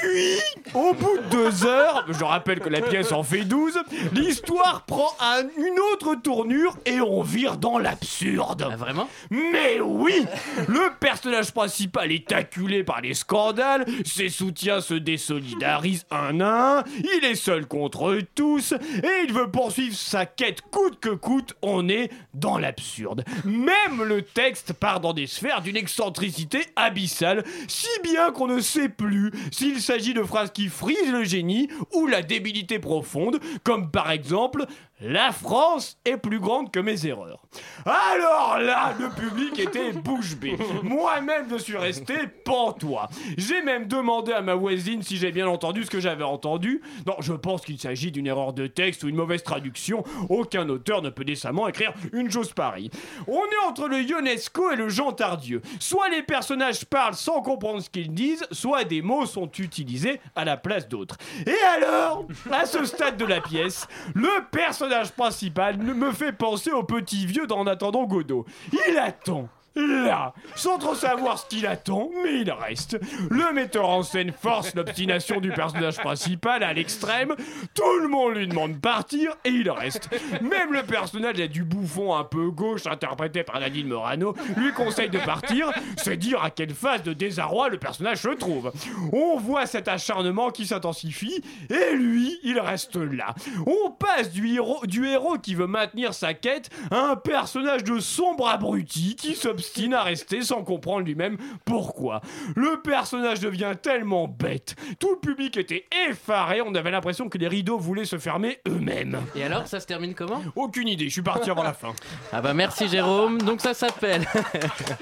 Puis, 0.00 0.36
au 0.74 0.94
bout 0.94 1.18
de 1.18 1.30
deux 1.30 1.66
heures, 1.66 2.04
je 2.08 2.24
rappelle 2.24 2.60
que 2.60 2.68
la 2.68 2.80
pièce 2.80 3.12
en 3.12 3.22
fait 3.22 3.42
12, 3.44 3.78
l'histoire 4.12 4.82
prend 4.86 5.12
un- 5.20 5.42
une 5.58 5.78
autre 5.92 6.14
tournure 6.14 6.76
et 6.86 7.00
on 7.00 7.22
vire 7.22 7.56
dans 7.56 7.78
l'absurde. 7.78 8.66
vraiment? 8.78 9.08
Mais 9.30 9.80
oui 9.80 10.24
Le 10.68 10.90
personnage 10.98 11.52
principal 11.52 12.12
est 12.12 12.30
acculé 12.32 12.84
par 12.84 13.00
les 13.00 13.14
scandales, 13.14 13.84
ses 14.04 14.28
soutiens 14.28 14.80
se 14.80 14.94
désolidarisent 14.94 16.06
un 16.10 16.40
à 16.40 16.78
un, 16.78 16.84
il 16.98 17.24
est 17.24 17.34
seul 17.34 17.66
contre 17.66 18.18
tous, 18.34 18.72
et 18.72 19.24
il 19.26 19.32
veut 19.32 19.50
poursuivre 19.50 19.96
sa 19.96 20.26
quête 20.26 20.60
coûte 20.70 21.00
que 21.00 21.10
coûte, 21.10 21.54
on 21.62 21.88
est 21.88 22.10
dans 22.34 22.58
l'absurde. 22.58 23.24
Même 23.44 24.02
le 24.04 24.22
texte 24.22 24.72
part 24.72 25.00
dans 25.00 25.12
des 25.12 25.26
sphères 25.26 25.62
d'une 25.62 25.76
excentricité 25.76 26.64
abyssale, 26.76 27.44
si 27.68 27.88
bien 28.02 28.30
qu'on 28.32 28.46
ne 28.46 28.60
sait 28.60 28.88
plus 28.88 29.32
s'il 29.50 29.79
s'agit 29.80 30.14
de 30.14 30.22
phrases 30.22 30.50
qui 30.52 30.68
frisent 30.68 31.12
le 31.12 31.24
génie 31.24 31.68
ou 31.94 32.06
la 32.06 32.22
débilité 32.22 32.78
profonde, 32.78 33.40
comme 33.64 33.90
par 33.90 34.10
exemple 34.10 34.66
la 35.00 35.32
France 35.32 35.98
est 36.04 36.16
plus 36.16 36.40
grande 36.40 36.70
que 36.70 36.80
mes 36.80 37.06
erreurs. 37.06 37.42
Alors 37.86 38.58
là, 38.58 38.94
le 38.98 39.08
public 39.08 39.58
était 39.58 39.92
bouche 39.92 40.36
bée. 40.36 40.56
Moi-même, 40.82 41.46
je 41.50 41.56
suis 41.56 41.76
resté 41.76 42.14
pantois. 42.44 43.08
J'ai 43.38 43.62
même 43.62 43.86
demandé 43.86 44.32
à 44.32 44.42
ma 44.42 44.54
voisine 44.54 45.02
si 45.02 45.16
j'ai 45.16 45.32
bien 45.32 45.48
entendu 45.48 45.84
ce 45.84 45.90
que 45.90 46.00
j'avais 46.00 46.24
entendu. 46.24 46.82
Non, 47.06 47.16
je 47.20 47.32
pense 47.32 47.62
qu'il 47.62 47.78
s'agit 47.78 48.12
d'une 48.12 48.26
erreur 48.26 48.52
de 48.52 48.66
texte 48.66 49.02
ou 49.04 49.08
une 49.08 49.16
mauvaise 49.16 49.42
traduction. 49.42 50.04
Aucun 50.28 50.68
auteur 50.68 51.02
ne 51.02 51.10
peut 51.10 51.24
décemment 51.24 51.66
écrire 51.68 51.92
une 52.12 52.30
chose 52.30 52.52
pareille. 52.52 52.90
On 53.26 53.44
est 53.44 53.66
entre 53.66 53.88
le 53.88 54.02
Ionesco 54.02 54.70
et 54.70 54.76
le 54.76 54.88
Jean 54.88 55.12
Tardieu. 55.12 55.62
Soit 55.78 56.10
les 56.10 56.22
personnages 56.22 56.84
parlent 56.84 57.14
sans 57.14 57.40
comprendre 57.40 57.80
ce 57.80 57.88
qu'ils 57.88 58.12
disent, 58.12 58.44
soit 58.50 58.84
des 58.84 59.02
mots 59.02 59.26
sont 59.26 59.50
utilisés 59.58 60.20
à 60.36 60.44
la 60.44 60.56
place 60.56 60.88
d'autres. 60.88 61.16
Et 61.46 61.64
alors, 61.76 62.26
à 62.50 62.66
ce 62.66 62.84
stade 62.84 63.16
de 63.16 63.24
la 63.24 63.40
pièce, 63.40 63.86
le 64.14 64.44
personnage 64.50 64.89
principal 65.16 65.78
ne 65.78 65.92
me 65.92 66.12
fait 66.12 66.32
penser 66.32 66.70
au 66.70 66.82
petit 66.82 67.26
vieux 67.26 67.46
d'En 67.46 67.66
attendant 67.66 68.04
Godot. 68.04 68.44
Il 68.88 68.98
attend. 68.98 69.48
Là, 69.76 70.34
sans 70.56 70.78
trop 70.78 70.94
savoir 70.94 71.38
ce 71.38 71.46
qu'il 71.46 71.66
attend, 71.66 72.10
mais 72.24 72.40
il 72.40 72.50
reste. 72.50 72.98
Le 73.30 73.52
metteur 73.52 73.88
en 73.88 74.02
scène 74.02 74.32
force 74.32 74.74
l'obstination 74.74 75.40
du 75.40 75.50
personnage 75.50 75.98
principal 75.98 76.62
à 76.62 76.72
l'extrême, 76.72 77.34
tout 77.74 77.98
le 78.00 78.08
monde 78.08 78.34
lui 78.34 78.48
demande 78.48 78.74
de 78.74 78.78
partir 78.78 79.36
et 79.44 79.50
il 79.50 79.70
reste. 79.70 80.10
Même 80.40 80.72
le 80.72 80.82
personnage 80.82 81.36
du 81.36 81.64
bouffon 81.64 82.14
un 82.16 82.24
peu 82.24 82.50
gauche, 82.50 82.86
interprété 82.86 83.44
par 83.44 83.60
Nadine 83.60 83.88
Morano, 83.88 84.34
lui 84.56 84.72
conseille 84.72 85.10
de 85.10 85.18
partir, 85.18 85.70
c'est 85.96 86.16
dire 86.16 86.42
à 86.42 86.50
quelle 86.50 86.74
phase 86.74 87.02
de 87.02 87.12
désarroi 87.12 87.68
le 87.68 87.78
personnage 87.78 88.22
se 88.22 88.28
trouve. 88.28 88.72
On 89.12 89.36
voit 89.36 89.66
cet 89.66 89.88
acharnement 89.88 90.50
qui 90.50 90.66
s'intensifie 90.66 91.42
et 91.68 91.94
lui, 91.94 92.38
il 92.42 92.58
reste 92.58 92.96
là. 92.96 93.34
On 93.66 93.90
passe 93.90 94.30
du 94.30 94.54
héros, 94.54 94.84
du 94.86 95.06
héros 95.06 95.38
qui 95.38 95.54
veut 95.54 95.66
maintenir 95.66 96.14
sa 96.14 96.34
quête 96.34 96.70
à 96.90 97.10
un 97.10 97.16
personnage 97.16 97.84
de 97.84 98.00
sombre 98.00 98.48
abruti 98.48 99.16
qui 99.16 99.34
s'obstine 99.34 99.59
à 99.92 100.02
rester 100.02 100.42
sans 100.42 100.62
comprendre 100.62 101.04
lui-même 101.04 101.36
pourquoi. 101.64 102.20
Le 102.56 102.80
personnage 102.82 103.40
devient 103.40 103.74
tellement 103.80 104.28
bête. 104.28 104.76
Tout 104.98 105.10
le 105.12 105.18
public 105.18 105.56
était 105.56 105.86
effaré, 106.08 106.60
on 106.60 106.74
avait 106.74 106.90
l'impression 106.90 107.28
que 107.28 107.38
les 107.38 107.48
rideaux 107.48 107.78
voulaient 107.78 108.04
se 108.04 108.18
fermer 108.18 108.58
eux-mêmes. 108.68 109.20
Et 109.34 109.42
alors, 109.42 109.66
ça 109.66 109.80
se 109.80 109.86
termine 109.86 110.14
comment? 110.14 110.42
Aucune 110.56 110.88
idée, 110.88 111.06
je 111.06 111.12
suis 111.12 111.22
parti 111.22 111.50
avant 111.50 111.62
la 111.62 111.72
fin. 111.72 111.94
Ah 112.32 112.40
bah 112.40 112.54
merci 112.54 112.88
Jérôme. 112.88 113.40
Donc 113.42 113.60
ça 113.60 113.74
s'appelle. 113.74 114.26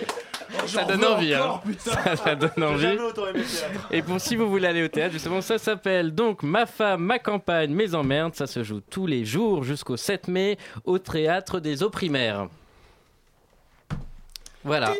ça 0.66 0.84
donne 0.84 1.04
envie, 1.04 1.34
hein. 1.34 1.40
encore. 1.40 1.62
Ça, 1.78 2.16
ça 2.16 2.34
donne 2.34 2.62
envie. 2.62 2.84
aimé 2.84 2.98
le 2.98 3.12
théâtre. 3.12 3.88
Et 3.90 4.02
pour 4.02 4.20
si 4.20 4.36
vous 4.36 4.48
voulez 4.48 4.66
aller 4.66 4.84
au 4.84 4.88
théâtre, 4.88 5.12
justement, 5.12 5.40
ça 5.40 5.58
s'appelle 5.58 6.14
donc 6.14 6.42
Ma 6.42 6.66
femme, 6.66 7.02
ma 7.02 7.18
campagne, 7.18 7.72
mes 7.72 7.94
emmerdes. 7.94 8.34
Ça 8.34 8.46
se 8.46 8.62
joue 8.62 8.80
tous 8.80 9.06
les 9.06 9.24
jours 9.24 9.64
jusqu'au 9.64 9.96
7 9.96 10.28
mai 10.28 10.58
au 10.84 10.98
théâtre 10.98 11.60
des 11.60 11.82
eaux 11.82 11.90
primaires. 11.90 12.48
Voilà. 14.68 14.92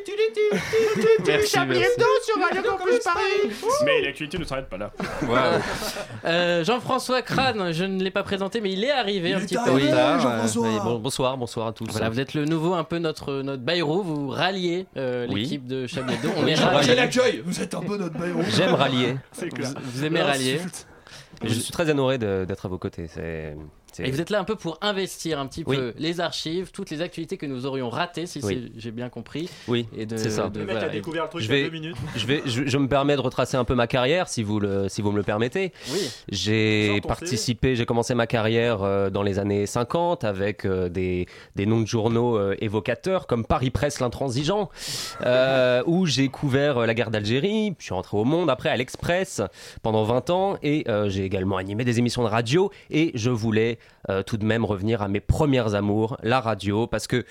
Merci, 1.26 1.50
Chablis 1.50 1.78
merci. 1.78 1.92
Hebdo 1.94 2.04
sur 2.24 2.42
Radio 2.42 2.62
Campus 2.62 2.98
Paris. 3.04 3.52
Mais 3.84 4.00
l'actualité 4.02 4.38
ne 4.38 4.44
s'arrête 4.44 4.68
pas 4.68 4.78
là. 4.78 4.90
Euh, 6.24 6.64
Jean-François 6.64 7.22
Crane, 7.22 7.72
je 7.72 7.84
ne 7.84 8.02
l'ai 8.02 8.10
pas 8.10 8.22
présenté, 8.22 8.60
mais 8.60 8.72
il 8.72 8.82
est 8.82 8.90
arrivé 8.90 9.34
un 9.34 9.38
est 9.38 9.42
petit 9.42 9.54
peu 9.54 9.60
arrivé, 9.70 9.88
en 9.88 9.90
retard. 9.92 10.20
Jean-François. 10.20 10.66
Euh, 10.66 10.78
bon- 10.80 10.98
bonsoir, 10.98 11.36
bonsoir 11.36 11.66
à 11.68 11.72
tous. 11.72 11.84
Voilà, 11.90 12.08
vous 12.08 12.18
êtes 12.18 12.34
le 12.34 12.44
nouveau, 12.46 12.74
un 12.74 12.84
peu 12.84 12.98
notre 12.98 13.42
notre 13.42 13.62
Bayrou. 13.62 14.02
Vous 14.02 14.28
ralliez 14.28 14.86
euh, 14.96 15.26
Oui. 15.30 15.42
l'équipe 15.42 15.66
de 15.66 15.86
Chablis 15.86 16.14
Hebdo. 16.14 16.30
On 16.38 16.46
est. 16.46 16.54
Quel 16.84 16.98
accueil 16.98 17.42
Vous 17.44 17.60
êtes 17.60 17.74
un 17.74 17.80
peu 17.80 17.96
notre 17.96 18.18
baillon. 18.18 18.38
J'aime 18.48 18.74
rallier. 18.74 19.16
C'est 19.32 19.48
clair. 19.50 19.70
Vous, 19.80 19.90
vous 20.00 20.04
aimez 20.04 20.22
rallier. 20.22 20.60
Je 21.44 21.52
suis 21.54 21.72
très 21.72 21.88
honoré 21.90 22.18
de- 22.18 22.44
d'être 22.48 22.66
à 22.66 22.68
vos 22.68 22.78
côtés. 22.78 23.06
C'est. 23.06 23.54
Et 24.04 24.10
vous 24.10 24.20
êtes 24.20 24.30
là 24.30 24.38
un 24.40 24.44
peu 24.44 24.54
pour 24.56 24.78
investir 24.80 25.38
un 25.38 25.46
petit 25.46 25.64
Oui. 25.66 25.76
peu 25.76 25.94
les 25.98 26.20
archives, 26.20 26.70
toutes 26.72 26.90
les 26.90 27.00
activités 27.02 27.36
que 27.36 27.46
nous 27.46 27.66
aurions 27.66 27.90
ratées, 27.90 28.26
si 28.26 28.40
Oui. 28.44 28.72
j'ai 28.76 28.90
bien 28.90 29.08
compris. 29.08 29.48
Oui, 29.66 29.86
Et 29.96 30.06
de- 30.06 30.16
c'est 30.16 30.30
ça. 30.30 30.48
de- 30.48 30.60
Le 30.60 30.64
mec 30.66 30.74
voilà, 30.74 30.88
a 30.88 30.90
découvert 30.90 31.24
le 31.24 31.30
truc 31.30 31.42
Je 31.42 31.48
il 31.48 31.50
y 31.50 31.54
a 31.60 31.62
vais, 31.64 31.70
deux 31.70 31.78
minutes. 31.78 31.96
je 32.16 32.26
vais, 32.26 32.42
je, 32.46 32.66
je 32.66 32.78
me 32.78 32.88
permets 32.88 33.16
de 33.16 33.20
retracer 33.20 33.56
un 33.56 33.64
peu 33.64 33.74
ma 33.74 33.86
carrière, 33.86 34.28
si 34.28 34.42
vous 34.42 34.60
le, 34.60 34.88
si 34.88 35.02
vous 35.02 35.10
me 35.12 35.16
le 35.16 35.22
permettez. 35.22 35.72
Oui. 35.92 35.98
J'ai 36.30 37.00
participé, 37.06 37.74
j'ai 37.76 37.86
commencé 37.86 38.14
ma 38.14 38.26
carrière 38.26 38.82
euh, 38.82 39.10
dans 39.10 39.22
les 39.22 39.38
années 39.38 39.66
50 39.66 40.24
avec 40.24 40.64
euh, 40.64 40.88
des, 40.88 41.26
des 41.56 41.66
noms 41.66 41.80
de 41.80 41.86
journaux 41.86 42.36
euh, 42.36 42.54
évocateurs 42.60 43.26
comme 43.26 43.44
Paris 43.44 43.70
Presse 43.70 44.00
l'intransigeant, 44.00 44.68
euh, 45.24 45.82
où 45.86 46.06
j'ai 46.06 46.28
couvert 46.28 46.78
euh, 46.78 46.86
la 46.86 46.94
guerre 46.94 47.10
d'Algérie. 47.10 47.74
Je 47.78 47.84
suis 47.84 47.94
rentré 47.94 48.16
au 48.16 48.24
Monde 48.24 48.50
après 48.50 48.68
à 48.68 48.76
l'Express 48.76 49.42
pendant 49.82 50.04
20 50.04 50.30
ans 50.30 50.56
et 50.62 50.84
euh, 50.88 51.08
j'ai 51.08 51.24
également 51.24 51.56
animé 51.56 51.84
des 51.84 51.98
émissions 51.98 52.22
de 52.22 52.28
radio 52.28 52.70
et 52.90 53.10
je 53.14 53.30
voulais 53.30 53.78
euh, 54.08 54.22
tout 54.22 54.36
de 54.36 54.44
même 54.44 54.64
revenir 54.64 55.02
à 55.02 55.08
mes 55.08 55.20
premières 55.20 55.74
amours, 55.74 56.16
la 56.22 56.40
radio, 56.40 56.86
parce 56.86 57.06
que 57.06 57.24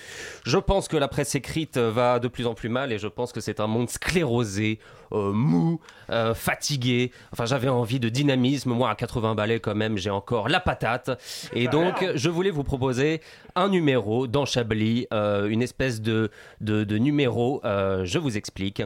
je 0.44 0.58
pense 0.58 0.88
que 0.88 0.96
la 0.96 1.08
presse 1.08 1.34
écrite 1.34 1.76
euh, 1.76 1.90
va 1.90 2.18
de 2.18 2.28
plus 2.28 2.46
en 2.46 2.54
plus 2.54 2.68
mal 2.68 2.92
et 2.92 2.98
je 2.98 3.08
pense 3.08 3.32
que 3.32 3.40
c'est 3.40 3.60
un 3.60 3.66
monde 3.66 3.88
sclérosé, 3.88 4.78
euh, 5.12 5.32
mou, 5.32 5.80
euh, 6.10 6.34
fatigué. 6.34 7.10
Enfin, 7.32 7.46
j'avais 7.46 7.68
envie 7.68 8.00
de 8.00 8.08
dynamisme. 8.08 8.70
Moi, 8.72 8.90
à 8.90 8.94
80 8.94 9.34
balais, 9.34 9.60
quand 9.60 9.74
même, 9.74 9.96
j'ai 9.96 10.10
encore 10.10 10.48
la 10.48 10.60
patate. 10.60 11.10
Et 11.52 11.68
donc, 11.68 12.04
je 12.14 12.30
voulais 12.30 12.50
vous 12.50 12.64
proposer 12.64 13.22
un 13.54 13.68
numéro 13.68 14.26
dans 14.26 14.44
Chablis, 14.44 15.06
une 15.10 15.62
espèce 15.62 16.00
de, 16.00 16.30
de, 16.60 16.84
de 16.84 16.98
numéro. 16.98 17.60
je 17.64 18.18
vous 18.18 18.36
explique. 18.36 18.82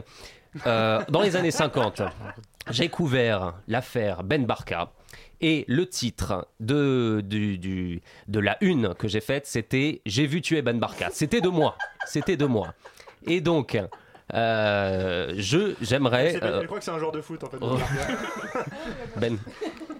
Dans 0.65 1.21
les 1.21 1.35
années 1.35 1.51
50, 1.51 2.01
j'ai 2.69 2.89
couvert 2.89 3.53
l'affaire 3.67 4.23
Ben 4.23 4.45
Barka. 4.45 4.91
Et 5.41 5.65
le 5.67 5.87
titre 5.87 6.47
de, 6.59 7.21
du, 7.25 7.57
du- 7.57 8.01
de 8.27 8.39
la 8.39 8.57
une 8.61 8.93
que 8.93 9.07
j'ai 9.07 9.21
faite, 9.21 9.45
c'était 9.45 10.01
J'ai 10.05 10.25
vu 10.25 10.41
tuer 10.41 10.61
Ben 10.61 10.79
Barka. 10.79 11.09
C'était 11.11 11.41
de 11.41 11.49
moi. 11.49 11.75
C'était 12.05 12.37
de 12.37 12.45
moi. 12.45 12.73
Et 13.27 13.41
donc, 13.41 13.77
euh, 14.33 15.33
je 15.37 15.73
j'aimerais. 15.81 16.41
Euh, 16.41 16.61
Je 16.61 16.65
crois 16.67 16.79
que 16.79 16.85
c'est 16.85 16.91
un 16.91 16.99
joueur 16.99 17.11
de 17.11 17.21
foot 17.21 17.43
en 17.43 17.49
fait. 17.49 17.57
Oh. 17.61 17.77
ben, 19.17 19.37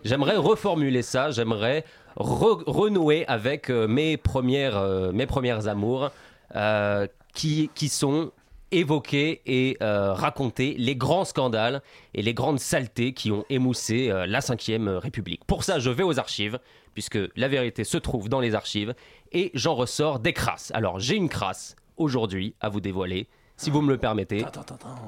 j'aimerais 0.03 0.37
reformuler 0.37 1.01
ça, 1.01 1.31
j'aimerais 1.31 1.83
re- 2.17 2.63
renouer 2.65 3.25
avec 3.27 3.69
euh, 3.69 3.87
mes, 3.87 4.17
premières, 4.17 4.77
euh, 4.77 5.11
mes 5.11 5.25
premières 5.25 5.67
amours 5.67 6.11
euh, 6.55 7.07
qui, 7.33 7.69
qui 7.75 7.89
sont 7.89 8.31
évoquer 8.73 9.41
et 9.45 9.77
euh, 9.81 10.13
raconter 10.13 10.75
les 10.77 10.95
grands 10.95 11.25
scandales 11.25 11.81
et 12.13 12.21
les 12.21 12.33
grandes 12.33 12.59
saletés 12.59 13.13
qui 13.13 13.31
ont 13.31 13.45
émoussé 13.49 14.09
euh, 14.09 14.25
la 14.25 14.39
Ve 14.39 14.97
République. 14.97 15.45
Pour 15.45 15.63
ça, 15.63 15.79
je 15.79 15.89
vais 15.89 16.03
aux 16.03 16.19
archives, 16.19 16.59
puisque 16.93 17.19
la 17.35 17.47
vérité 17.47 17.83
se 17.83 17.97
trouve 17.97 18.29
dans 18.29 18.39
les 18.39 18.55
archives, 18.55 18.93
et 19.31 19.51
j'en 19.53 19.75
ressors 19.75 20.19
des 20.19 20.33
crasses. 20.33 20.71
Alors, 20.73 20.99
j'ai 20.99 21.15
une 21.15 21.29
crasse 21.29 21.75
aujourd'hui 21.97 22.55
à 22.59 22.69
vous 22.69 22.81
dévoiler, 22.81 23.27
si 23.57 23.69
vous 23.69 23.81
me 23.81 23.89
le 23.89 23.97
permettez. 23.97 24.43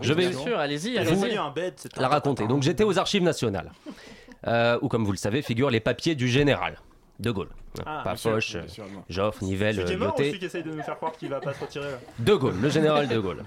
Je 0.01 0.13
vais 0.13 0.29
Bien 0.29 0.39
sûr, 0.39 0.57
allez-y, 0.57 0.97
allez-y. 0.97 1.35
la 1.97 2.07
raconter. 2.07 2.47
Donc 2.47 2.63
j'étais 2.63 2.83
aux 2.83 2.97
archives 2.99 3.23
nationales, 3.23 3.71
euh, 4.47 4.77
où 4.81 4.87
comme 4.87 5.03
vous 5.03 5.11
le 5.11 5.17
savez 5.17 5.41
figurent 5.41 5.71
les 5.71 5.79
papiers 5.79 6.15
du 6.15 6.27
général 6.27 6.79
de 7.19 7.31
Gaulle. 7.31 7.49
Ah, 7.85 8.01
Pas 8.03 8.15
Foch, 8.15 8.55
non. 8.79 8.85
Joffre, 9.09 9.43
Nivelle, 9.43 9.75
Celui 9.75 9.87
qui 9.87 9.93
est 9.93 9.97
mort 9.97 10.07
ou 10.15 10.17
Lyoté. 10.17 10.27
celui 10.29 10.39
qui 10.39 10.45
essaye 10.45 10.63
de 10.63 10.71
nous 10.71 10.81
faire 10.83 10.95
croire 10.97 11.11
qu'il 11.13 11.29
va 11.29 11.39
pas 11.39 11.53
se 11.53 11.61
retirer 11.61 11.91
là 11.91 11.97
De 12.19 12.33
Gaulle, 12.35 12.55
le 12.61 12.69
général 12.69 13.07
de 13.07 13.19
Gaulle. 13.19 13.43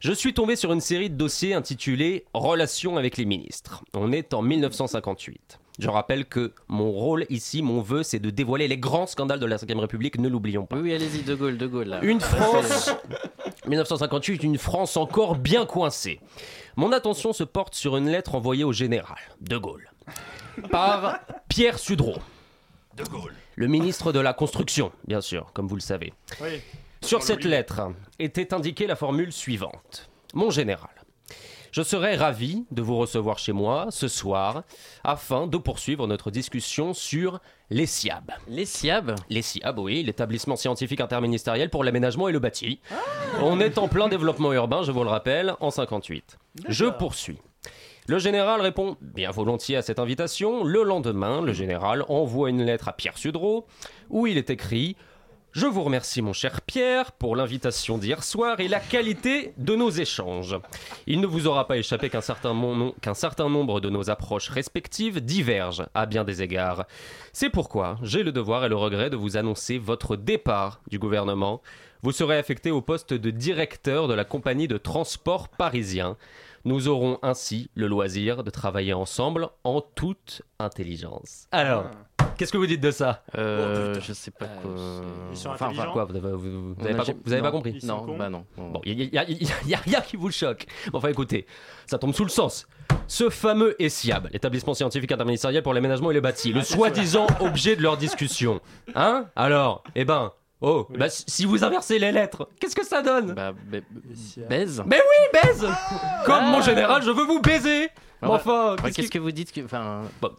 Je 0.00 0.12
suis 0.12 0.34
tombé 0.34 0.56
sur 0.56 0.72
une 0.72 0.80
série 0.80 1.10
de 1.10 1.14
dossiers 1.14 1.54
intitulés 1.54 2.24
Relations 2.34 2.96
avec 2.96 3.16
les 3.16 3.24
ministres. 3.24 3.84
On 3.94 4.10
est 4.10 4.34
en 4.34 4.42
1958. 4.42 5.60
Je 5.78 5.88
rappelle 5.88 6.26
que 6.26 6.52
mon 6.68 6.90
rôle 6.90 7.24
ici, 7.30 7.62
mon 7.62 7.80
vœu, 7.80 8.02
c'est 8.02 8.18
de 8.18 8.30
dévoiler 8.30 8.66
les 8.68 8.78
grands 8.78 9.06
scandales 9.06 9.38
de 9.40 9.46
la 9.46 9.56
Ve 9.56 9.78
République, 9.78 10.18
ne 10.18 10.28
l'oublions 10.28 10.66
pas. 10.66 10.76
Oui, 10.76 10.82
oui, 10.82 10.94
allez-y, 10.94 11.22
De 11.22 11.34
Gaulle, 11.36 11.56
De 11.56 11.66
Gaulle. 11.66 11.86
là. 11.88 12.00
Une 12.02 12.20
France, 12.20 12.90
1958, 13.68 14.42
une 14.42 14.58
France 14.58 14.96
encore 14.96 15.36
bien 15.36 15.64
coincée. 15.66 16.20
Mon 16.76 16.92
attention 16.92 17.32
se 17.32 17.44
porte 17.44 17.74
sur 17.74 17.96
une 17.96 18.08
lettre 18.08 18.34
envoyée 18.34 18.64
au 18.64 18.72
général 18.72 19.18
de 19.40 19.56
Gaulle 19.56 19.88
par 20.70 21.20
Pierre 21.48 21.78
Sudreau. 21.78 22.16
De 22.96 23.04
Gaulle. 23.04 23.34
Le 23.56 23.66
ministre 23.68 24.12
de 24.12 24.20
la 24.20 24.32
Construction, 24.34 24.92
bien 25.06 25.20
sûr, 25.20 25.50
comme 25.54 25.66
vous 25.66 25.76
le 25.76 25.80
savez. 25.80 26.12
Oui. 26.40 26.60
Sur 27.02 27.22
cette 27.22 27.44
lettre 27.44 27.80
était 28.18 28.54
indiquée 28.54 28.86
la 28.86 28.96
formule 28.96 29.32
suivante. 29.32 30.10
Mon 30.34 30.50
général, 30.50 30.90
je 31.72 31.82
serais 31.82 32.16
ravi 32.16 32.64
de 32.70 32.82
vous 32.82 32.96
recevoir 32.98 33.38
chez 33.38 33.52
moi 33.52 33.86
ce 33.90 34.06
soir 34.08 34.62
afin 35.04 35.46
de 35.46 35.56
poursuivre 35.56 36.06
notre 36.06 36.30
discussion 36.30 36.92
sur 36.92 37.40
les 37.70 37.86
SIAB. 37.86 38.30
Les 38.46 38.66
SIAB 38.66 39.16
Les 39.30 39.42
SIAB, 39.42 39.78
oui, 39.78 40.02
l'établissement 40.02 40.56
scientifique 40.56 41.00
interministériel 41.00 41.70
pour 41.70 41.82
l'aménagement 41.82 42.28
et 42.28 42.32
le 42.32 42.40
bâti. 42.40 42.80
On 43.40 43.58
est 43.58 43.78
en 43.78 43.88
plein 43.88 44.08
développement 44.08 44.52
urbain, 44.52 44.82
je 44.82 44.92
vous 44.92 45.02
le 45.02 45.08
rappelle, 45.08 45.54
en 45.60 45.70
58. 45.70 46.38
Je 46.68 46.84
poursuis. 46.84 47.38
Le 48.08 48.18
général 48.18 48.60
répond 48.60 48.96
bien 49.00 49.30
volontiers 49.30 49.76
à 49.76 49.82
cette 49.82 50.00
invitation. 50.00 50.64
Le 50.64 50.82
lendemain, 50.82 51.40
le 51.40 51.52
général 51.52 52.04
envoie 52.08 52.50
une 52.50 52.64
lettre 52.64 52.88
à 52.88 52.92
Pierre 52.92 53.16
Sudreau 53.16 53.64
où 54.10 54.26
il 54.26 54.36
est 54.38 54.50
écrit 54.50 54.96
Je 55.52 55.66
vous 55.66 55.84
remercie, 55.84 56.20
mon 56.20 56.32
cher 56.32 56.62
Pierre, 56.62 57.12
pour 57.12 57.36
l'invitation 57.36 57.98
d'hier 57.98 58.24
soir 58.24 58.58
et 58.58 58.66
la 58.66 58.80
qualité 58.80 59.54
de 59.56 59.76
nos 59.76 59.90
échanges. 59.90 60.58
Il 61.06 61.20
ne 61.20 61.28
vous 61.28 61.46
aura 61.46 61.68
pas 61.68 61.76
échappé 61.76 62.10
qu'un 62.10 62.20
certain, 62.20 62.52
certain 63.14 63.48
nombre 63.48 63.80
de 63.80 63.88
nos 63.88 64.10
approches 64.10 64.48
respectives 64.48 65.24
divergent 65.24 65.86
à 65.94 66.04
bien 66.04 66.24
des 66.24 66.42
égards. 66.42 66.86
C'est 67.32 67.50
pourquoi 67.50 67.98
j'ai 68.02 68.24
le 68.24 68.32
devoir 68.32 68.64
et 68.64 68.68
le 68.68 68.76
regret 68.76 69.10
de 69.10 69.16
vous 69.16 69.36
annoncer 69.36 69.78
votre 69.78 70.16
départ 70.16 70.80
du 70.90 70.98
gouvernement. 70.98 71.62
Vous 72.02 72.10
serez 72.10 72.36
affecté 72.36 72.72
au 72.72 72.80
poste 72.80 73.14
de 73.14 73.30
directeur 73.30 74.08
de 74.08 74.14
la 74.14 74.24
compagnie 74.24 74.66
de 74.66 74.76
transport 74.76 75.48
parisien. 75.48 76.16
Nous 76.64 76.88
aurons 76.88 77.18
ainsi 77.22 77.70
le 77.74 77.86
loisir 77.88 78.44
de 78.44 78.50
travailler 78.50 78.92
ensemble 78.92 79.48
en 79.64 79.80
toute 79.80 80.42
intelligence. 80.58 81.46
Alors, 81.50 81.86
qu'est-ce 82.36 82.52
que 82.52 82.56
vous 82.56 82.66
dites 82.66 82.80
de 82.80 82.90
ça? 82.92 83.24
Euh, 83.36 83.94
je 84.00 84.12
sais 84.12 84.30
pas 84.30 84.46
quoi. 84.46 84.70
Ils 85.32 85.36
sont 85.36 85.50
Enfin, 85.50 85.66
intelligents. 85.66 85.92
Quoi, 85.92 86.04
vous 86.04 86.16
avez, 86.16 86.30
vous- 86.32 86.38
vous 86.74 86.74
On 86.78 86.84
avez 86.84 86.94
a 87.38 87.42
pas, 87.42 87.50
compris 87.50 87.78
Non, 87.82 88.16
bah 88.16 88.28
non. 88.30 88.44
Bon, 88.56 88.80
il 88.84 88.96
n'y 88.96 89.18
a, 89.18 89.28
y 89.28 89.34
a- 89.34 89.66
y 89.66 89.74
a 89.74 89.78
rien 89.78 90.00
qui 90.00 90.16
vous 90.16 90.30
choque. 90.30 90.66
Bon, 90.92 90.98
enfin, 90.98 91.08
écoutez, 91.08 91.46
ça 91.86 91.98
tombe 91.98 92.14
sous 92.14 92.24
le 92.24 92.30
sens. 92.30 92.66
Ce 93.08 93.28
fameux 93.28 93.74
ESIAB, 93.82 94.28
l'établissement 94.32 94.74
scientifique 94.74 95.10
interministériel 95.12 95.62
pour 95.62 95.74
l'aménagement 95.74 96.10
et 96.10 96.14
le 96.14 96.20
bâti, 96.20 96.52
le 96.52 96.62
soi-disant 96.62 97.26
objet 97.40 97.74
de 97.74 97.82
leur 97.82 97.96
discussion. 97.96 98.60
Hein? 98.94 99.26
Alors, 99.34 99.82
eh 99.96 100.04
ben, 100.04 100.32
Oh, 100.62 100.86
bah 100.90 101.08
si- 101.10 101.44
vous 101.44 101.64
inversez 101.64 101.98
les 101.98 102.12
lettres, 102.12 102.48
qu'est-ce 102.60 102.76
que 102.76 102.86
ça 102.86 103.02
donne 103.02 103.32
Bah, 103.34 103.52
baise. 104.48 104.82
Mais 104.86 104.96
oui, 105.00 105.40
baise 105.42 105.66
Comme 106.24 106.34
Ah. 106.40 106.50
mon 106.52 106.60
général, 106.62 107.02
je 107.02 107.10
veux 107.10 107.24
vous 107.24 107.40
baiser 107.40 107.88
enfin, 108.22 108.76
Qu'est-ce 108.94 109.10
que 109.10 109.18
vous 109.18 109.32
dites 109.32 109.52
que. 109.52 109.64
Enfin. 109.64 110.02
Bon, 110.20 110.30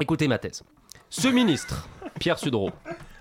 écoutez 0.00 0.26
ma 0.26 0.38
thèse. 0.38 0.62
Ce 1.08 1.28
ministre, 1.28 1.86
Pierre 2.18 2.38
Sudreau, 2.38 2.70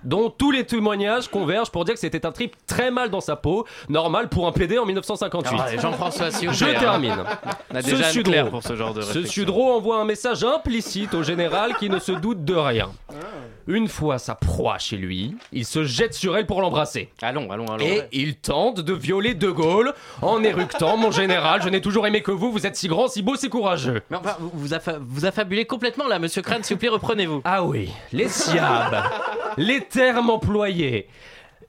dont 0.03 0.29
tous 0.29 0.51
les 0.51 0.65
témoignages 0.65 1.27
convergent 1.29 1.69
pour 1.71 1.85
dire 1.85 1.93
que 1.95 1.99
c'était 1.99 2.25
un 2.25 2.31
trip 2.31 2.55
très 2.67 2.91
mal 2.91 3.09
dans 3.09 3.21
sa 3.21 3.35
peau, 3.35 3.65
normal 3.89 4.29
pour 4.29 4.47
un 4.47 4.51
PD 4.51 4.77
en 4.77 4.85
1958. 4.85 5.59
Ah, 5.59 5.77
Jean-François, 5.81 6.29
vous 6.29 6.53
Je 6.53 6.65
hein. 6.65 6.79
termine. 6.79 7.23
On 7.71 7.75
a 7.75 7.81
déjà 7.81 8.07
Anne 8.07 8.23
Claire 8.23 8.49
pour 8.49 8.63
ce 8.63 8.75
genre 8.75 8.93
de 8.93 9.01
ce. 9.01 9.23
Sudreau 9.23 9.71
envoie 9.75 9.97
un 10.01 10.05
message 10.05 10.43
implicite 10.43 11.13
au 11.13 11.23
général 11.23 11.75
qui 11.75 11.89
ne 11.89 11.99
se 11.99 12.11
doute 12.11 12.43
de 12.43 12.55
rien. 12.55 12.89
Une 13.67 13.87
fois 13.87 14.17
sa 14.17 14.33
proie 14.35 14.79
chez 14.79 14.97
lui, 14.97 15.35
il 15.51 15.65
se 15.65 15.83
jette 15.83 16.13
sur 16.13 16.35
elle 16.35 16.47
pour 16.47 16.61
l'embrasser. 16.61 17.09
Allons, 17.21 17.51
allons, 17.51 17.67
allons. 17.67 17.85
Et 17.85 18.03
il 18.11 18.35
tente 18.35 18.79
de 18.79 18.93
violer 18.93 19.33
De 19.35 19.49
Gaulle 19.51 19.93
en 20.21 20.43
éructant 20.43 20.97
Mon 20.97 21.11
général, 21.11 21.61
je 21.61 21.69
n'ai 21.69 21.79
toujours 21.79 22.07
aimé 22.07 22.21
que 22.21 22.31
vous, 22.31 22.51
vous 22.51 22.65
êtes 22.65 22.75
si 22.75 22.87
grand, 22.87 23.07
si 23.07 23.21
beau, 23.21 23.35
si 23.35 23.49
courageux. 23.49 24.01
Mais 24.09 24.17
enfin, 24.17 24.35
vous, 24.39 24.51
vous, 24.53 24.73
affa- 24.73 24.97
vous 24.99 25.25
affabulez 25.25 25.65
complètement 25.65 26.07
là, 26.07 26.17
monsieur 26.19 26.41
Crane, 26.41 26.63
s'il 26.63 26.75
vous 26.75 26.79
plaît, 26.79 26.89
reprenez-vous. 26.89 27.41
Ah 27.45 27.63
oui, 27.63 27.89
les 28.11 28.27
siabes, 28.29 29.03
les 29.57 29.81
termes 29.91 30.29
employés. 30.29 31.07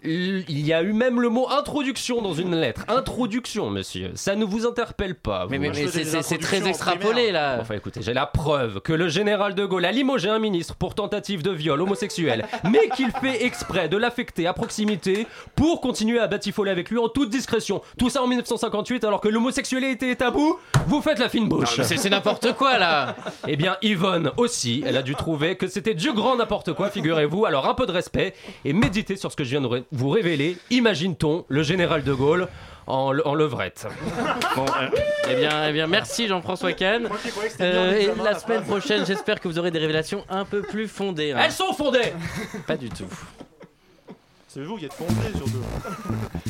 Il 0.04 0.60
y 0.66 0.72
a 0.72 0.82
eu 0.82 0.92
même 0.92 1.20
le 1.20 1.28
mot 1.28 1.48
introduction 1.50 2.22
dans 2.22 2.34
une 2.34 2.56
lettre. 2.56 2.84
Introduction, 2.88 3.70
monsieur. 3.70 4.10
Ça 4.14 4.34
ne 4.34 4.44
vous 4.44 4.66
interpelle 4.66 5.14
pas. 5.14 5.46
Mais- 5.48 5.56
vous 5.58 5.62
mais- 5.62 5.70
mais 5.72 6.22
c'est- 6.22 6.38
très 6.38 6.66
extrapolé, 6.68 7.30
là. 7.30 7.58
Enfin 7.60 7.74
écoutez, 7.74 8.00
j'ai 8.02 8.12
la 8.14 8.26
preuve 8.26 8.80
que 8.80 8.92
le 8.92 9.08
général 9.08 9.54
de 9.54 9.64
Gaulle 9.64 9.84
a 9.84 9.92
limogé 9.92 10.28
un 10.28 10.38
ministre 10.40 10.74
pour 10.74 10.94
tentative 10.94 11.42
de 11.42 11.50
viol 11.52 11.80
homosexuel, 11.80 12.46
mais 12.70 12.88
qu'il 12.96 13.10
fait 13.12 13.44
exprès 13.44 13.88
de 13.88 13.96
l'affecter 13.96 14.46
à 14.46 14.52
proximité 14.52 15.26
pour 15.54 15.80
continuer 15.80 16.18
à 16.18 16.26
batifoler 16.26 16.70
avec 16.72 16.90
lui 16.90 16.98
en 16.98 17.08
toute 17.08 17.30
discrétion. 17.30 17.80
Tout 17.98 18.10
ça 18.10 18.22
en 18.22 18.26
1958 18.26 19.04
alors 19.04 19.20
que 19.20 19.28
l'homosexualité 19.28 20.10
est 20.10 20.16
tabou. 20.16 20.58
Vous 20.86 21.00
faites 21.00 21.18
la 21.20 21.28
fine 21.28 21.48
bouche. 21.48 21.80
C'est- 21.82 22.10
n'importe 22.10 22.54
quoi, 22.54 22.78
là. 22.78 23.14
Eh 23.48 23.56
bien, 23.56 23.76
Yvonne 23.82 24.30
aussi, 24.36 24.82
elle 24.86 24.96
a 24.96 25.02
dû 25.02 25.14
trouver 25.14 25.56
que 25.56 25.66
c'était 25.68 25.94
du 25.94 26.12
grand 26.12 26.36
n'importe 26.36 26.72
quoi, 26.72 26.90
figurez-vous. 26.90 27.44
Alors, 27.44 27.68
un 27.68 27.74
peu 27.74 27.86
de 27.86 27.92
respect 27.92 28.34
et 28.64 28.72
méditez 28.72 29.16
sur 29.16 29.30
ce 29.30 29.36
que 29.36 29.44
je 29.44 29.50
viens 29.50 29.60
de 29.60 29.82
vous 29.92 30.08
révéler. 30.10 30.56
Imagine-t-on 30.70 31.44
le 31.48 31.62
général 31.62 32.02
de 32.02 32.12
Gaulle 32.12 32.48
en, 32.86 33.12
le- 33.12 33.26
en 33.26 33.34
levrette 33.34 33.86
Bon, 34.56 34.64
euh, 34.66 34.88
eh 35.30 35.34
bien, 35.36 35.68
eh 35.68 35.72
bien, 35.72 35.86
merci 35.86 36.26
Jean-François 36.26 36.72
Kahn. 36.72 37.08
Euh, 37.60 37.98
et 37.98 38.10
la 38.22 38.38
semaine 38.38 38.64
prochaine, 38.64 39.06
j'espère 39.06 39.38
que 39.40 39.46
vous 39.48 39.58
aurez 39.58 39.70
des 39.70 39.78
révélations 39.78 40.24
un 40.28 40.44
peu 40.44 40.62
plus 40.62 40.88
fondées. 40.88 41.32
hein. 41.32 41.38
Elles 41.44 41.52
sont 41.52 41.72
fondées 41.72 42.12
Pas 42.66 42.76
du 42.76 42.88
tout. 42.90 43.06
C'est 44.48 44.64
vous 44.64 44.76
qui 44.76 44.84
êtes 44.86 44.92
fondé 44.94 45.12
surtout. 45.36 45.62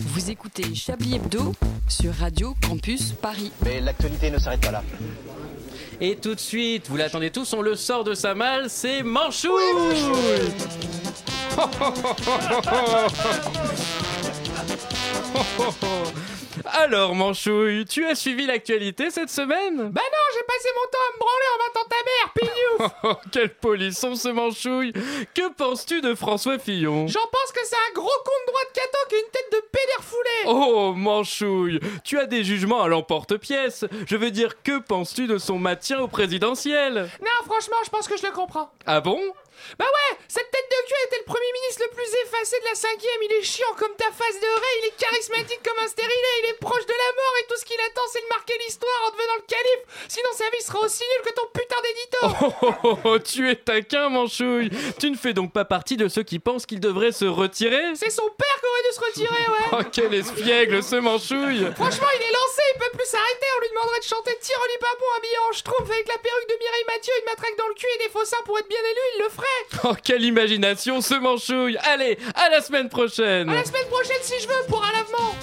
Vous 0.00 0.30
écoutez 0.30 0.74
Chablis 0.74 1.16
Hebdo 1.16 1.52
sur 1.88 2.12
Radio 2.14 2.54
Campus 2.66 3.12
Paris. 3.12 3.52
Mais 3.64 3.80
l'actualité 3.80 4.30
ne 4.30 4.38
s'arrête 4.38 4.60
pas 4.62 4.70
là. 4.72 4.82
Et 6.00 6.16
tout 6.16 6.34
de 6.34 6.40
suite, 6.40 6.88
vous 6.88 6.96
l'attendez 6.96 7.30
tous, 7.30 7.52
on 7.54 7.62
le 7.62 7.74
sort 7.74 8.04
de 8.04 8.14
sa 8.14 8.34
malle, 8.34 8.68
c'est 8.68 9.02
Manchou 9.02 9.56
Alors 16.64 17.14
Manchouille, 17.14 17.84
tu 17.84 18.04
as 18.06 18.14
suivi 18.14 18.46
l'actualité 18.46 19.10
cette 19.10 19.30
semaine? 19.30 19.76
Bah 19.90 20.00
non, 20.02 20.34
j'ai 20.34 20.44
passé 20.44 20.68
mon 20.74 20.90
temps 20.90 20.98
à 21.08 21.12
me 21.14 21.18
branler 21.18 21.48
en 21.54 21.58
battant 21.66 21.88
ta 21.88 21.96
mère, 22.04 22.32
pignouf. 22.34 22.92
Oh, 23.04 23.28
quel 23.32 23.50
polisson 23.54 24.14
ce 24.14 24.28
Manchouille. 24.28 24.92
Que 25.34 25.52
penses-tu 25.52 26.00
de 26.00 26.14
François 26.14 26.58
Fillon? 26.58 27.06
J'en 27.06 27.20
pense 27.20 27.52
que 27.52 27.60
c'est 27.64 27.76
un 27.76 27.94
gros 27.94 28.08
con 28.24 28.32
de 28.46 28.52
droite 28.52 28.70
cato 28.74 28.98
qui 29.08 29.14
a 29.14 29.18
une 29.18 29.30
tête 29.32 29.52
de 29.52 29.60
pédère 29.72 30.02
foulée 30.02 30.44
Oh 30.46 30.92
Manchouille, 30.94 31.80
tu 32.04 32.18
as 32.18 32.26
des 32.26 32.44
jugements 32.44 32.82
à 32.82 32.88
l'emporte-pièce. 32.88 33.84
Je 34.06 34.16
veux 34.16 34.30
dire, 34.30 34.62
que 34.62 34.78
penses-tu 34.80 35.26
de 35.26 35.38
son 35.38 35.58
maintien 35.58 36.00
au 36.00 36.08
présidentiel? 36.08 37.08
Non, 37.20 37.44
franchement, 37.46 37.76
je 37.84 37.90
pense 37.90 38.08
que 38.08 38.16
je 38.16 38.26
le 38.26 38.32
comprends. 38.32 38.70
Ah 38.86 39.00
bon? 39.00 39.20
Bah 39.78 39.86
ouais, 39.86 40.16
cette 40.28 40.50
tête 40.50 40.68
de 40.70 40.80
cul 40.86 41.02
était 41.06 41.18
le 41.18 41.28
premier 41.30 41.52
ministre 41.52 41.82
le 41.84 41.94
plus 41.94 42.10
effacé 42.24 42.60
de 42.60 42.66
la 42.66 42.74
cinquième. 42.74 43.22
Il 43.22 43.32
est 43.32 43.42
chiant 43.42 43.74
comme 43.78 43.94
ta 43.96 44.10
face 44.12 44.40
de 44.40 44.52
raie, 44.52 44.76
il 44.82 44.86
est 44.88 44.96
charismatique 44.96 45.62
comme 45.64 45.78
un 45.84 45.88
stérilé, 45.88 46.30
il 46.42 46.50
est 46.50 46.60
proche 46.60 46.86
de 46.86 46.92
la 46.96 47.10
mort 47.16 47.34
et 47.42 47.46
tout 47.46 47.56
ce 47.58 47.64
qu'il 47.64 47.80
attend 47.80 48.06
c'est 48.12 48.22
de 48.22 48.28
marquer 48.28 48.54
l'histoire 48.64 49.00
en 49.06 49.10
devenant 49.10 49.36
le 49.36 49.46
calife. 49.46 49.84
Sinon 50.08 50.30
sa 50.34 50.50
vie 50.50 50.62
sera 50.62 50.80
aussi 50.80 51.02
nulle 51.02 51.24
que 51.26 51.34
ton 51.34 51.46
putain 51.52 51.80
d'édito. 51.82 52.18
Oh, 52.22 52.52
oh, 52.62 52.74
oh, 52.84 52.98
oh, 53.04 53.18
tu 53.18 53.50
es 53.50 53.56
taquin, 53.56 54.08
Manchouille. 54.08 54.70
Tu 55.00 55.10
ne 55.10 55.16
fais 55.16 55.32
donc 55.32 55.52
pas 55.52 55.64
partie 55.64 55.96
de 55.96 56.08
ceux 56.08 56.22
qui 56.22 56.38
pensent 56.38 56.66
qu'il 56.66 56.80
devrait 56.80 57.12
se 57.12 57.24
retirer? 57.24 57.94
C'est 57.94 58.10
son 58.10 58.28
père 58.30 58.56
qui 58.60 58.66
aurait 58.66 58.82
dû 58.88 58.94
se 58.94 59.00
retirer, 59.00 59.42
ouais. 59.50 59.66
Oh, 59.72 59.82
quel 59.92 60.14
espiègle 60.14 60.82
ce 60.82 60.96
Manchouille 60.96 61.66
Franchement, 61.74 62.08
il 62.14 62.22
est 62.22 62.32
lancé, 62.32 62.62
il 62.74 62.78
peut 62.78 62.96
plus 62.96 63.06
s'arrêter. 63.06 63.46
On 63.56 63.60
lui 63.60 63.68
demanderait 63.70 64.00
de 64.00 64.04
chanter 64.04 64.38
Tiroli 64.40 64.78
Papon 64.80 65.06
habillé 65.18 65.38
en 65.48 65.52
schtroumpf 65.52 65.90
avec 65.90 66.08
la 66.08 66.18
perruque 66.18 66.48
de 66.48 66.58
Mireille 66.60 66.86
Mathieu, 66.86 67.12
une 67.18 67.24
matraque 67.26 67.56
dans 67.58 67.68
le 67.68 67.74
cul 67.74 67.86
et 67.94 68.04
des 68.04 68.10
faux 68.10 68.24
seins 68.24 68.42
pour 68.44 68.58
être 68.58 68.68
bien 68.68 68.80
élu, 68.80 69.00
il 69.16 69.22
le 69.22 69.28
ferait. 69.28 69.45
Oh, 69.84 69.94
quelle 70.02 70.22
imagination 70.24 71.00
ce 71.00 71.14
Manchouille 71.14 71.76
Allez, 71.78 72.18
à 72.34 72.48
la 72.50 72.60
semaine 72.62 72.88
prochaine 72.88 73.48
À 73.48 73.54
la 73.54 73.64
semaine 73.64 73.86
prochaine 73.90 74.16
si 74.22 74.34
je 74.42 74.48
veux 74.48 74.66
pour 74.68 74.82
un 74.84 74.92
lavement. 74.92 75.34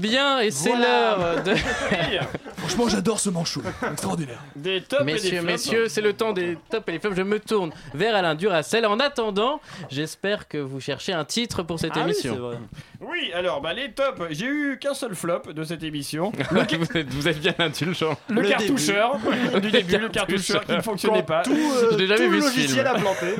Bien, 0.00 0.40
et 0.40 0.50
c'est 0.50 0.70
Voilà. 0.70 1.16
l'heure 1.36 1.42
de... 1.44 1.54
Franchement, 2.56 2.88
j'adore 2.88 3.20
ce 3.20 3.30
manchot. 3.30 3.62
Extraordinaire. 3.90 4.38
Des 4.56 4.80
tops 4.82 5.02
et 5.02 5.04
des 5.06 5.12
Messieurs, 5.12 5.30
flops. 5.38 5.44
messieurs, 5.52 5.88
c'est 5.88 6.00
le 6.00 6.12
temps 6.12 6.32
des 6.32 6.56
tops 6.70 6.84
et 6.88 6.92
les 6.92 6.98
flops. 6.98 7.16
Je 7.16 7.22
me 7.22 7.38
tourne 7.40 7.70
vers 7.94 8.14
Alain 8.14 8.34
Duracel. 8.34 8.86
En 8.86 8.98
attendant, 9.00 9.60
j'espère 9.90 10.46
que 10.48 10.58
vous 10.58 10.80
cherchez 10.80 11.12
un 11.12 11.24
titre 11.24 11.62
pour 11.62 11.78
cette 11.80 11.92
Ah 11.96 12.00
émission. 12.00 12.52
Oui, 13.00 13.30
alors, 13.34 13.60
bah, 13.60 13.72
les 13.72 13.90
tops, 13.92 14.20
j'ai 14.30 14.46
eu 14.46 14.78
qu'un 14.78 14.94
seul 14.94 15.14
flop 15.14 15.52
de 15.54 15.64
cette 15.64 15.82
émission. 15.82 16.32
vous, 16.50 16.96
êtes, 16.96 17.08
vous 17.10 17.28
êtes 17.28 17.40
bien 17.40 17.54
indulgent. 17.58 18.16
Le, 18.28 18.42
cartoucheur 18.42 19.18
du 19.62 19.70
début, 19.70 19.96
le 19.98 20.08
cartoucheur 20.08 20.64
qui 20.64 20.72
ne 20.72 20.80
fonctionnait 20.82 21.22
pas. 21.22 21.42
Tout, 21.42 21.52
euh, 21.52 21.90
tout 21.92 21.96
vu 21.98 22.06
le 22.30 22.40
logiciel 22.40 22.86
a 22.86 22.94
planté. 22.94 23.36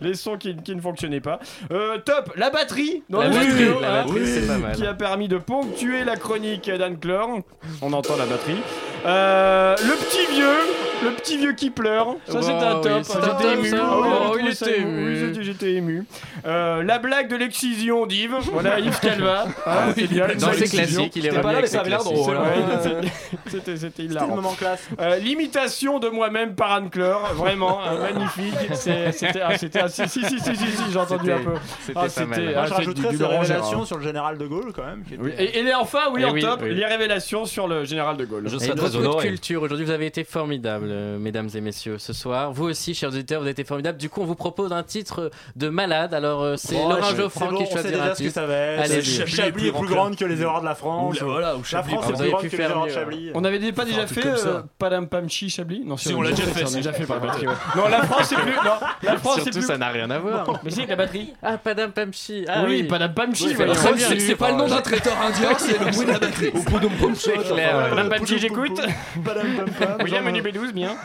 Les 0.00 0.14
sons 0.14 0.36
qui, 0.36 0.54
qui 0.56 0.74
ne 0.74 0.80
fonctionnaient 0.80 1.20
pas. 1.20 1.40
Euh, 1.72 1.98
top, 1.98 2.32
la 2.36 2.50
batterie 2.50 3.02
dans 3.08 3.20
La 3.20 3.28
le 3.28 3.34
batterie, 3.34 3.80
la 3.80 4.02
batterie, 4.04 4.26
c'est 4.26 4.46
pas 4.46 4.58
mal. 4.58 4.76
Qui 4.76 4.86
a 4.86 4.94
permis 4.94 5.28
de 5.28 5.38
ponctuer 5.38 5.89
la 6.04 6.16
chronique 6.16 6.70
d'Anne 6.70 6.98
Clore. 6.98 7.38
On 7.82 7.92
entend 7.92 8.16
la 8.16 8.26
batterie. 8.26 8.60
Euh, 9.06 9.74
le 9.76 9.94
petit 9.96 10.26
vieux, 10.34 10.58
le 11.04 11.10
petit 11.12 11.38
vieux 11.38 11.52
qui 11.54 11.70
pleure. 11.70 12.16
Ça 12.26 12.34
Wow, 12.34 12.42
c'était 12.42 12.52
un 12.64 12.80
top. 12.80 13.00
c'est 13.02 13.16
un 13.16 13.20
J'étais 13.22 13.42
top, 13.44 13.52
ému. 13.54 13.68
ça. 13.70 13.76
Ah 13.80 13.96
Oh, 14.30 14.36
il 14.38 14.48
était. 14.48 14.84
Oui, 14.84 15.16
j'étais- 15.16 15.42
J'étais 15.42 15.72
ému. 15.72 16.04
Euh, 16.46 16.82
la 16.82 16.98
blague 16.98 17.28
de 17.30 17.36
l'excision 17.36 18.04
d'Yves. 18.06 18.34
Voilà, 18.52 18.78
Yves 18.78 19.00
Calva. 19.00 19.46
Ah 19.64 19.84
oui, 19.86 19.92
c'est 19.96 20.06
bien. 20.08 20.26
classiques, 20.26 21.16
il 21.16 21.26
est 21.26 21.30
pas 21.30 21.42
là, 21.42 21.48
avec 21.48 21.60
mais 21.62 21.66
ça 21.66 21.70
ses 21.72 21.78
avait 21.78 21.90
l'air 21.90 21.98
classiques. 22.00 22.16
drôle. 22.18 22.36
Ouais, 22.36 22.42
C'était 23.46 23.56
c'était 23.56 23.76
C'était 23.78 24.02
hilarant. 24.02 24.26
le 24.28 24.34
moment 24.36 24.52
classe. 24.52 24.82
Euh, 25.00 25.16
L'imitation 25.16 25.98
de 25.98 26.08
moi-même 26.10 26.54
par 26.54 26.72
Anne 26.72 26.90
Clore, 26.90 27.32
vraiment 27.34 27.80
euh, 27.86 28.02
magnifique. 28.02 28.54
C'était, 28.74 29.40
ah, 29.42 29.56
c'était, 29.56 29.80
ah, 29.80 29.88
si, 29.88 30.06
si, 30.08 30.20
si, 30.24 30.38
si, 30.40 30.56
si, 30.56 30.66
si, 30.66 30.92
j'ai 30.92 30.98
entendu 30.98 31.32
un 31.32 31.38
peu. 31.38 31.52
C'était 31.86 31.98
Ah, 31.98 32.06
pas 32.14 32.26
mal. 32.26 32.42
Moi, 32.42 32.52
ah, 32.56 32.66
je 32.66 32.74
rajouterais 32.74 33.16
révélations 33.26 33.84
sur 33.86 33.96
le 33.96 34.02
général 34.04 34.36
de 34.36 34.46
Gaulle 34.46 34.72
quand 34.74 34.84
même. 34.84 35.02
Et, 35.38 35.58
enfin, 35.80 36.00
oui, 36.12 36.20
Eh 36.22 36.26
en 36.26 36.32
oui, 36.32 36.40
top, 36.42 36.60
oui. 36.62 36.74
les 36.74 36.84
révélations 36.86 37.44
sur 37.44 37.66
le 37.68 37.84
général 37.84 38.16
de 38.16 38.24
Gaulle. 38.24 38.46
Et 38.46 38.68
beaucoup 38.68 39.16
de 39.16 39.20
culture 39.22 39.62
aujourd'hui, 39.62 39.84
vous 39.86 39.92
avez 39.92 40.06
été 40.06 40.24
formidables, 40.24 40.88
euh, 40.90 41.18
mesdames 41.18 41.48
et 41.54 41.60
messieurs, 41.60 41.98
ce 41.98 42.12
soir. 42.12 42.52
Vous 42.52 42.64
aussi, 42.66 42.94
chers 42.94 43.10
auditeurs, 43.10 43.40
vous 43.40 43.44
avez 43.46 43.52
été 43.52 43.64
formidables. 43.64 43.98
Du 43.98 44.08
coup, 44.08 44.20
on 44.22 44.26
vous 44.26 44.34
propose 44.34 44.72
un 44.72 44.82
titre 44.82 45.30
de 45.56 45.68
malade. 45.68 46.14
Alors, 46.14 46.42
euh, 46.42 46.54
c'est 46.56 46.76
Oh, 46.76 46.88
Laurent 46.90 47.10
je- 47.10 47.16
Geoffrand 47.16 47.50
bon, 47.50 47.58
qui 47.64 47.72
on 47.72 47.76
sait 47.76 47.90
déjà 47.90 48.04
un 48.04 48.14
ce 48.14 48.18
que 48.18 48.22
titre. 48.28 48.34
ça 48.34 48.46
va 48.46 48.54
être. 48.56 48.80
Allez, 48.82 49.02
Chablis, 49.02 49.32
Chablis 49.34 49.66
est 49.68 49.72
plus 49.72 49.86
grande 49.88 50.16
que 50.16 50.24
les 50.24 50.40
erreurs 50.42 50.60
de 50.60 50.66
la 50.66 50.74
France. 50.74 51.18
Voilà, 51.20 51.56
ou 51.56 51.62
la 51.72 51.82
France 51.82 52.10
est 52.10 52.16
plus 52.18 52.30
grande 52.30 52.40
pu 52.42 52.46
que 52.48 52.52
les 52.52 52.62
faire 52.62 52.70
erreurs 52.70 52.86
de. 52.86 52.90
Chablis. 52.90 53.30
On 53.34 53.44
avait 53.44 53.72
pas 53.72 53.84
déjà 53.84 54.06
fait 54.06 54.26
euh, 54.26 54.62
Padam 54.78 55.08
Pam 55.08 55.28
Chi 55.28 55.50
Chablis 55.50 55.82
Non, 55.84 55.96
Si, 55.96 56.12
on 56.14 56.22
l'a 56.22 56.30
déjà 56.30 56.42
fait, 56.44 56.64
On 56.64 56.66
si. 56.66 56.74
l'a 56.74 56.80
déjà 56.80 56.92
fait 56.92 57.04
par 57.06 57.20
la 57.20 57.26
batterie. 57.26 57.46
ouais. 57.46 57.52
Non, 57.76 57.88
la 57.88 58.02
France 58.02 58.26
c'est 58.28 58.36
plus. 58.36 58.52
La 59.02 59.16
France 59.16 59.34
c'est 59.36 59.42
Surtout, 59.44 59.58
plus. 59.58 59.66
ça 59.66 59.78
n'a 59.78 59.88
rien 59.88 60.10
à 60.10 60.18
voir. 60.18 60.46
Mais 60.64 60.70
c'est 60.70 60.78
avec 60.78 60.90
la 60.90 60.96
batterie. 60.96 61.32
Ah, 61.42 61.58
Padam 61.58 61.92
Pamchi. 61.92 62.44
Ah, 62.48 62.62
oui, 62.66 62.80
oui, 62.80 62.82
Padam 62.84 63.12
Pam 63.14 63.34
Chi. 63.34 63.46
Oui, 63.48 63.54
voyons. 63.54 63.72
très 63.74 63.92
bien. 63.94 64.08
C'est 64.18 64.36
pas 64.36 64.50
le 64.50 64.56
nom 64.56 64.68
d'un 64.68 64.80
traiteur 64.82 65.16
indien, 65.20 65.50
c'est 65.78 65.84
le 65.84 65.90
bruit 65.90 66.06
de 66.06 66.12
la 66.12 66.18
batterie. 66.18 66.52
C'est 67.14 67.32
clair. 67.32 67.88
Padam 67.90 68.08
Pam 68.08 68.26
Chi, 68.26 68.38
j'écoute. 68.38 68.80
Padam 69.24 69.46
Pam 69.56 69.70
Pam. 69.70 69.96
William 70.02 70.24
Menu 70.24 70.42
B12, 70.42 70.72
bien. 70.72 70.96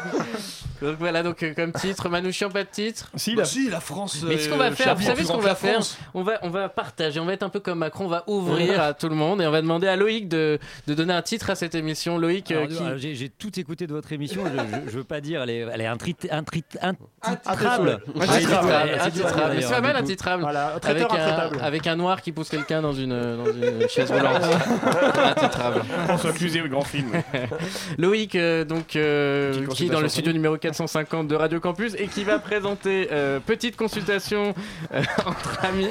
Donc 0.82 0.98
voilà, 1.00 1.24
donc 1.24 1.42
euh, 1.42 1.54
comme 1.56 1.72
titre, 1.72 2.10
Manouchian, 2.10 2.50
pas 2.50 2.64
de 2.64 2.70
titre. 2.70 3.10
Si, 3.16 3.34
Bah 3.34 3.44
la- 3.44 3.48
si, 3.48 3.70
la 3.70 3.80
France. 3.80 4.24
Mais 4.28 4.38
ce 4.38 4.50
qu'on 4.50 4.56
euh, 4.56 4.70
va 4.70 4.72
faire, 4.72 4.94
vous 4.96 5.04
savez 5.04 5.24
ce 5.24 5.32
qu'on 5.32 5.38
va 5.38 5.56
faire 5.56 5.80
on 6.14 6.22
va, 6.22 6.34
on 6.42 6.50
va 6.50 6.68
partager, 6.68 7.20
on 7.20 7.26
va 7.26 7.32
être 7.34 7.44
un 7.44 7.50
peu 7.50 7.62
comme 7.62 7.80
Macron, 7.80 8.06
on 8.06 8.10
va 8.10 8.24
ouvrir 8.28 8.82
à 8.82 8.94
tout 8.94 9.08
le 9.08 9.16
monde 9.16 9.42
et 9.42 9.48
on 9.48 9.52
va 9.52 9.62
demander 9.62 9.88
à 9.88 9.96
Loïc 9.96 10.28
de, 10.28 10.60
de 10.88 10.94
donner 10.94 11.14
un 11.14 11.22
titre 11.22 11.50
à 11.50 11.56
cette 11.56 11.76
émission. 11.76 12.18
Loïc, 12.18 12.52
euh, 12.52 12.68
qui... 12.68 12.78
alors, 12.78 12.98
J'ai 12.98 13.30
tout 13.30 13.58
écouté 13.58 13.88
de 13.88 13.94
votre 13.94 14.12
émission. 14.12 14.44
Je, 14.46 14.52
je, 14.86 14.92
je 14.92 14.98
veux 14.98 15.04
pas 15.06 15.22
dire, 15.22 15.44
elle 15.44 15.50
est, 15.50 15.66
elle 15.74 15.82
est 15.82 15.88
intrit, 15.88 16.16
intrit, 16.30 16.64
Intitrable. 16.82 16.98
intitrable. 17.24 18.00
Intitrable, 18.20 19.56
c'est 19.56 19.62
c'est 19.62 19.70
pas 19.74 19.82
mal 19.82 19.96
intitrable. 19.96 20.42
Voilà, 20.44 20.76
avec, 20.84 21.02
un, 21.04 21.06
intraitable. 21.06 21.60
avec 21.62 21.88
un 21.88 21.96
noir 21.96 22.22
qui 22.22 22.32
pousse 22.34 22.50
quelqu'un 22.50 22.82
dans 22.82 22.94
une, 22.94 23.10
dans 23.38 23.46
une 23.52 23.88
chaise 23.88 24.12
roulante. 24.12 24.42
Intitrable. 24.56 25.82
François 26.06 26.32
Cluzet, 26.34 26.60
le 26.62 26.70
grand 26.70 26.84
film. 26.84 27.12
Loïc, 27.98 28.36
euh, 28.36 28.64
donc 28.66 28.96
euh, 28.96 29.66
qui 29.68 29.86
est 29.86 29.90
dans 29.90 30.02
le 30.02 30.10
studio 30.10 30.32
numéro 30.34 30.58
450 30.58 31.28
de 31.28 31.36
Radio 31.36 31.60
Campus 31.60 31.94
et 31.98 32.08
qui 32.08 32.24
va 32.24 32.40
présenter 32.40 33.10
euh, 33.12 33.40
petite 33.40 33.76
consultation 33.76 34.54
euh, 34.94 35.02
entre 35.26 35.60
amis. 35.66 35.88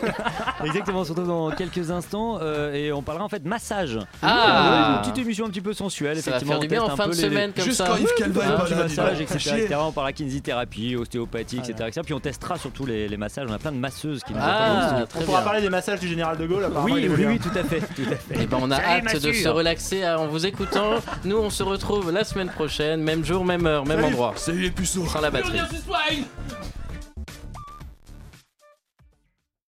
Exactement, 0.65 1.01
on 1.01 1.05
se 1.05 1.11
retrouve 1.11 1.29
dans 1.29 1.51
quelques 1.51 1.91
instants 1.91 2.39
euh, 2.41 2.73
et 2.75 2.93
on 2.93 3.03
parlera 3.03 3.25
en 3.25 3.29
fait 3.29 3.45
massage. 3.45 3.99
Ah. 4.23 4.95
Une 4.97 5.01
petite 5.03 5.19
émission 5.25 5.47
un 5.47 5.51
petit 5.51 5.61
peu 5.61 5.73
sensuelle, 5.73 6.21
Ça 6.21 6.31
va 6.31 6.37
effectivement. 6.39 6.53
faire 6.61 6.61
du 6.61 6.67
on 6.67 6.71
bien 6.71 6.83
en 6.93 6.97
fin 6.97 7.07
de 7.07 7.13
les- 7.13 7.19
semaine 7.23 7.53
comme 7.53 7.65
Juste 7.65 7.79
ça. 7.79 7.87
quand 7.89 7.97
Yves 7.97 8.09
Calva 8.17 8.43
est 8.45 8.57
pas 8.71 8.83
massage, 8.83 9.21
etc.. 9.21 9.67
On 9.79 9.93
parlera 9.93 10.13
kinésithérapie, 10.13 10.97
ostéopathie, 10.97 11.59
etc., 11.59 11.73
etc. 11.89 12.01
Puis 12.05 12.15
on 12.15 12.21
testera 12.21 12.57
surtout 12.59 12.87
les, 12.87 13.09
les 13.09 13.17
massages. 13.17 13.47
On 13.49 13.53
a 13.53 13.59
plein 13.59 13.73
de 13.73 13.77
masseuses 13.79 14.23
qui 14.25 14.33
nous 14.33 14.39
Ah, 14.43 14.97
attendent 14.97 15.03
au 15.03 15.19
On 15.21 15.23
pourra 15.25 15.39
bien. 15.39 15.45
parler 15.45 15.61
des 15.61 15.71
massages 15.71 16.01
du 16.01 16.09
général 16.09 16.37
de 16.39 16.47
Gaulle. 16.47 16.65
apparemment, 16.65 16.95
Oui, 16.95 17.09
oui, 17.09 17.25
oui, 17.27 17.39
tout 17.39 17.57
à 17.59 17.63
fait. 17.65 17.81
Tout 17.81 18.03
à 18.11 18.17
fait. 18.17 18.44
Et 18.45 18.47
ben 18.47 18.59
on 18.61 18.71
a 18.71 18.77
Salut, 18.77 19.09
hâte 19.09 19.23
de 19.23 19.33
se 19.33 19.49
relaxer 19.49 20.05
euh, 20.05 20.19
en 20.19 20.27
vous 20.27 20.45
écoutant. 20.45 20.97
Nous 21.25 21.39
on 21.39 21.49
se 21.49 21.63
retrouve 21.63 22.13
la 22.13 22.25
semaine 22.25 22.51
prochaine, 22.51 23.01
même 23.03 23.25
jour, 23.25 23.43
même 23.43 23.65
heure, 23.65 23.87
même 23.87 23.97
Salut. 24.01 24.13
endroit. 24.13 24.35
Salut 24.37 24.61
les 24.61 24.71
puceaux. 24.71 25.07
Sans 25.07 25.23
la 25.23 25.31
batterie. 25.31 25.61